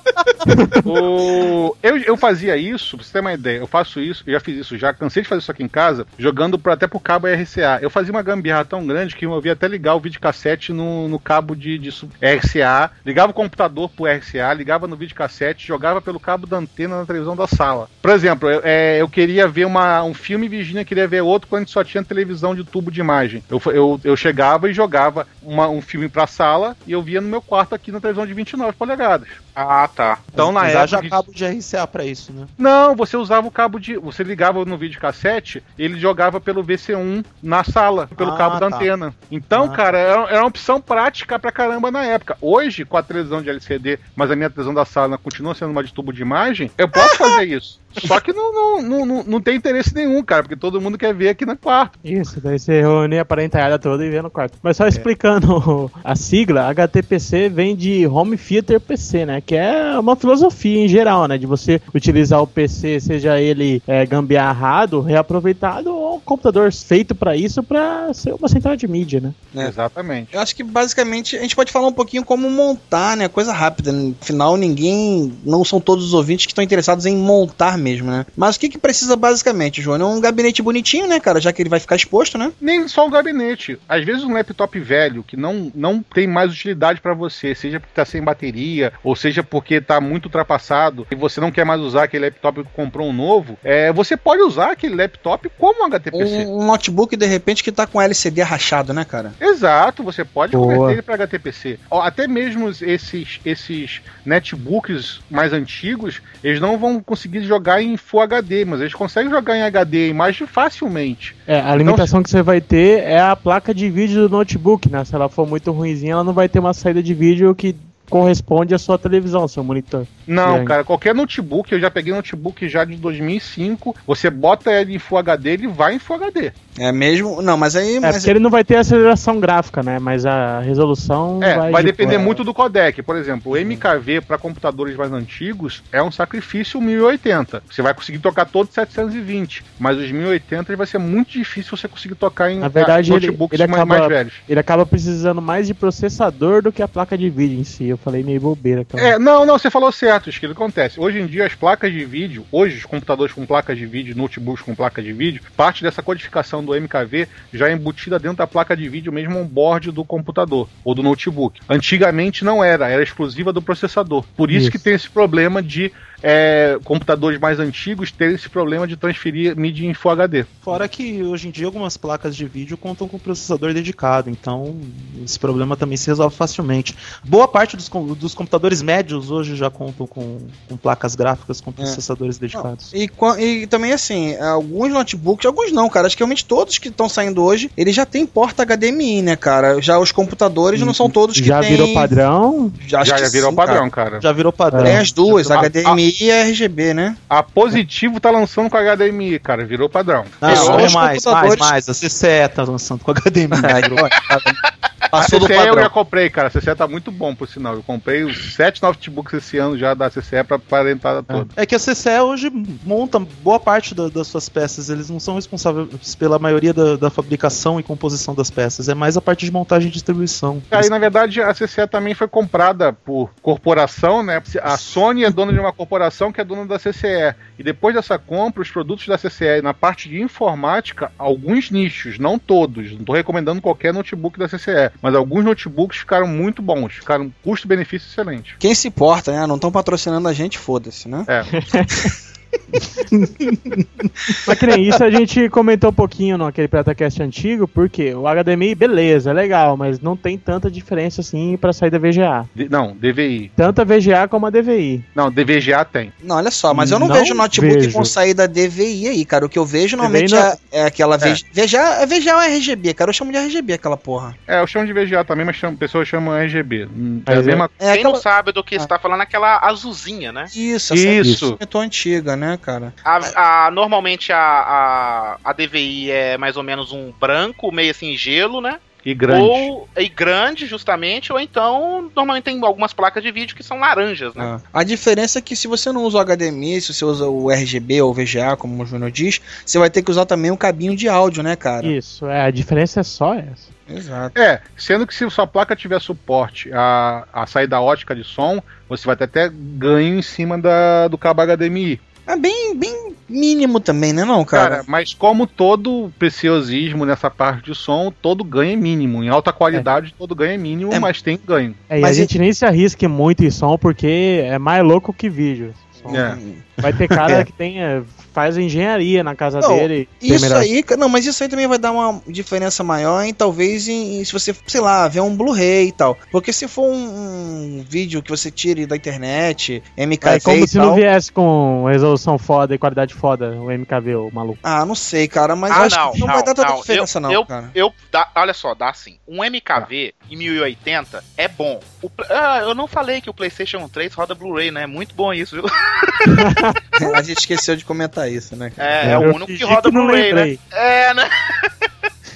[0.85, 4.39] O- Eu, eu fazia isso, pra você ter uma ideia, eu faço isso, eu já
[4.39, 7.27] fiz isso, já cansei de fazer isso aqui em casa, jogando pro, até pro cabo
[7.27, 7.79] RCA.
[7.81, 11.19] Eu fazia uma gambiarra tão grande que eu ia até ligar o videocassete no, no
[11.19, 11.89] cabo de, de
[12.21, 17.05] RCA, ligava o computador pro RCA, ligava no videocassete, jogava pelo cabo da antena na
[17.05, 17.89] televisão da sala.
[18.01, 21.47] Por exemplo, eu, é, eu queria ver uma, um filme e Virginia queria ver outro
[21.49, 23.43] quando a gente só tinha televisão de tubo de imagem.
[23.49, 27.27] Eu, eu, eu chegava e jogava uma- um filme pra sala e eu via no
[27.27, 29.27] meu quarto aqui na televisão de 29 polegadas.
[29.55, 30.19] Ah, tá.
[30.31, 30.83] Então, na época.
[30.83, 32.45] haja cabo de RCA pra isso, né?
[32.57, 33.97] Não, você usava o cabo de.
[33.97, 38.75] Você ligava no videocassete, ele jogava pelo VC1 na sala, pelo Ah, cabo da tá.
[38.75, 39.13] antena.
[39.31, 42.37] Então, Ah, cara, era, era uma opção prática pra caramba na época.
[42.41, 45.83] Hoje, com a televisão de LCD, mas a minha televisão da sala continua sendo uma
[45.83, 47.79] de tubo de imagem, eu posso fazer isso.
[48.05, 51.13] Só que não, não, não, não, não tem interesse nenhum, cara, porque todo mundo quer
[51.13, 51.97] ver aqui no quarto.
[52.03, 54.57] Isso, daí você reúne a parentalhada toda e vê no quarto.
[54.61, 59.41] Mas só explicando a sigla, HTPC vem de Home Theater PC, né?
[59.41, 61.37] Que é uma filosofia em geral, né?
[61.37, 67.35] De você utilizar o PC, seja ele é, gambiarrado, reaproveitado, ou um computador feito pra
[67.35, 69.33] isso, pra ser uma central de mídia, né?
[69.55, 69.67] É.
[69.67, 70.33] Exatamente.
[70.33, 73.27] Eu acho que basicamente a gente pode falar um pouquinho como montar, né?
[73.27, 73.91] Coisa rápida.
[74.21, 75.33] Afinal, ninguém.
[75.43, 78.25] Não são todos os ouvintes que estão interessados em montar mesmo, né?
[78.35, 79.99] Mas o que, que precisa basicamente, João?
[79.99, 81.39] É um gabinete bonitinho, né, cara?
[81.39, 82.51] Já que ele vai ficar exposto, né?
[82.61, 83.79] Nem só o gabinete.
[83.87, 87.93] Às vezes um laptop velho que não, não tem mais utilidade pra você, seja porque
[87.93, 92.03] tá sem bateria, ou seja porque tá muito ultrapassado e você não quer mais usar
[92.03, 96.45] aquele laptop que comprou um novo, é, você pode usar aquele laptop como um HTPC.
[96.45, 99.33] Um, um notebook, de repente, que tá com LCD rachado, né, cara?
[99.39, 100.65] Exato, você pode Boa.
[100.65, 101.79] converter ele para HTPC.
[101.89, 108.21] Ó, Até mesmo esses, esses netbooks mais antigos, eles não vão conseguir jogar em Full
[108.21, 111.35] HD, mas eles conseguem jogar em HD a imagem facilmente.
[111.45, 115.03] É, a limitação que você vai ter é a placa de vídeo do notebook, né?
[115.05, 117.75] Se ela for muito ruimzinha, ela não vai ter uma saída de vídeo que
[118.09, 120.05] corresponde à sua televisão, ao seu monitor.
[120.27, 124.99] Não, cara, qualquer notebook, eu já peguei notebook já de 2005, você bota ele em
[124.99, 126.51] Full HD, ele vai em Full HD.
[126.77, 127.41] É mesmo?
[127.41, 127.95] Não, mas aí.
[127.95, 129.99] É, mas porque ele não vai ter aceleração gráfica, né?
[129.99, 131.71] Mas a resolução É, vai...
[131.71, 132.17] vai, de- depender é.
[132.17, 133.01] muito do codec.
[133.01, 137.63] Por exemplo, o MKV para computadores mais antigos é um sacrifício 1080.
[137.69, 142.15] Você vai conseguir tocar todos 720, mas os 1080 vai ser muito difícil você conseguir
[142.15, 144.33] tocar em Na verdade, ah, ele- notebooks ele mais, acaba- mais velhos.
[144.47, 147.91] Ele acaba precisando mais de processador do que a placa de vídeo em si.
[148.03, 148.85] Falei meio bobeira.
[148.95, 150.99] É, não, não, você falou certo, isso que acontece.
[150.99, 154.63] Hoje em dia, as placas de vídeo, hoje os computadores com placas de vídeo, notebooks
[154.63, 158.75] com placas de vídeo, parte dessa codificação do MKV já é embutida dentro da placa
[158.75, 161.59] de vídeo, mesmo on board do computador ou do notebook.
[161.69, 164.23] Antigamente não era, era exclusiva do processador.
[164.35, 164.71] Por isso, Isso.
[164.71, 169.87] que tem esse problema de é, computadores mais antigos terem esse problema de transferir mídia
[169.87, 170.45] em Full HD.
[170.61, 174.75] Fora que hoje em dia algumas placas de vídeo contam com processador dedicado, então
[175.23, 176.95] esse problema também se resolve facilmente.
[177.23, 182.37] Boa parte dos, dos computadores médios hoje já contam com, com placas gráficas com processadores
[182.37, 182.91] dedicados.
[182.93, 183.09] E,
[183.39, 186.07] e também, assim, alguns notebooks, alguns não, cara.
[186.07, 189.81] Acho que realmente todos que estão saindo hoje, eles já tem porta HDMI, né, cara?
[189.81, 191.71] Já os computadores não são todos que Já tem...
[191.71, 192.71] virou padrão?
[192.85, 194.09] Já, já já virou sim, padrão, cara.
[194.11, 194.21] cara.
[194.21, 194.83] Já virou padrão.
[194.83, 197.15] Tem as duas, Ah, HDMI e RGB, né?
[197.29, 200.25] A Positivo tá lançando com HDMI, cara, virou padrão.
[200.41, 201.89] Não, Virou é mais, mais, computadores- mais.
[201.89, 203.49] A CCE tá lançando com HDMI.
[205.11, 205.83] A Passou do CCE eu padrão.
[205.83, 206.47] já comprei, cara.
[206.47, 207.73] A CCE tá muito bom, por sinal.
[207.75, 211.47] Eu comprei os sete notebooks esse ano já da CCE pra parentada toda.
[211.55, 212.51] É que a CCE hoje
[212.85, 214.89] monta boa parte da- das suas peças.
[214.89, 218.87] Eles não são responsáveis pela maioria da, da fabricação e composição das peças.
[218.89, 220.61] É mais a parte de montagem e distribuição.
[220.71, 224.41] Aí, na verdade, a CCE também foi comprada por corporação, né?
[224.61, 227.35] A Sony é dona de uma corporação que é dona da CCE.
[227.57, 232.39] E depois dessa compra, os produtos da CCE na parte de informática, alguns nichos, não
[232.39, 232.91] todos.
[232.93, 236.95] Não tô recomendando qualquer notebook da CCE, mas alguns notebooks ficaram muito bons.
[236.95, 238.55] Ficaram custo-benefício excelente.
[238.59, 239.45] Quem se importa, né?
[239.47, 241.25] Não estão patrocinando a gente, foda-se, né?
[241.27, 241.43] É.
[244.47, 248.75] Mas que nem isso a gente comentou um pouquinho naquele PrataCast antigo, porque o HDMI,
[248.75, 252.45] beleza, é legal, mas não tem tanta diferença assim pra sair da VGA.
[252.55, 253.51] D- não, DVI.
[253.55, 255.03] Tanto a VGA como a DVI.
[255.15, 256.11] Não, DVGA tem.
[256.23, 257.93] Não, olha só, mas eu não, Não vejo notebook vejo.
[257.93, 259.45] com saída DVI aí, cara.
[259.45, 261.35] O que eu vejo normalmente não- é, é aquela VGA.
[261.53, 263.09] VGA, é VGA ou RGB, cara?
[263.09, 264.35] Eu chamo de RGB aquela porra.
[264.47, 266.85] É, eu chamo de VGA também, mas chamo, pessoas chamam RGB.
[266.85, 268.21] Hum, É a Mas é- mesma É Quem não aquela.
[268.23, 270.45] sabe do que você tá falando, é aquela azulzinha, né?
[270.55, 271.45] Isso, essa Isso.
[271.45, 272.93] é muito antiga, né, cara?
[273.03, 278.15] A, a- normalmente a, a, a DVI é mais ou menos um branco, meio assim,
[278.15, 278.79] gelo, né?
[279.05, 279.43] e grande.
[279.43, 284.33] Ou e grande, justamente, ou então, normalmente tem algumas placas de vídeo que são laranjas,
[284.35, 284.43] né?
[284.43, 284.79] Ah.
[284.79, 288.01] A diferença é que se você não usa o HDMI, se você usa o RGB
[288.01, 291.07] ou VGA, como o Júnior diz, você vai ter que usar também um cabinho de
[291.07, 291.85] áudio, né, cara?
[291.87, 293.79] Isso, é, a diferença é só essa.
[293.87, 294.39] Exato.
[294.39, 299.05] É, sendo que se sua placa tiver suporte a, a saída ótica de som, você
[299.07, 301.99] vai ter até ganho em cima da, do cabo HDMI.
[302.29, 304.69] É bem, bem mínimo também, né, não, cara?
[304.69, 309.23] Cara, mas como todo preciosismo nessa parte de som, todo ganho é mínimo.
[309.23, 310.99] Em alta qualidade, todo ganho é mínimo, É.
[310.99, 311.73] mas tem ganho.
[311.89, 315.11] É, e Mas a gente nem se arrisque muito em som, porque é mais louco
[315.11, 315.73] que vídeo.
[316.13, 316.37] É.
[316.81, 317.45] Vai ter cara É.
[317.45, 318.01] que tem, é,
[318.33, 320.07] faz engenharia na casa Não, dele.
[320.21, 323.87] Isso melhor- aí, não, mas isso aí também vai dar uma diferença maior em talvez
[323.87, 326.17] em, em se você, sei lá, ver um Blu-ray e tal.
[326.31, 330.67] Porque se for um, um vídeo que você tire da internet, MKV É como e
[330.67, 334.59] se tal, não viesse com resolução foda e qualidade foda, o MKV, o maluco.
[334.63, 336.69] Ah, não sei, cara, mas Ah, eu acho não, que não, não, vai dar tanta
[336.69, 336.79] não.
[336.81, 337.71] diferença Eu- não, eu- cara.
[337.75, 339.17] Eu, dá- olha só, dá assim.
[339.27, 341.79] Um MKV em 1080 é bom.
[342.01, 344.85] O ah, eu não falei que o PlayStation 3 roda Blu-ray, né?
[344.87, 345.65] Muito bom isso, viu?
[347.15, 348.89] A gente esqueceu de comentar isso, né, cara?
[348.89, 350.57] É, é, o único que roda que Blu-ray, né?
[350.71, 351.29] É, né?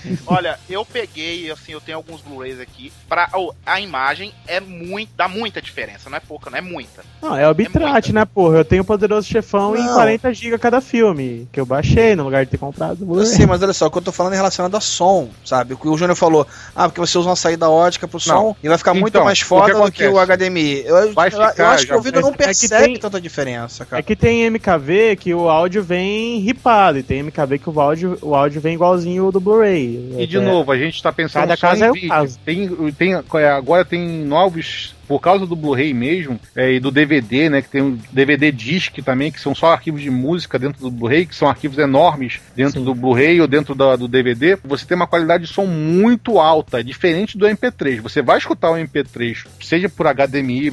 [0.28, 2.92] Olha, eu peguei, assim, eu tenho alguns Blu-rays aqui.
[3.08, 5.12] Pra, oh, a imagem é muito.
[5.16, 7.04] dá muita diferença, não é pouca, não é muita.
[7.22, 8.58] Não, é o bitrate, né, porra?
[8.60, 9.94] Eu tenho o Poderoso Chefão em Não.
[9.94, 13.26] 40 GB cada filme, que eu baixei no lugar de ter comprado o Eu Blu-ray.
[13.28, 15.74] sei, mas olha só, o que eu tô falando é relacionado a som, sabe?
[15.74, 18.56] O que o Júnior falou, ah, porque você usa uma saída ótica pro som Não.
[18.64, 20.20] e vai ficar muito Então, mais o que foda do que o?
[20.20, 20.84] HDMI.
[20.86, 23.84] Eu, Vai eu- eu ficar, acho que o ouvido não é percebe tem- tanta diferença,
[23.84, 24.04] É cara.
[24.04, 28.36] que tem MKV que o áudio vem ripado, e tem MKV que o áudio, o
[28.36, 29.93] áudio vem igualzinho o do Blu-ray.
[30.20, 32.10] E de É, novo, a gente tá pensando Cada caso em é um vídeo.
[32.10, 32.40] caso.
[32.46, 37.50] Tem, tem, é, agora tem novos, por causa do Blu-ray mesmo, é, e do DVD,
[37.50, 37.62] né?
[37.62, 41.26] Que tem o DVD Disc também, que são só arquivos de música dentro do Blu-ray,
[41.26, 42.86] que são arquivos enormes dentro Sim.
[42.86, 44.58] do Blu-ray ou dentro da- do DVD.
[44.64, 48.02] Você tem uma qualidade de som muito alta, diferente do MP3.
[48.02, 50.72] Você vai escutar o MP3, seja por HDMI,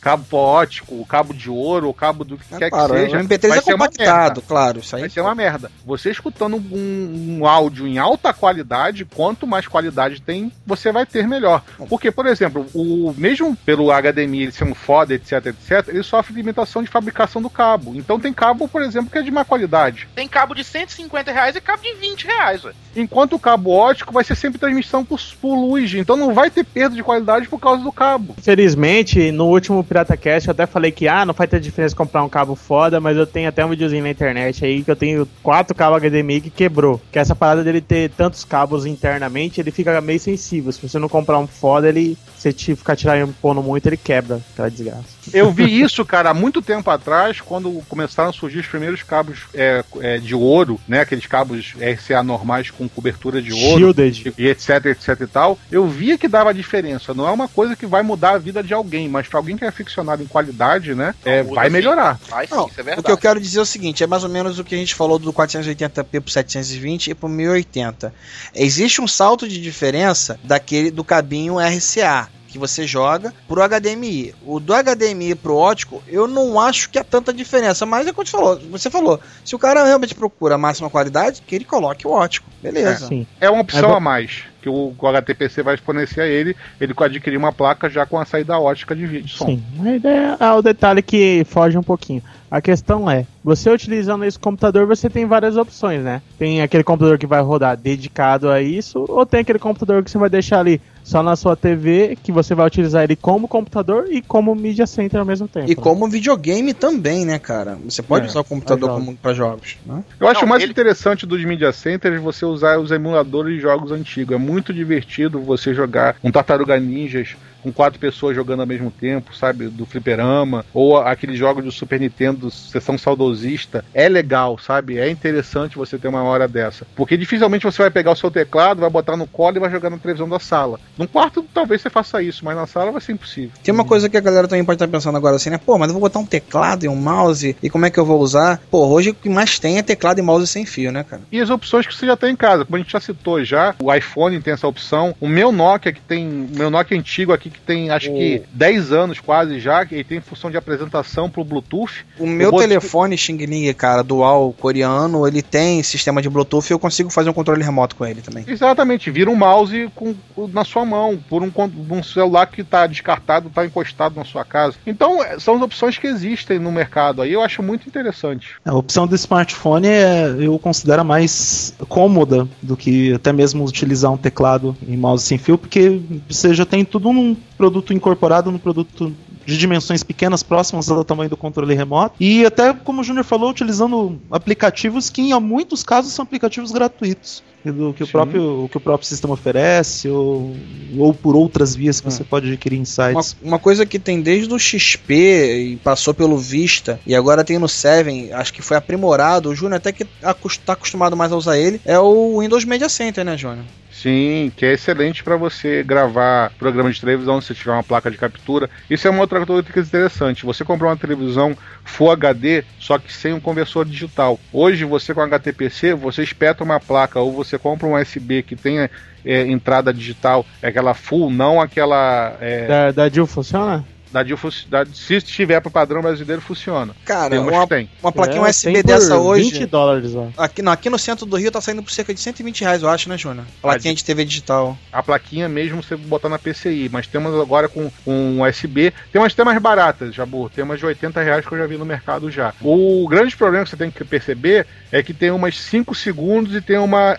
[0.00, 3.16] cabo ótico, cabo de ouro, ou cabo do que É quer claro, que seja.
[3.16, 4.42] o MP3 vai é ser uma compactado, merda.
[4.46, 5.00] claro, isso aí.
[5.02, 5.70] Vai ser uma merda.
[5.86, 11.26] Você escutando um, um áudio em alta qualidade, quanto mais qualidade tem, você vai ter
[11.26, 11.62] melhor.
[11.88, 16.34] Porque, por exemplo, o mesmo pelo HDMI ele ser um foda, etc, etc, ele sofre
[16.34, 17.94] limitação de fabricação do cabo.
[17.94, 20.08] Então tem cabo, por exemplo, que é de má qualidade.
[20.14, 22.74] Tem cabo de 150 reais e cabo de 20 reais, velho.
[22.96, 25.94] Enquanto o cabo ótico vai ser sempre transmissão por, por luz.
[25.94, 28.34] Então não vai ter perda de qualidade por causa do cabo.
[28.38, 32.22] Infelizmente, no último Pirata Cast eu até falei que ah, não vai ter diferença comprar
[32.22, 35.28] um cabo foda, mas eu tenho até um videozinho na internet aí que eu tenho
[35.42, 37.00] quatro cabos HDMI que quebrou.
[37.10, 40.72] Que essa parada dele ter tantos cabos internamente, ele fica meio sensível.
[40.72, 42.16] Se você não comprar um foda, ele.
[42.36, 45.04] Se te ficar tirando pondo muito, ele quebra aquela desgraça.
[45.30, 49.40] Eu vi isso, cara, há muito tempo atrás, quando começaram a surgir os primeiros cabos
[49.52, 51.00] é, é, de ouro, né?
[51.00, 53.92] Aqueles cabos RCA normais com cobertura de ouro.
[53.92, 54.32] Shielded.
[54.38, 55.58] E etc, etc e tal.
[55.70, 57.12] Eu via que dava diferença.
[57.12, 59.64] Não é uma coisa que vai mudar a vida de alguém, mas pra alguém que
[59.66, 61.14] é aficionado em qualidade, né?
[61.22, 61.72] É, muda vai sim.
[61.74, 62.18] melhorar.
[62.30, 63.04] Vai sim, Não, isso é o verdade.
[63.04, 64.94] que eu quero dizer é o seguinte, é mais ou menos o que a gente
[64.94, 68.14] falou do 480p pro 720 e pro 1080.
[68.54, 74.32] Existe um salto de diferença daquele do cabinho RCA que você joga pro HDMI.
[74.46, 78.24] O do HDMI pro ótico, eu não acho que há tanta diferença, mas é como
[78.24, 82.06] você falou, você falou, se o cara realmente procura a máxima qualidade, que ele coloque
[82.06, 82.48] o ótico.
[82.62, 83.08] Beleza.
[83.08, 83.26] Sim.
[83.40, 84.44] É uma opção a mais.
[84.64, 88.58] Que o, o HTPC vai exponenciar ele, ele adquirir uma placa já com a saída
[88.58, 89.28] ótica de vídeo.
[89.28, 89.44] som.
[89.44, 92.22] Sim, mas é, é o detalhe que foge um pouquinho.
[92.50, 96.22] A questão é, você utilizando esse computador, você tem várias opções, né?
[96.38, 100.16] Tem aquele computador que vai rodar dedicado a isso, ou tem aquele computador que você
[100.16, 104.22] vai deixar ali só na sua TV, que você vai utilizar ele como computador e
[104.22, 105.68] como media center ao mesmo tempo.
[105.70, 107.76] E como videogame também, né, cara?
[107.84, 110.04] Você pode É, usar o computador pra como para jogos, né?
[110.20, 113.90] Eu acho Não, mais ele- interessante dos media centers você usar os emuladores de jogos
[113.90, 114.32] antigos.
[114.34, 119.34] É muito divertido você jogar um Tartaruga Ninjas com quatro pessoas jogando ao mesmo tempo,
[119.34, 119.68] sabe?
[119.68, 123.82] Do fliperama, ou aqueles jogos do Super Nintendo, sessão saudosista.
[123.94, 124.98] É legal, sabe?
[124.98, 126.86] É interessante você ter uma hora dessa.
[126.94, 129.88] Porque dificilmente você vai pegar o seu teclado, vai botar no colo e vai jogar
[129.88, 130.78] na televisão da sala.
[130.98, 133.52] Num quarto, talvez você faça isso, mas na sala vai ser impossível.
[133.62, 135.58] Tem uma coisa que a galera também pode estar pensando agora assim, né?
[135.58, 138.04] Pô, mas eu vou botar um teclado e um mouse, e como é que eu
[138.04, 138.60] vou usar?
[138.70, 141.22] Pô, hoje o que mais tem é teclado e mouse sem fio, né, cara?
[141.32, 143.74] E as opções que você já tem em casa, como a gente já citou já,
[143.82, 147.53] o iPhone tem essa opção, o meu Nokia que tem, o meu Nokia antigo aqui
[147.54, 151.44] que tem acho que 10 anos quase já, que ele tem função de apresentação pro
[151.44, 152.04] Bluetooth.
[152.18, 156.78] O meu telefone Xing Ling, cara, dual coreano, ele tem sistema de Bluetooth e eu
[156.78, 158.44] consigo fazer um controle remoto com ele também.
[158.46, 160.14] Exatamente, vira um mouse com,
[160.52, 161.50] na sua mão, por um,
[161.90, 164.76] um celular que está descartado, está encostado na sua casa.
[164.86, 168.50] Então, é, são as opções que existem no mercado aí, eu acho muito interessante.
[168.64, 174.12] A opção do smartphone é, eu considero a mais cômoda do que até mesmo utilizar
[174.12, 178.58] um teclado e mouse sem fio, porque você já tem tudo num produto incorporado, num
[178.58, 179.14] produto
[179.46, 182.16] de dimensões pequenas, próximas ao tamanho do controle remoto.
[182.18, 187.42] E até, como o Júnior falou, utilizando aplicativos que em muitos casos são aplicativos gratuitos.
[187.64, 190.54] Do que o, próprio, o que o próprio sistema oferece, ou,
[190.98, 194.52] ou por outras vias que você pode adquirir em Uma, uma coisa que tem desde
[194.52, 199.48] o XP e passou pelo Vista e agora tem no 7, acho que foi aprimorado,
[199.48, 200.06] o Júnior até que
[200.46, 203.64] está acostumado mais a usar ele, é o Windows Media Center, né, Júnior?
[204.04, 208.18] Sim, que é excelente para você gravar programa de televisão se tiver uma placa de
[208.18, 208.68] captura.
[208.90, 210.44] Isso é uma outra coisa que é interessante.
[210.44, 214.38] Você comprar uma televisão Full HD, só que sem um conversor digital.
[214.52, 218.90] Hoje, você com HTPC, você espeta uma placa ou você compra um USB que tenha
[219.24, 223.86] é, entrada digital, é aquela full, não aquela é, Da, da Jill funciona?
[224.14, 224.38] Da, Dil-
[224.68, 226.94] da se estiver para o padrão brasileiro funciona.
[227.04, 227.90] Cara, uma, que tem.
[228.00, 229.50] uma plaquinha É, USB tem por dessa hoje.
[229.50, 230.28] 20 dólares, ó.
[230.38, 232.88] Aqui, não, aqui no centro do Rio tá saindo por cerca de 120 reais, eu
[232.88, 233.44] acho, né, Júnior?
[233.60, 234.78] Plaquinha de TV digital.
[234.92, 239.32] a plaquinha mesmo você botar na PCI, mas temos agora com um USB, tem umas
[239.32, 242.30] até mais baratas, Jabu, tem umas de 80 reais que eu já vi no mercado
[242.30, 242.54] já.
[242.62, 246.60] O grande problema que você tem que perceber é que tem umas 5 segundos e
[246.60, 247.18] tem uma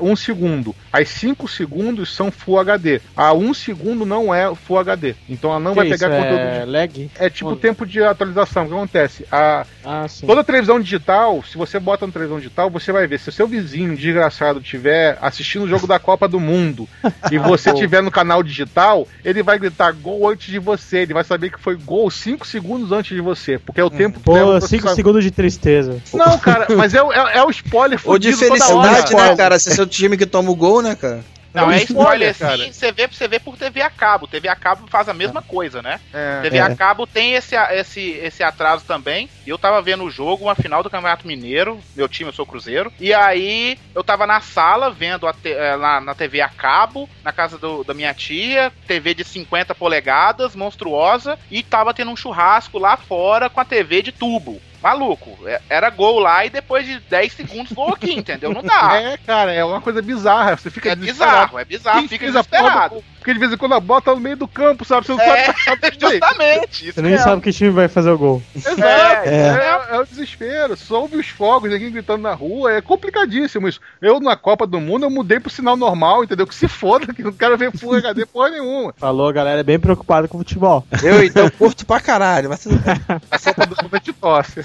[0.00, 0.74] 1 segundo.
[0.92, 3.00] As 5 segundos são Full HD.
[3.16, 5.14] A 1 segundo não é Full HD.
[5.28, 6.70] Então ela não Que vai isso, pegar é de...
[6.70, 7.10] lag?
[7.18, 8.64] É tipo Ou- tempo de atualização.
[8.64, 9.26] O que acontece?
[9.30, 10.26] A, Ah, sim.
[10.26, 13.18] Toda televisão digital, se você bota na televisão digital, você vai ver.
[13.18, 16.88] Se o seu vizinho desgraçado estiver assistindo o jogo da Copa do Mundo
[17.32, 20.98] e você estiver no canal digital, ele vai gritar gol antes de você.
[20.98, 23.58] Ele vai saber que foi gol 5 segundos antes de você.
[23.58, 24.96] Porque é o tempo que leva Pô, pra você 5 saber.
[24.96, 26.00] segundos de tristeza.
[26.12, 29.30] Não, cara, mas é, o- é, é o spoiler Ou de felicidade, hora.
[29.30, 29.58] né, cara?
[29.58, 31.20] Se é seu time que toma o gol, né, cara?
[31.62, 34.26] Não, É é spoiler, spoiler, sim, você vê, você vê por TV a cabo.
[34.26, 36.00] TV a cabo faz a mesma coisa, né?
[36.12, 36.40] É.
[36.42, 39.28] TV a cabo tem esse, esse, esse atraso também.
[39.46, 41.78] Eu tava vendo o jogo, uma final do Campeonato Mineiro.
[41.96, 42.92] Meu time, eu sou Cruzeiro.
[43.00, 47.08] E aí, eu tava na sala vendo a te- eh, na, na TV a cabo,
[47.24, 48.72] na casa do- da minha tia.
[48.86, 51.38] TV de 50 polegadas, monstruosa.
[51.50, 54.60] E tava tendo um churrasco lá fora com a TV de tubo.
[54.82, 58.52] Maluco, é- era gol lá e depois de 10 segundos gol aqui, entendeu?
[58.54, 58.88] Não dá.
[58.98, 60.56] É, cara, é uma coisa bizarra.
[60.56, 61.36] Você fica É desesperado.
[61.36, 62.94] bizarro, é bizarro, Quem fica porra desesperado.
[62.96, 65.06] do- Porque de vez em quando a bola tá no meio do campo, sabe?
[65.06, 66.18] Você não É, sabe sabe o que fazer.
[66.20, 66.84] justamente.
[66.86, 67.24] Isso Você nem mesmo.
[67.24, 68.42] sabe que time vai fazer o gol.
[68.54, 68.82] Exato,
[69.28, 70.76] É, é, é o desespero.
[70.76, 73.80] Só ouve os fogos, ninguém gritando na rua, é complicadíssimo isso.
[74.00, 76.46] Eu, na Copa do Mundo, eu mudei pro sinal normal, entendeu?
[76.46, 78.94] Que se foda, que não quero ver Full HD porra nenhuma.
[78.96, 80.86] Falou, galera é bem preocupada com o futebol.
[81.02, 82.94] Eu então curto pra caralho, mas tudo bem.
[83.30, 84.60] A Copa do Mundo é de tosse.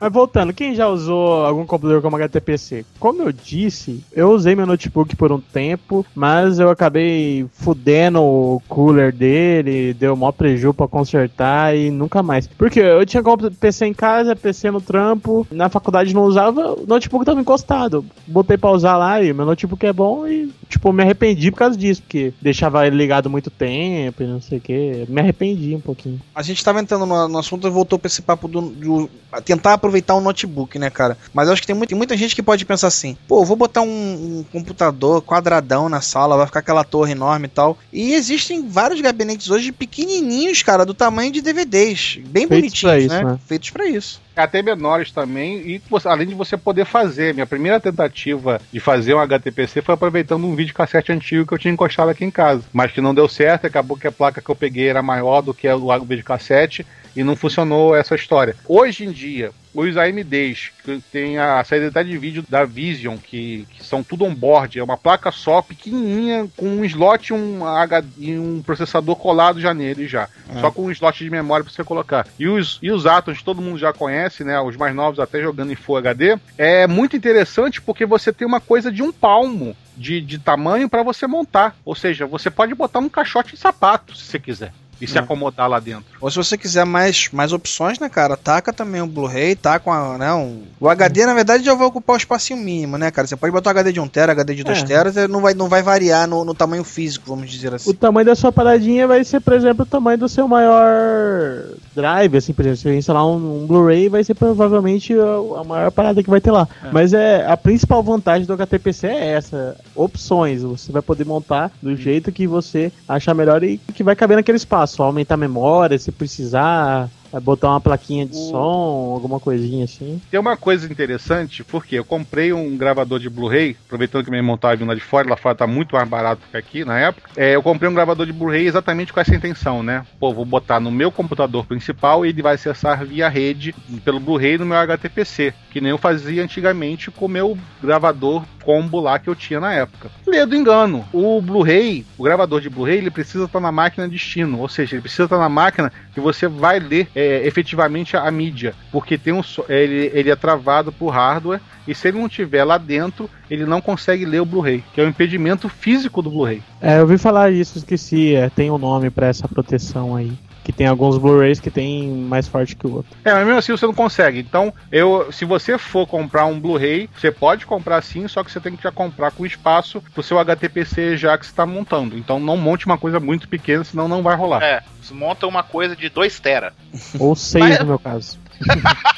[0.00, 2.84] Mas voltando, quem já usou algum computador como HTPC?
[2.98, 7.73] Como eu disse, eu usei meu notebook por um tempo, mas eu acabei fudendo
[8.22, 12.46] o cooler dele, deu mó preju pra consertar e nunca mais.
[12.46, 13.22] Porque eu tinha
[13.58, 18.04] PC em casa, PC no trampo, na faculdade não usava, o notebook tava encostado.
[18.26, 21.76] Botei pra usar lá e meu notebook é bom e, tipo, me arrependi por causa
[21.76, 25.04] disso, porque deixava ele ligado muito tempo e não sei o que.
[25.08, 26.20] Me arrependi um pouquinho.
[26.34, 29.10] A gente tava entrando no, no assunto e voltou pra esse papo do, do-
[29.44, 31.16] tentar aproveitar um notebook, né, cara?
[31.32, 33.56] Mas eu acho que tem, muito- tem muita gente que pode pensar assim: pô, vou
[33.56, 37.63] botar um, um computador quadradão na sala, vai ficar aquela torre enorme e tal.
[37.92, 43.04] E existem vários gabinetes hoje pequenininhos, cara, do tamanho de DVDs, bem Feitos pra bonitinhos,
[43.04, 43.32] isso, né?
[43.32, 43.38] né?
[43.46, 44.20] Feitos pra isso.
[44.36, 47.32] Até menores também, e você- além de você poder fazer.
[47.34, 51.72] Minha primeira tentativa de fazer um HTPC foi aproveitando um videocassete antigo que eu tinha
[51.72, 52.62] encostado aqui em casa.
[52.72, 55.54] Mas que não deu certo, acabou que a placa que eu peguei era maior do
[55.54, 56.84] que o videocassete
[57.14, 58.56] e não funcionou essa história.
[58.68, 63.66] Hoje em dia, os AMDs, que tem a saída até de vídeo da Vision, que,
[63.72, 68.04] que são tudo on-board, é uma placa só, pequenininha, com um slot e um, H,
[68.16, 70.28] e um processador colado já nele já.
[70.60, 72.26] Só com um slot de memória para você colocar.
[72.38, 74.60] E os, e os Atos, todo mundo já conhece, né?
[74.60, 76.38] Os mais novos até jogando em Full HD.
[76.56, 81.02] É muito interessante porque você tem uma coisa de um palmo de, de tamanho para
[81.02, 81.76] você montar.
[81.84, 84.72] Ou seja, você pode botar um caixote de sapato, se você quiser.
[85.00, 85.20] E se É.
[85.20, 86.04] acomodar lá dentro.
[86.20, 88.36] Ou se você quiser mais, mais opções, né, cara?
[88.36, 90.62] Taca também o Blu-ray, tá com a, né, um...
[90.80, 93.26] O HD, na verdade, já vai ocupar o espacinho mínimo, né, cara?
[93.26, 94.84] Você pode botar um HD de 1 tera, HD de 2 É.
[94.84, 97.90] teras, ele não vai, não vai variar no, no tamanho físico, vamos dizer assim.
[97.90, 101.64] O tamanho da sua paradinha vai ser, por exemplo, o tamanho do seu maior
[101.94, 105.64] drive, assim, por exemplo, se você instalar um, um Blu-ray, vai ser provavelmente a, a
[105.64, 106.68] maior parada que vai ter lá.
[106.92, 111.96] Mas é a principal vantagem do HTPC é essa, opções, você vai poder montar do
[111.96, 116.12] jeito que você achar melhor e que vai caber naquele espaço, aumentar a memória, se
[116.12, 120.20] precisar, vai botar uma plaquinha de O- som, alguma coisinha assim.
[120.30, 124.76] Tem uma coisa interessante, porque eu comprei um gravador de Blu-ray, aproveitando que minha tava
[124.76, 127.30] vindo lá de fora, lá fora tá muito mais barato que aqui na época.
[127.36, 130.06] É, eu comprei um gravador de Blu-ray exatamente com essa intenção, né?
[130.20, 133.74] Pô, vou botar no meu computador principal e ele vai acessar via rede
[134.04, 139.00] pelo Blu-ray no meu HTPC, que nem eu fazia antigamente com o meu gravador combo
[139.00, 140.10] lá que eu tinha na época.
[140.26, 141.04] Lê do engano.
[141.12, 145.02] O Blu-ray, o gravador de Blu-ray, ele precisa estar na máquina destino, ou seja, ele
[145.02, 149.32] precisa estar na máquina que você vai ler é, efetivamente a, a mídia, porque tem
[149.32, 153.28] um, so- ele, ele é travado por hardware e se ele não tiver lá dentro,
[153.50, 156.62] ele não consegue ler o Blu-ray, que é o impedimento físico do Blu-ray.
[156.80, 160.32] É, eu ouvi falar isso, esqueci, é, tem um nome pra essa proteção aí.
[160.64, 163.14] Que tem alguns Blu-rays que tem mais forte que o outro.
[163.22, 164.38] É, mas mesmo assim você não consegue.
[164.40, 168.58] Então, eu, se você for comprar um Blu-ray, você pode comprar sim, só que você
[168.58, 172.16] tem que já comprar com espaço pro seu HTPC já que você está montando.
[172.16, 174.62] Então não monte uma coisa muito pequena, senão não vai rolar.
[174.62, 176.72] É, você monta uma coisa de 2 tera.
[177.18, 178.38] Ou seis Mas- no meu caso.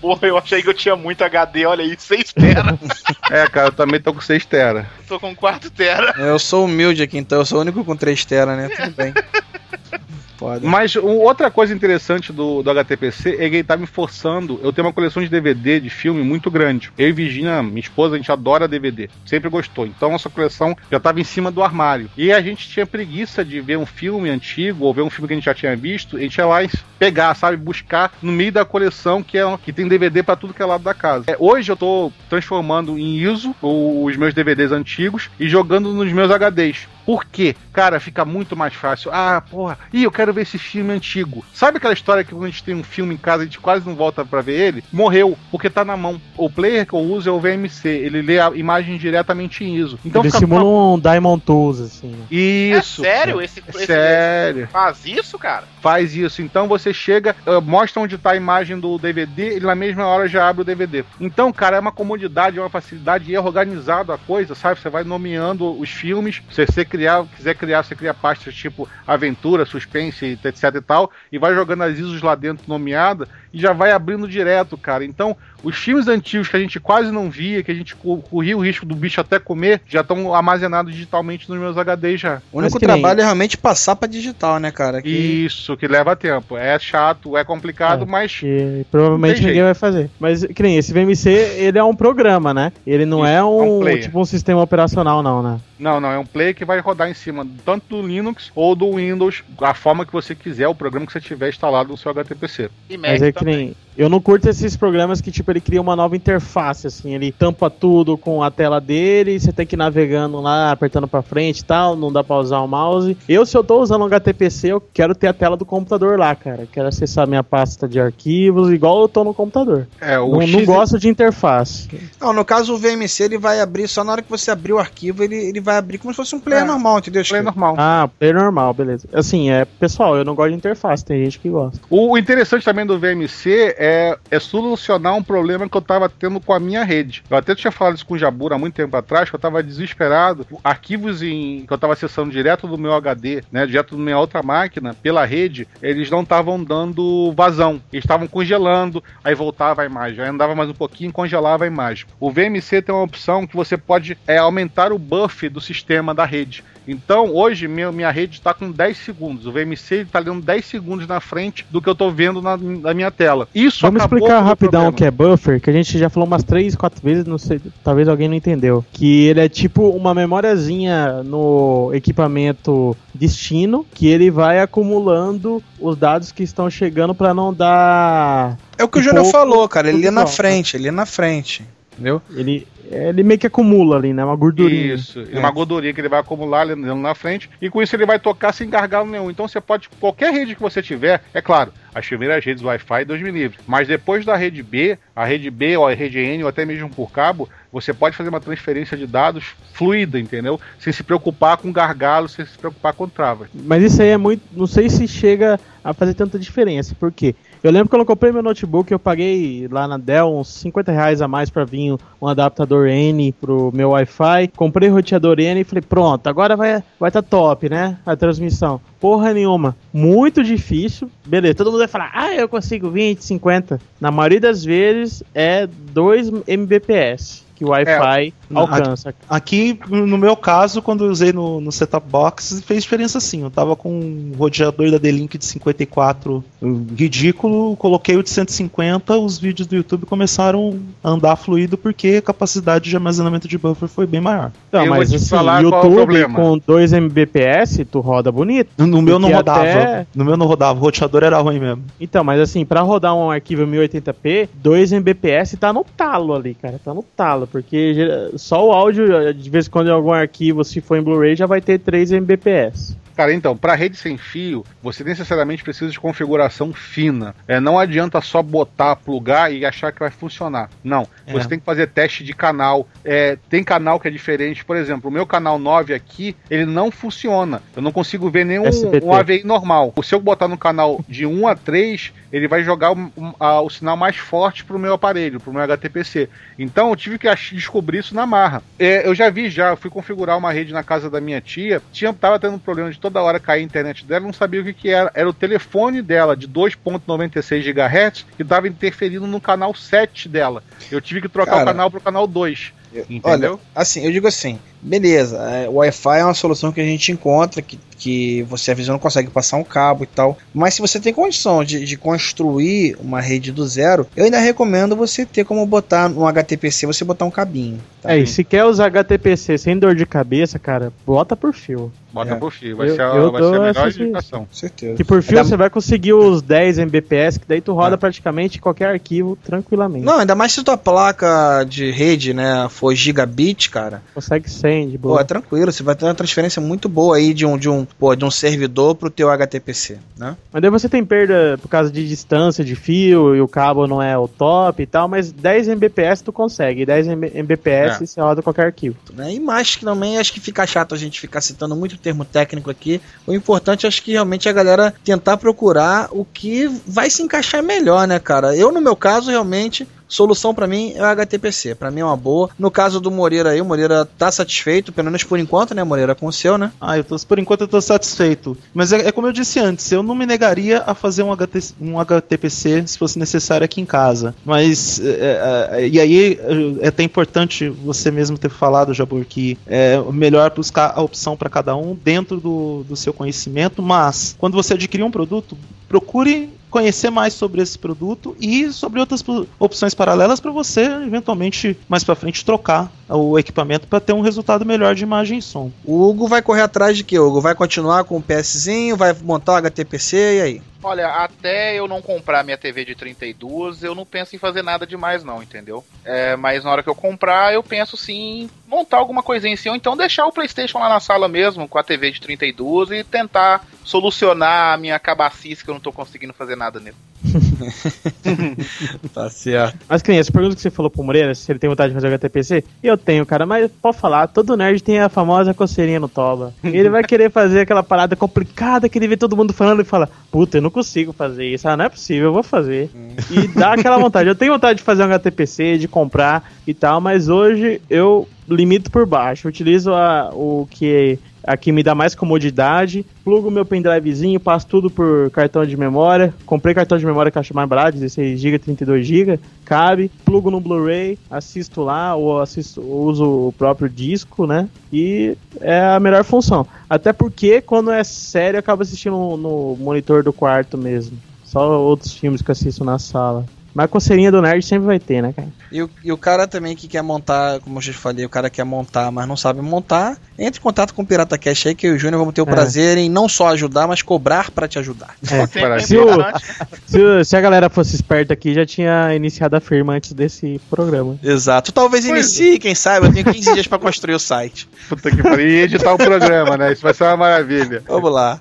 [0.00, 2.78] Porra, eu achei que eu tinha muito HD, olha aí, 6 tera.
[3.30, 4.88] É, cara, eu também tô com 6 tera.
[5.06, 6.14] Tô com 4 tera.
[6.18, 8.68] Eu sou humilde aqui, então eu sou o único com 3 tera, né?
[8.68, 9.14] Tudo bem.
[10.40, 10.64] Pode.
[10.66, 14.58] Mas um- outra coisa interessante do, do HTPC é que ele tá me forçando.
[14.62, 16.90] Eu tenho uma coleção de DVD de filme muito grande.
[16.96, 19.10] Eu e Virginia, minha esposa, a gente adora DVD.
[19.26, 19.86] Sempre gostou.
[19.86, 22.08] Então essa coleção já tava em cima do armário.
[22.16, 25.34] E a gente tinha preguiça de ver um filme antigo ou ver um filme que
[25.34, 26.16] a gente já tinha visto.
[26.16, 27.58] A gente ia lá e pegar, sabe?
[27.58, 30.82] Buscar no meio da coleção que, é, que tem DVD pra tudo que é lado
[30.82, 31.24] da casa.
[31.28, 36.30] É, hoje eu tô transformando em ISO os meus DVDs antigos e jogando nos meus
[36.30, 36.88] HDs.
[37.10, 37.56] Por quê?
[37.72, 39.10] Cara, fica muito mais fácil.
[39.12, 41.44] Ah, porra, ih, eu quero ver esse filme antigo.
[41.52, 43.84] Sabe aquela história que quando a gente tem um filme em casa, a gente quase
[43.84, 44.84] não volta pra ver ele?
[44.92, 46.20] Morreu, porque tá na mão.
[46.36, 49.98] O player que eu uso é o VMC, ele lê a imagem diretamente em ISO.
[50.04, 52.10] Então Eles fica simulam um Diamond Tools, assim.
[52.10, 52.26] né?
[52.30, 53.04] Isso.
[53.04, 53.40] É sério?
[53.42, 54.68] Esse, É esse- sério.
[54.70, 55.64] faz isso, cara?
[55.80, 56.42] Faz isso.
[56.42, 60.28] Então você chega, eh, mostra onde tá a imagem do DVD, e na mesma hora
[60.28, 61.04] já abre o DVD.
[61.20, 64.80] Então, cara, é uma comodidade, é uma facilidade e é organizado a coisa, sabe?
[64.80, 66.42] Você vai nomeando os filmes.
[66.50, 71.38] Se você criar, quiser criar, você cria pastas tipo aventura, suspense, etc e tal, e
[71.38, 75.02] vai jogando as ISOs lá dentro nomeada e já vai abrindo direto, cara.
[75.02, 78.56] Então, Os filmes antigos que a gente quase não via, que a gente co- corria
[78.56, 82.40] o risco do bicho até comer, já estão armazenados digitalmente nos meus HD já.
[82.52, 85.02] O único Mas nem- trabalho é realmente passar pra digital, né, cara?
[85.02, 86.56] Que- Isso, que leva tempo.
[86.56, 88.06] É chato, é complicado, É.
[88.06, 89.64] mas Que provavelmente ninguém jeito.
[89.64, 90.10] vai fazer.
[90.18, 92.72] Mas, que nem esse VMC, ele é um programa, né?
[92.86, 94.02] Ele não Isso, é é um, um player.
[94.02, 95.60] tipo um sistema operacional, não, né?
[95.78, 98.96] Não, não, é um play que vai rodar em cima tanto do Linux ou do
[98.96, 102.68] Windows, a forma que você quiser, o programa que você tiver instalado no seu HTPC.
[102.90, 103.56] E Mas Mac é que também.
[103.56, 103.76] nem.
[103.96, 107.68] Eu não curto esses programas que, tipo, ele cria uma nova interface, assim, ele tampa
[107.68, 111.64] tudo com a tela dele, você tem que ir navegando lá, apertando pra frente e
[111.64, 113.16] tal, não dá pra usar o mouse.
[113.28, 116.34] Eu, se eu tô usando um HTPC, eu quero ter a tela do computador lá,
[116.34, 116.66] cara.
[116.72, 119.86] Quero acessar minha pasta de arquivos, igual eu tô no computador.
[120.00, 121.88] É, o Não, não X- gosto de interface.
[122.20, 124.78] Não, no caso o VMC ele vai abrir só na hora que você abrir o
[124.78, 127.22] arquivo, ele, ele vai abrir como se fosse um player É, normal, entendeu?
[127.22, 127.44] play Chico?
[127.44, 127.74] normal.
[127.78, 129.08] Ah, player normal, beleza.
[129.12, 131.78] Assim, é pessoal, eu não gosto de interface, tem gente que gosta.
[131.90, 136.52] O interessante também do VMC é, é solucionar um problema que eu tava tendo com
[136.52, 137.22] a minha rede.
[137.30, 139.62] Eu até tinha falado isso com o Jabura há muito tempo atrás, que eu tava
[139.62, 140.46] desesperado.
[140.62, 144.42] Arquivos em, que eu tava acessando direto do meu HD, né, direto da minha outra
[144.42, 147.80] máquina, pela rede, eles não estavam dando vazão.
[147.90, 150.22] Eles estavam congelando, aí voltava a imagem.
[150.22, 152.04] Aí andava mais um pouquinho, congelava a imagem.
[152.20, 156.26] O VMC tem uma opção que você pode é, aumentar o buff do sistema da
[156.26, 156.62] rede.
[156.90, 159.46] Então, hoje, minha, minha rede está com 10 segundos.
[159.46, 162.92] O VMC está lendo 10 segundos na frente do que eu estou vendo na, na
[162.92, 163.48] minha tela.
[163.54, 166.74] Isso Vamos explicar rapidão o que é buffer, que a gente já falou umas 3,
[166.74, 168.84] 4 vezes, não sei, talvez alguém não entendeu.
[168.92, 176.32] Que ele é tipo uma memóriazinha no equipamento destino, que ele vai acumulando os dados
[176.32, 178.58] que estão chegando pra não dar.
[178.76, 179.88] É o que o Júnior falou, cara.
[179.88, 181.64] Ele é na igual, frente, ele é na frente.
[181.92, 182.22] Entendeu?
[182.30, 184.24] Ele, ele meio que acumula ali, né?
[184.24, 184.94] Uma gordurinha.
[184.94, 185.38] Isso, É.
[185.38, 188.52] uma gordurinha que ele vai acumular ali na frente, e com isso ele vai tocar
[188.52, 189.30] sem gargalo nenhum.
[189.30, 193.20] Então você pode, qualquer rede que você tiver, é claro, as primeiras redes Wi-Fi, Deus
[193.20, 193.58] me livre.
[193.66, 196.88] Mas depois da rede B, a rede B ou a rede N, ou até mesmo
[196.88, 200.60] por cabo, você pode fazer uma transferência de dados fluida, entendeu?
[200.78, 203.48] Sem se preocupar com gargalo, sem se preocupar com travas.
[203.54, 204.42] Mas isso aí é muito.
[204.52, 206.94] Não sei se chega a fazer tanta diferença.
[206.98, 207.34] Por quê?
[207.62, 211.20] Eu lembro que eu comprei meu notebook, eu paguei lá na Dell uns 50 reais
[211.20, 214.48] a mais pra vir um adaptador N pro meu Wi-Fi.
[214.56, 217.98] Comprei o roteador N e falei, pronto, agora vai vai tá top, né?
[218.06, 218.80] A transmissão.
[218.98, 219.76] Porra nenhuma.
[219.92, 221.10] Muito difícil.
[221.26, 223.78] Beleza, todo mundo vai falar, ah, eu consigo 20, 50.
[224.00, 229.14] Na maioria das vezes é 2 Mbps que o Wi-Fi alcança.
[229.28, 233.42] Aqui, no meu caso, quando eu usei no, no setup box, fez diferença sim.
[233.42, 239.18] Eu tava com um roteador da D-Link de 54 um, ridículo, coloquei o de 150,
[239.18, 243.88] os vídeos do YouTube começaram a andar fluido porque a capacidade de armazenamento de buffer
[243.88, 244.50] foi bem maior.
[244.72, 248.70] Eu vou mas assim, é o YouTube com 2 Mbps, tu roda bonito.
[248.78, 249.60] No, no meu não rodava.
[249.60, 251.84] até- No meu não rodava, o roteador era ruim mesmo.
[252.00, 256.80] Então, mas assim, pra rodar um arquivo 1080p, 2 Mbps tá no talo ali, cara.
[256.82, 260.80] Tá no talo, porque só o áudio, de vez em quando em algum arquivo, se
[260.80, 262.96] for em Blu-ray, já vai ter 3 Mbps.
[263.20, 267.34] Cara, então, para rede sem fio, você necessariamente precisa de configuração fina.
[267.46, 270.70] É, não adianta só botar, plugar e achar que vai funcionar.
[270.82, 271.06] Não.
[271.26, 271.32] É.
[271.34, 272.88] Você tem que fazer teste de canal.
[273.04, 274.64] É, tem canal que é diferente.
[274.64, 277.60] Por exemplo, o meu canal 9 aqui, ele não funciona.
[277.76, 278.64] Eu não consigo ver nenhum
[279.04, 279.92] um AVI normal.
[280.02, 283.68] Se eu botar no canal de 1 a 3, ele vai jogar o, a- o
[283.68, 286.26] sinal mais forte pro meu aparelho, pro meu HTPC.
[286.58, 288.62] Então eu tive que descobrir isso na marra.
[288.78, 291.82] É, eu já vi já, eu fui configurar uma rede na casa da minha tia,
[291.92, 294.64] tinha, tava tendo um problema de toda hora cair a internet dela, não sabia o
[294.64, 295.10] que, que era.
[295.14, 300.62] Era o telefone dela de 2.96 GHz que tava interferindo no canal 7 dela.
[300.90, 302.72] Eu tive que trocar Cara, o canal pro canal 2.
[303.08, 303.52] Entendeu?
[303.52, 307.12] Olha, assim, eu digo assim, beleza, é, o Wi-Fi é uma solução que a gente
[307.12, 310.80] encontra, que, que você às vezes não consegue passar um cabo e tal, mas se
[310.80, 315.44] você tem condição de, de construir uma rede do zero, eu ainda recomendo você ter
[315.44, 317.78] como botar no HTPC, você botar um cabinho.
[318.02, 318.12] tá?
[318.14, 321.92] É, e se quer usar HTPC sem dor de cabeça, cara, bota por fio.
[322.12, 322.34] Bota É.
[322.36, 324.40] por fio, vai Eu- ser a, eu vai ser a melhor indicação.
[324.46, 324.94] Com certeza.
[324.96, 327.98] Que por fio Ainda- você vai conseguir os 10 Mbps, que daí tu roda É.
[327.98, 330.04] praticamente qualquer arquivo tranquilamente.
[330.04, 334.98] Não, ainda mais se tua placa de rede, né, for gigabit, cara, Consegue 100 de
[334.98, 335.20] pô, boa.
[335.20, 338.14] é tranquilo, você vai ter uma transferência muito boa aí de um, de um, pô,
[338.14, 340.36] de um servidor pro teu HTPC, né?
[340.52, 344.02] Mas daí você tem perda por causa de distância de fio e o cabo não
[344.02, 346.86] é o top e tal, mas 10 Mbps tu consegue.
[346.86, 347.98] 10 MB- Mbps É.
[348.06, 348.96] você roda qualquer arquivo.
[349.14, 349.32] né?
[349.34, 352.70] E mais que também acho que fica chato a gente ficar citando muito termo técnico
[352.70, 353.00] aqui.
[353.26, 357.62] O importante acho que realmente é a galera tentar procurar o que vai se encaixar
[357.62, 358.56] melhor, né, cara?
[358.56, 361.74] Eu, no meu caso, realmente solução pra mim é o HTPC.
[361.74, 362.50] Pra mim é uma boa.
[362.58, 366.14] No caso do Moreira aí, o Moreira tá satisfeito, pelo menos por enquanto, né, Moreira,
[366.14, 366.72] com o seu, né?
[366.80, 368.58] Ah, eu tô, por enquanto eu tô satisfeito.
[368.74, 371.74] Mas é, é como eu disse antes, eu não me negaria a fazer um, HT,
[371.80, 374.34] um HTPC se fosse necessário aqui em casa.
[374.44, 376.38] Mas, é, é, e aí
[376.80, 381.48] é até importante você mesmo ter falado, Jabur, que é melhor buscar a opção para
[381.48, 385.56] cada um dentro do, do seu conhecimento, mas quando você adquirir um produto,
[385.88, 389.22] procure conhecer mais sobre esse produto e sobre outras
[389.58, 394.64] opções paralelas para você eventualmente mais para frente trocar o equipamento para ter um resultado
[394.64, 395.70] melhor de imagem e som.
[395.84, 397.40] O Hugo vai correr atrás de quê, Hugo?
[397.40, 400.62] Vai continuar com o PSzinho, vai montar o HTPC e aí?
[400.82, 404.86] Olha, até eu não comprar minha TV de 32, eu não penso em fazer nada
[404.86, 405.84] demais, não, entendeu?
[406.02, 409.68] É, mas na hora que eu comprar, eu penso sim em montar alguma coisinha assim,
[409.68, 413.04] ou então deixar o PlayStation lá na sala mesmo, com a TV de 32 e
[413.04, 416.96] tentar solucionar a minha cabacice que eu não tô conseguindo fazer nada nele.
[419.12, 419.78] Tá certo.
[419.88, 421.94] Mas que nem essa pergunta que você falou pro Moreira, se ele tem vontade de
[421.94, 426.08] fazer HTPC, eu tenho, cara, mas pode falar, todo nerd tem a famosa coceirinha no
[426.08, 426.54] toba.
[426.62, 430.08] Ele vai querer fazer aquela parada complicada que ele vê todo mundo falando e fala,
[430.30, 432.90] puta, eu não consigo fazer isso, ah, não é possível, eu vou fazer.
[433.30, 434.28] E dá aquela vontade.
[434.28, 438.90] Eu tenho vontade de fazer um HTPC, de comprar e tal, mas hoje eu limito
[438.90, 439.46] por baixo.
[439.46, 444.90] Eu utilizo a, o que aqui me dá mais comodidade, plugo meu pendrivezinho, passo tudo
[444.90, 446.34] por cartão de memória.
[446.46, 450.60] Comprei cartão de memória que acho mais barato, 16 GB, 32 GB, cabe, plugo no
[450.60, 454.68] Blu-ray, assisto lá ou assisto, uso o próprio disco, né?
[454.92, 456.66] E é a melhor função.
[456.88, 461.16] Até porque quando é sério, eu acabo assistindo no, monitor do quarto mesmo.
[461.44, 463.44] Só outros filmes que assisto na sala.
[463.74, 465.48] Mas a coceirinha do nerd sempre vai ter, né, cara?
[465.70, 468.50] E o, e o cara também que quer montar, como eu já falei, o cara
[468.50, 471.86] quer montar, mas não sabe montar, entre em contato com o Pirata Cash aí, que
[471.86, 472.50] eu e o Júnior vamos ter o É.
[472.50, 475.14] prazer em não só ajudar, mas cobrar pra te ajudar.
[475.30, 475.60] É.
[475.76, 476.44] É Se o- importante.
[476.86, 481.16] Se, se a galera fosse esperta aqui, já tinha iniciado a firma antes desse programa.
[481.22, 481.70] Exato.
[481.70, 484.68] Talvez inicie, quem sabe, eu tenho 15 dias pra construir o site.
[484.88, 485.46] Puta que pariu.
[485.48, 486.72] E editar o programa, né?
[486.72, 487.82] Isso vai ser uma maravilha.
[487.86, 488.40] Vamos lá.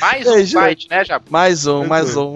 [0.00, 1.20] Mais É, um site, né, já?
[1.30, 2.34] Mais um, mais um.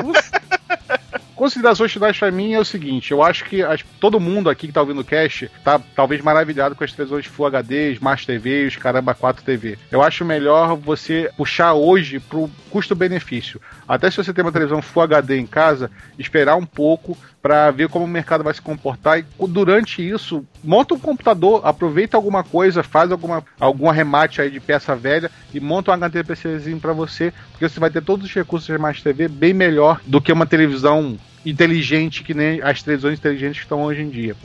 [1.40, 4.74] Considerações finais pra mim é o seguinte: eu acho que as- todo mundo aqui que
[4.74, 8.76] tá ouvindo o cast tá talvez maravilhado com as televisões Full HD, Smart TV os
[8.76, 9.78] caramba 4 TV.
[9.90, 13.58] Eu acho melhor você puxar hoje pro custo-benefício.
[13.90, 17.88] Até se você tem uma televisão Full HD em casa, esperar um pouco para ver
[17.88, 22.84] como o mercado vai se comportar e durante isso monta um computador, aproveita alguma coisa,
[22.84, 27.68] faz alguma algum arremate aí de peça velha e monta um HTPCzinho para você, porque
[27.68, 31.18] você vai ter todos os recursos de Smart TV bem melhor do que uma televisão
[31.44, 34.36] inteligente que nem as televisões inteligentes que estão hoje em dia.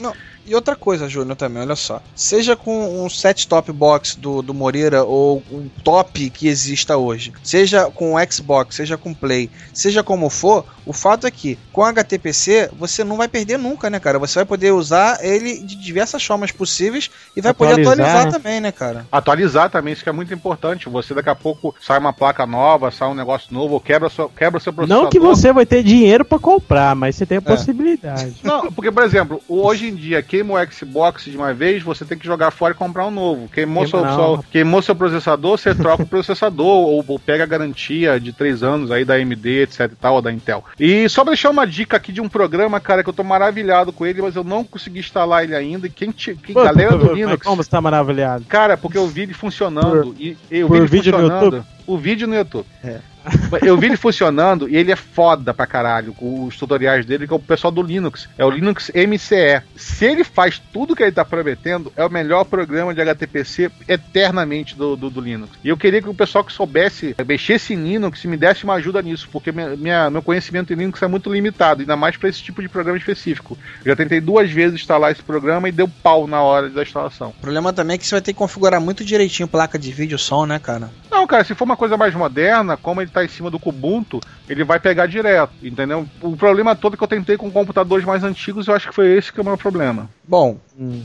[0.45, 2.01] E outra coisa, Júnior, também, olha só.
[2.15, 7.33] Seja com um set top box do, do Moreira ou um top que exista hoje,
[7.43, 11.83] seja com o Xbox, seja com Play, seja como for, o fato é que com
[11.83, 14.19] HTPC você não vai perder nunca, né, cara?
[14.19, 18.31] Você vai poder usar ele de diversas formas possíveis e vai poder Atualizar, atualizar né?
[18.31, 19.07] também, né, cara?
[19.11, 20.87] Atualizar também, isso que é muito importante.
[20.87, 24.29] Você daqui a pouco sai uma placa nova, sai um negócio novo, ou quebra, seu,
[24.29, 25.03] quebra seu processador.
[25.03, 28.35] Não que você vai ter dinheiro pra comprar, mas você tem a possibilidade.
[28.43, 32.17] Não, porque, por exemplo, hoje em dia, queima o Xbox de uma vez, você tem
[32.17, 33.47] que jogar fora e comprar um novo.
[33.49, 37.47] Queimou, seu, Queima seu- queimou seu processador, você troca o processador, ou, ou pega a
[37.47, 40.63] garantia de 3 anos aí da AMD, etc e tal, ou da Intel.
[40.79, 43.93] E só pra deixar uma dica aqui de um programa, cara, que eu tô maravilhado
[43.93, 45.87] com ele, mas eu não consegui instalar ele ainda.
[45.87, 47.45] E quem, te, quem galera do Linux.
[47.45, 48.43] Como você tá maravilhado?
[48.45, 50.15] Cara, porque eu vi ele funcionando.
[50.19, 51.65] e, e eu por vi ele vídeo no funcionando.
[51.87, 52.65] O vídeo no YouTube.
[52.83, 52.99] É.
[53.65, 57.33] Eu vi ele funcionando e ele é foda pra caralho com os tutoriais dele, que
[57.33, 58.29] é o pessoal do Linux.
[58.37, 59.63] É o Linux MCE.
[59.75, 64.75] Se ele faz tudo que ele tá prometendo, é o melhor programa de HTPC eternamente
[64.75, 65.51] do, do, do Linux.
[65.63, 69.01] E eu queria que o pessoal que soubesse mexesse em Linux me desse uma ajuda
[69.01, 72.41] nisso, porque minha, minha- meu conhecimento em Linux é muito limitado, ainda mais pra esse
[72.43, 73.57] tipo de programa específico.
[73.83, 77.29] Eu já tentei duas vezes instalar esse programa e deu pau na hora da instalação.
[77.29, 80.19] O problema também é que você vai ter que configurar muito direitinho placa de vídeo
[80.19, 80.89] som, né, cara?
[81.09, 84.19] Não, cara, se for uma coisa mais moderna, como ele tá em cima do Kubuntu,
[84.47, 86.07] ele vai pegar direto, entendeu?
[86.21, 89.31] O problema todo que eu tentei com computadores mais antigos, eu acho que foi esse
[89.31, 90.09] que é o meu problema.
[90.27, 90.59] Bom.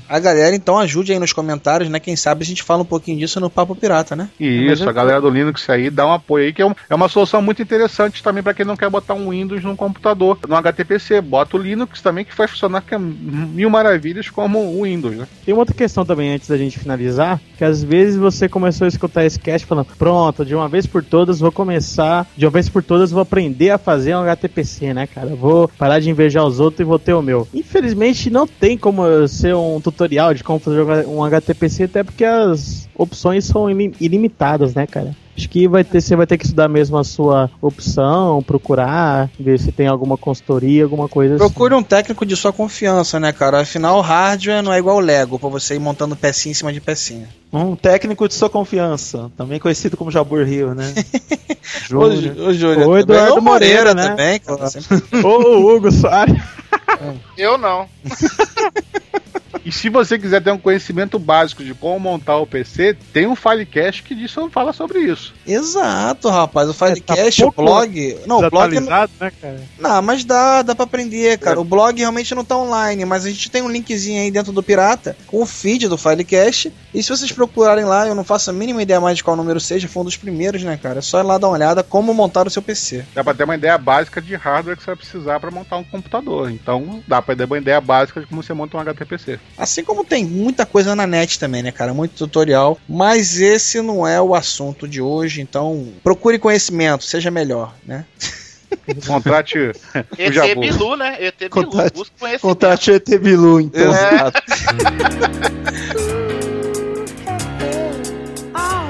[0.08, 2.00] A galera então ajude aí nos comentários, né?
[2.00, 4.28] Quem sabe a gente fala um pouquinho disso no Papo Pirata, né?
[4.38, 6.74] E isso, eu- a galera do Linux aí dá um apoio aí, que é, um-
[6.88, 10.38] é uma solução muito interessante também para quem não quer botar um Windows num computador,
[10.48, 11.20] no HTPC.
[11.20, 15.26] Bota o Linux também, que vai funcionar que é mil maravilhas como o Windows, né?
[15.44, 18.88] Tem uma outra questão também antes da gente finalizar, que às vezes você começou a
[18.88, 22.68] escutar esse cast falando, pronto, de uma vez por todas vou começar, de uma vez
[22.68, 25.34] por todas vou aprender a fazer um HTPC, né, cara?
[25.36, 27.46] Vou parar de invejar os outros e vou ter o meu.
[27.54, 32.88] Infelizmente não tem como ser um tutorial de como fazer um HTPC, até porque as
[32.96, 35.14] opções são ilim- ilimitadas, né, cara?
[35.36, 39.58] Acho que vai ter, você vai ter que estudar mesmo a sua opção, procurar, ver
[39.58, 43.60] se tem alguma consultoria, alguma coisa Procure um técnico de sua confiança, né, cara?
[43.60, 46.80] Afinal, o hardware não é igual Lego, pra você ir montando pecinha em cima de
[46.80, 47.26] pecinha.
[47.50, 50.92] Um técnico de sua confiança, também conhecido como Jabur Rio, né?
[51.88, 52.34] Júnior.
[52.36, 52.78] O, o Júnior.
[52.80, 53.00] O também.
[53.00, 54.08] Eduardo O Moreira, Moreira, né?
[54.08, 54.40] também.
[54.44, 54.80] Sempre- assim.
[55.26, 56.36] Ô, o Hugo Soares.
[57.38, 57.86] Eu não.
[59.64, 63.36] E se você quiser ter um conhecimento básico de como montar o PC, tem um
[63.36, 65.34] Filecast que diz, fala sobre isso.
[65.46, 66.68] Exato, rapaz.
[66.68, 68.18] O Filecast, tá o blog.
[68.26, 68.80] Não, o blog.
[68.80, 69.60] Não, né, cara?
[69.78, 71.60] não, mas dá, dá pra aprender, cara.
[71.60, 74.62] O blog realmente não tá online, mas a gente tem um linkzinho aí dentro do
[74.62, 76.72] Pirata com o feed do Filecast.
[76.92, 79.60] E se vocês procurarem lá, eu não faço a mínima ideia mais de qual número
[79.60, 80.98] seja, foi um dos primeiros, né, cara?
[80.98, 83.04] É só ir lá dar uma olhada como montar o seu PC.
[83.14, 85.84] Dá pra ter uma ideia básica de hardware que você vai precisar para montar um
[85.84, 86.50] computador.
[86.50, 89.38] Então, dá pra ter uma ideia básica de como você monta um HTPC.
[89.58, 91.92] Assim como tem muita coisa na net também, né, cara?
[91.92, 92.78] Muito tutorial.
[92.88, 98.04] Mas esse não é o assunto de hoje, então procure conhecimento, seja melhor, né?
[99.06, 99.70] Contrate o
[100.16, 100.60] ET Jabu.
[100.60, 101.16] Bilu, né?
[101.20, 101.50] ET Bilu.
[101.50, 102.40] Contate- Busca conhecimento.
[102.42, 103.92] Contate o ET Bilu, então.
[103.94, 104.32] É.
[108.54, 108.88] Oh,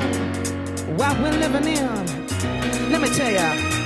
[0.96, 2.90] what we're living in.
[2.92, 3.79] Let me tell ya.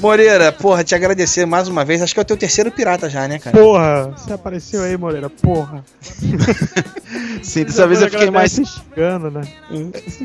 [0.00, 2.02] Moreira, porra, te agradecer mais uma vez.
[2.02, 3.56] Acho que é o teu terceiro pirata já, né, cara?
[3.56, 5.84] Porra, você apareceu aí, Moreira, porra.
[7.42, 8.52] Sim, dessa vez eu fiquei mais.
[8.52, 9.42] Xingando, né?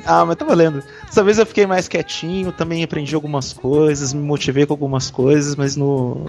[0.06, 0.84] Ah, mas tá valendo.
[1.06, 5.56] Dessa vez eu fiquei mais quietinho, também aprendi algumas coisas, me motivei com algumas coisas,
[5.56, 6.26] mas no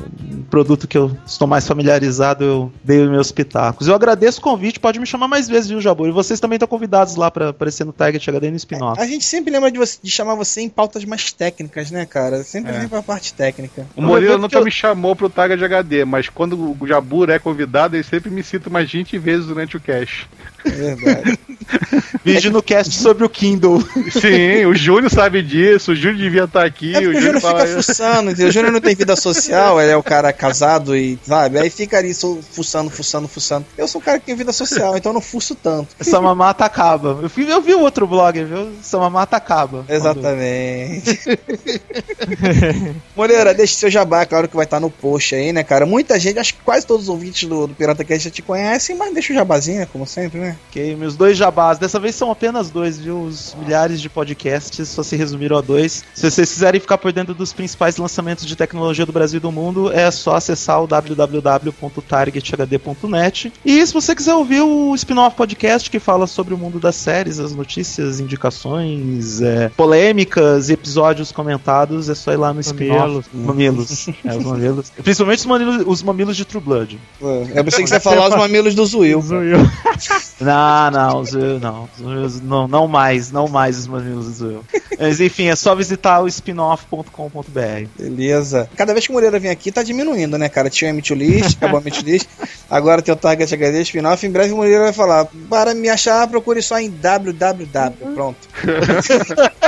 [0.51, 3.89] produto que eu estou mais familiarizado eu dei os meus pitacos.
[3.89, 6.09] Eu agradeço o convite, pode me chamar mais vezes, viu, Jabur?
[6.09, 9.01] E vocês também estão convidados lá pra aparecer no Target HD e no spin-off.
[9.01, 12.43] A gente sempre lembra de, você- de chamar você em pautas mais técnicas, né, cara?
[12.45, 12.79] Sempre É.
[12.81, 13.87] vem pra parte técnica.
[13.97, 17.31] O Moreira Porque nunca eu- me chamou pro Taga de HD, mas quando o Jabur
[17.31, 20.29] é convidado, ele sempre me cita umas 20 vezes durante o cast.
[20.65, 21.39] É verdade.
[22.25, 23.81] Vídeo no cast sobre o Kindle.
[24.11, 27.41] Sim, o Júnior sabe disso, o Júnior devia estar aqui, É o o Júnior Júnior
[27.41, 27.67] fala.
[27.67, 28.49] fica fuçando, entendeu?
[28.49, 31.59] O Júnior não tem vida social, ele é o cara casado e, sabe?
[31.59, 33.65] Aí fica ali só fuçando, fuçando, fuçando.
[33.79, 35.95] Eu sou o cara que tem vida social, então eu não fuço tanto.
[35.99, 37.19] Essa mamata acaba.
[37.23, 38.71] Eu, fui, eu vi o outro blog, viu?
[38.81, 39.85] Essa mamata acaba.
[39.89, 41.21] Exatamente.
[43.17, 45.87] Moreira, deixa seu jabá, claro que vai estar no post aí, né, cara?
[45.87, 48.97] Muita gente, acho que quase todos os ouvintes do, do Pirata Cast já te conhecem,
[48.97, 50.50] mas deixa o jabazinho, como sempre, né?
[50.69, 51.79] Ok, meus dois jabás.
[51.79, 53.23] Dessa vez são apenas dois, viu?
[53.23, 56.05] Os milhares de podcasts só se resumiram a dois.
[56.15, 59.53] Se vocês quiserem ficar por dentro dos principais lançamentos de tecnologia do Brasil e do
[59.53, 63.53] mundo, é só acessar o www.targethd.net.
[63.65, 67.41] E se você quiser ouvir o spin-off podcast que fala sobre o mundo das séries,
[67.41, 73.29] as notícias, indicações, é, polêmicas e episódios comentados, é só ir lá no spin-off.
[73.33, 74.09] Mamilos.
[74.25, 74.93] é, os mamilos.
[75.03, 77.01] Principalmente os mamilos, os mamilos de True Blood.
[77.21, 79.21] Eu pensei que você ia falar os mamilos do Zuil.
[79.21, 79.59] Zoiu.
[80.41, 81.23] Não, não,
[81.61, 81.89] não.
[82.43, 84.65] Não, não mais, não mais os mamilos do Zoel.
[84.99, 87.87] Mas enfim, é só visitar o spinoff.com.br.
[87.99, 88.69] Beleza.
[88.77, 90.71] Cada vez que o Moreira vem aqui, tá diminuindo, né, cara?
[90.71, 92.27] Tinha o Emit List, acabou o Emit List.
[92.71, 94.27] Agora tem o Target HD spin-off.
[94.27, 98.15] Em breve o Moreira vai falar: para me achar, procure só em www.
[98.15, 98.49] Pronto.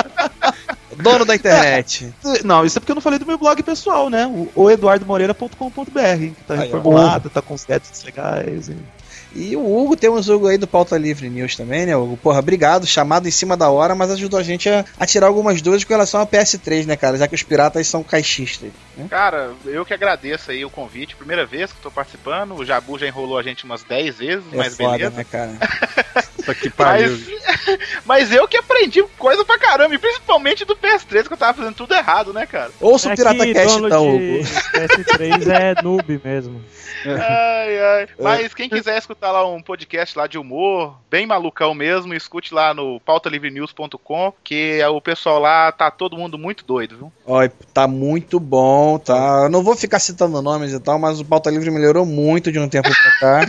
[1.02, 2.12] Dono da internet.
[2.44, 4.26] Não, isso é porque eu não falei do meu blog pessoal, né?
[4.26, 5.50] O, o eduardomoreira.com.br,
[5.90, 6.62] que tá Aí, ó.
[6.62, 8.68] reformulado, tá com os legais.
[8.68, 9.01] e-
[9.34, 12.16] E o Hugo, temos o Hugo aí do Pauta Livre News também, né, Hugo?
[12.16, 15.62] Porra, obrigado, chamado em cima da hora, mas ajudou a gente a, a tirar algumas
[15.62, 17.16] dúvidas com relação ao PS3, né, cara?
[17.16, 18.70] Já que os piratas são caixistas.
[18.96, 19.06] Né?
[19.08, 21.16] Cara, eu que agradeço aí o convite.
[21.16, 22.54] Primeira vez que tô participando.
[22.54, 25.16] O Jabu já enrolou a gente umas 10 vezes, É mas foda, beleza.
[25.16, 25.52] né, cara?
[26.60, 27.10] Que pariu.
[27.10, 31.56] Mas, mas eu que aprendi coisa pra caramba, e principalmente do PS3, que eu tava
[31.56, 32.72] fazendo tudo errado, né, cara?
[32.80, 34.38] Ouça o É Pirata que Cast, então, Hugo.
[34.44, 36.60] PS3 é noob mesmo.
[37.04, 38.08] Ai, ai.
[38.18, 42.74] Mas quem quiser escutar lá um podcast lá de humor, bem malucão mesmo, escute lá
[42.74, 47.12] no pautalivrenews.com, que o pessoal lá tá todo mundo muito doido, viu?
[47.26, 49.42] Ó, tá muito bom, tá?
[49.44, 52.58] Eu não vou ficar citando nomes e tal, mas o Pauta Livre melhorou muito de
[52.58, 53.46] um tempo pra cá.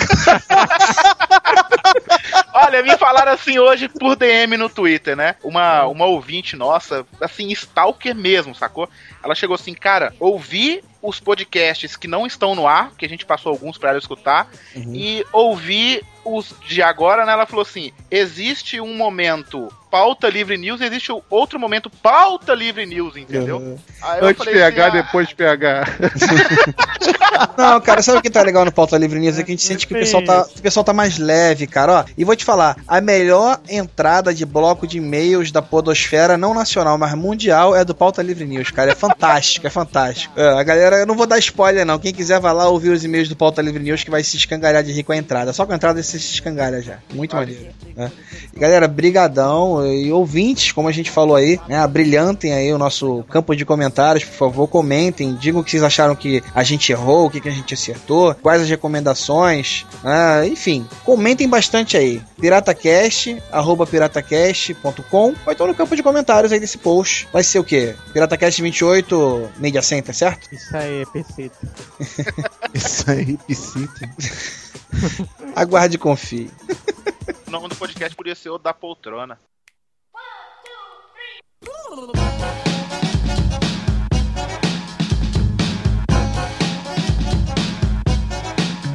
[2.54, 5.36] Olha, me falaram assim hoje por DM no Twitter, né?
[5.44, 8.88] Uma, uma ouvinte nossa, assim, stalker mesmo, sacou?
[9.24, 13.26] Ela chegou assim, cara, ouvi os podcasts que não estão no ar, que a gente
[13.26, 17.34] passou alguns pra ela escutar, e ouvi os de agora, né?
[17.34, 23.18] Ela falou assim: existe um momento pauta livre news, existe outro momento pauta livre news,
[23.18, 23.78] entendeu?
[24.02, 25.84] Aí eu Antes falei PH, assim, ah, depois PH.
[27.58, 29.38] Não, cara, sabe o que tá legal no Pauta Livre News?
[29.38, 32.00] É que a gente sente que o pessoal tá, o pessoal tá mais leve, cara.
[32.00, 36.54] Ó, e vou te falar, a melhor entrada de bloco de e-mails da podosfera, não
[36.54, 38.92] nacional, mas mundial, é do Pauta Livre News, cara.
[38.92, 40.40] É fantástico, é fantástico.
[40.40, 42.00] É, a galera, eu não vou dar spoiler, não.
[42.00, 44.84] Quem quiser vai lá ouvir os e-mails do Pauta Livre News que vai se escangalhar
[44.84, 45.54] de rir com a entrada.
[45.54, 47.00] Só com a entrada você se escangalha já.
[47.14, 47.68] Muito maneiro.
[47.96, 48.12] né?
[48.56, 49.86] E, galera, brigadão.
[49.86, 51.86] E ouvintes, como a gente falou aí, né?
[51.88, 55.36] Brilhantem aí o nosso campo de comentários, por favor, comentem.
[55.36, 58.34] Digam o que vocês acharam que a gente errou, o que, que a gente acertou,
[58.36, 59.86] quais as recomendações.
[60.04, 60.48] né?
[60.48, 62.22] enfim, comentem bastante aí.
[62.40, 67.28] Piratacast, arroba piratacast.com ou então no campo de comentários aí desse post.
[67.32, 67.96] Vai ser o quê?
[68.12, 70.48] Piratacast 28 Media Center, certo?
[70.52, 71.52] Isso aí é PC.
[72.74, 74.10] Isso aí, piscita.
[75.56, 76.52] Aguarde e confie.
[77.48, 79.40] O nome do podcast podia ser o da poltrona.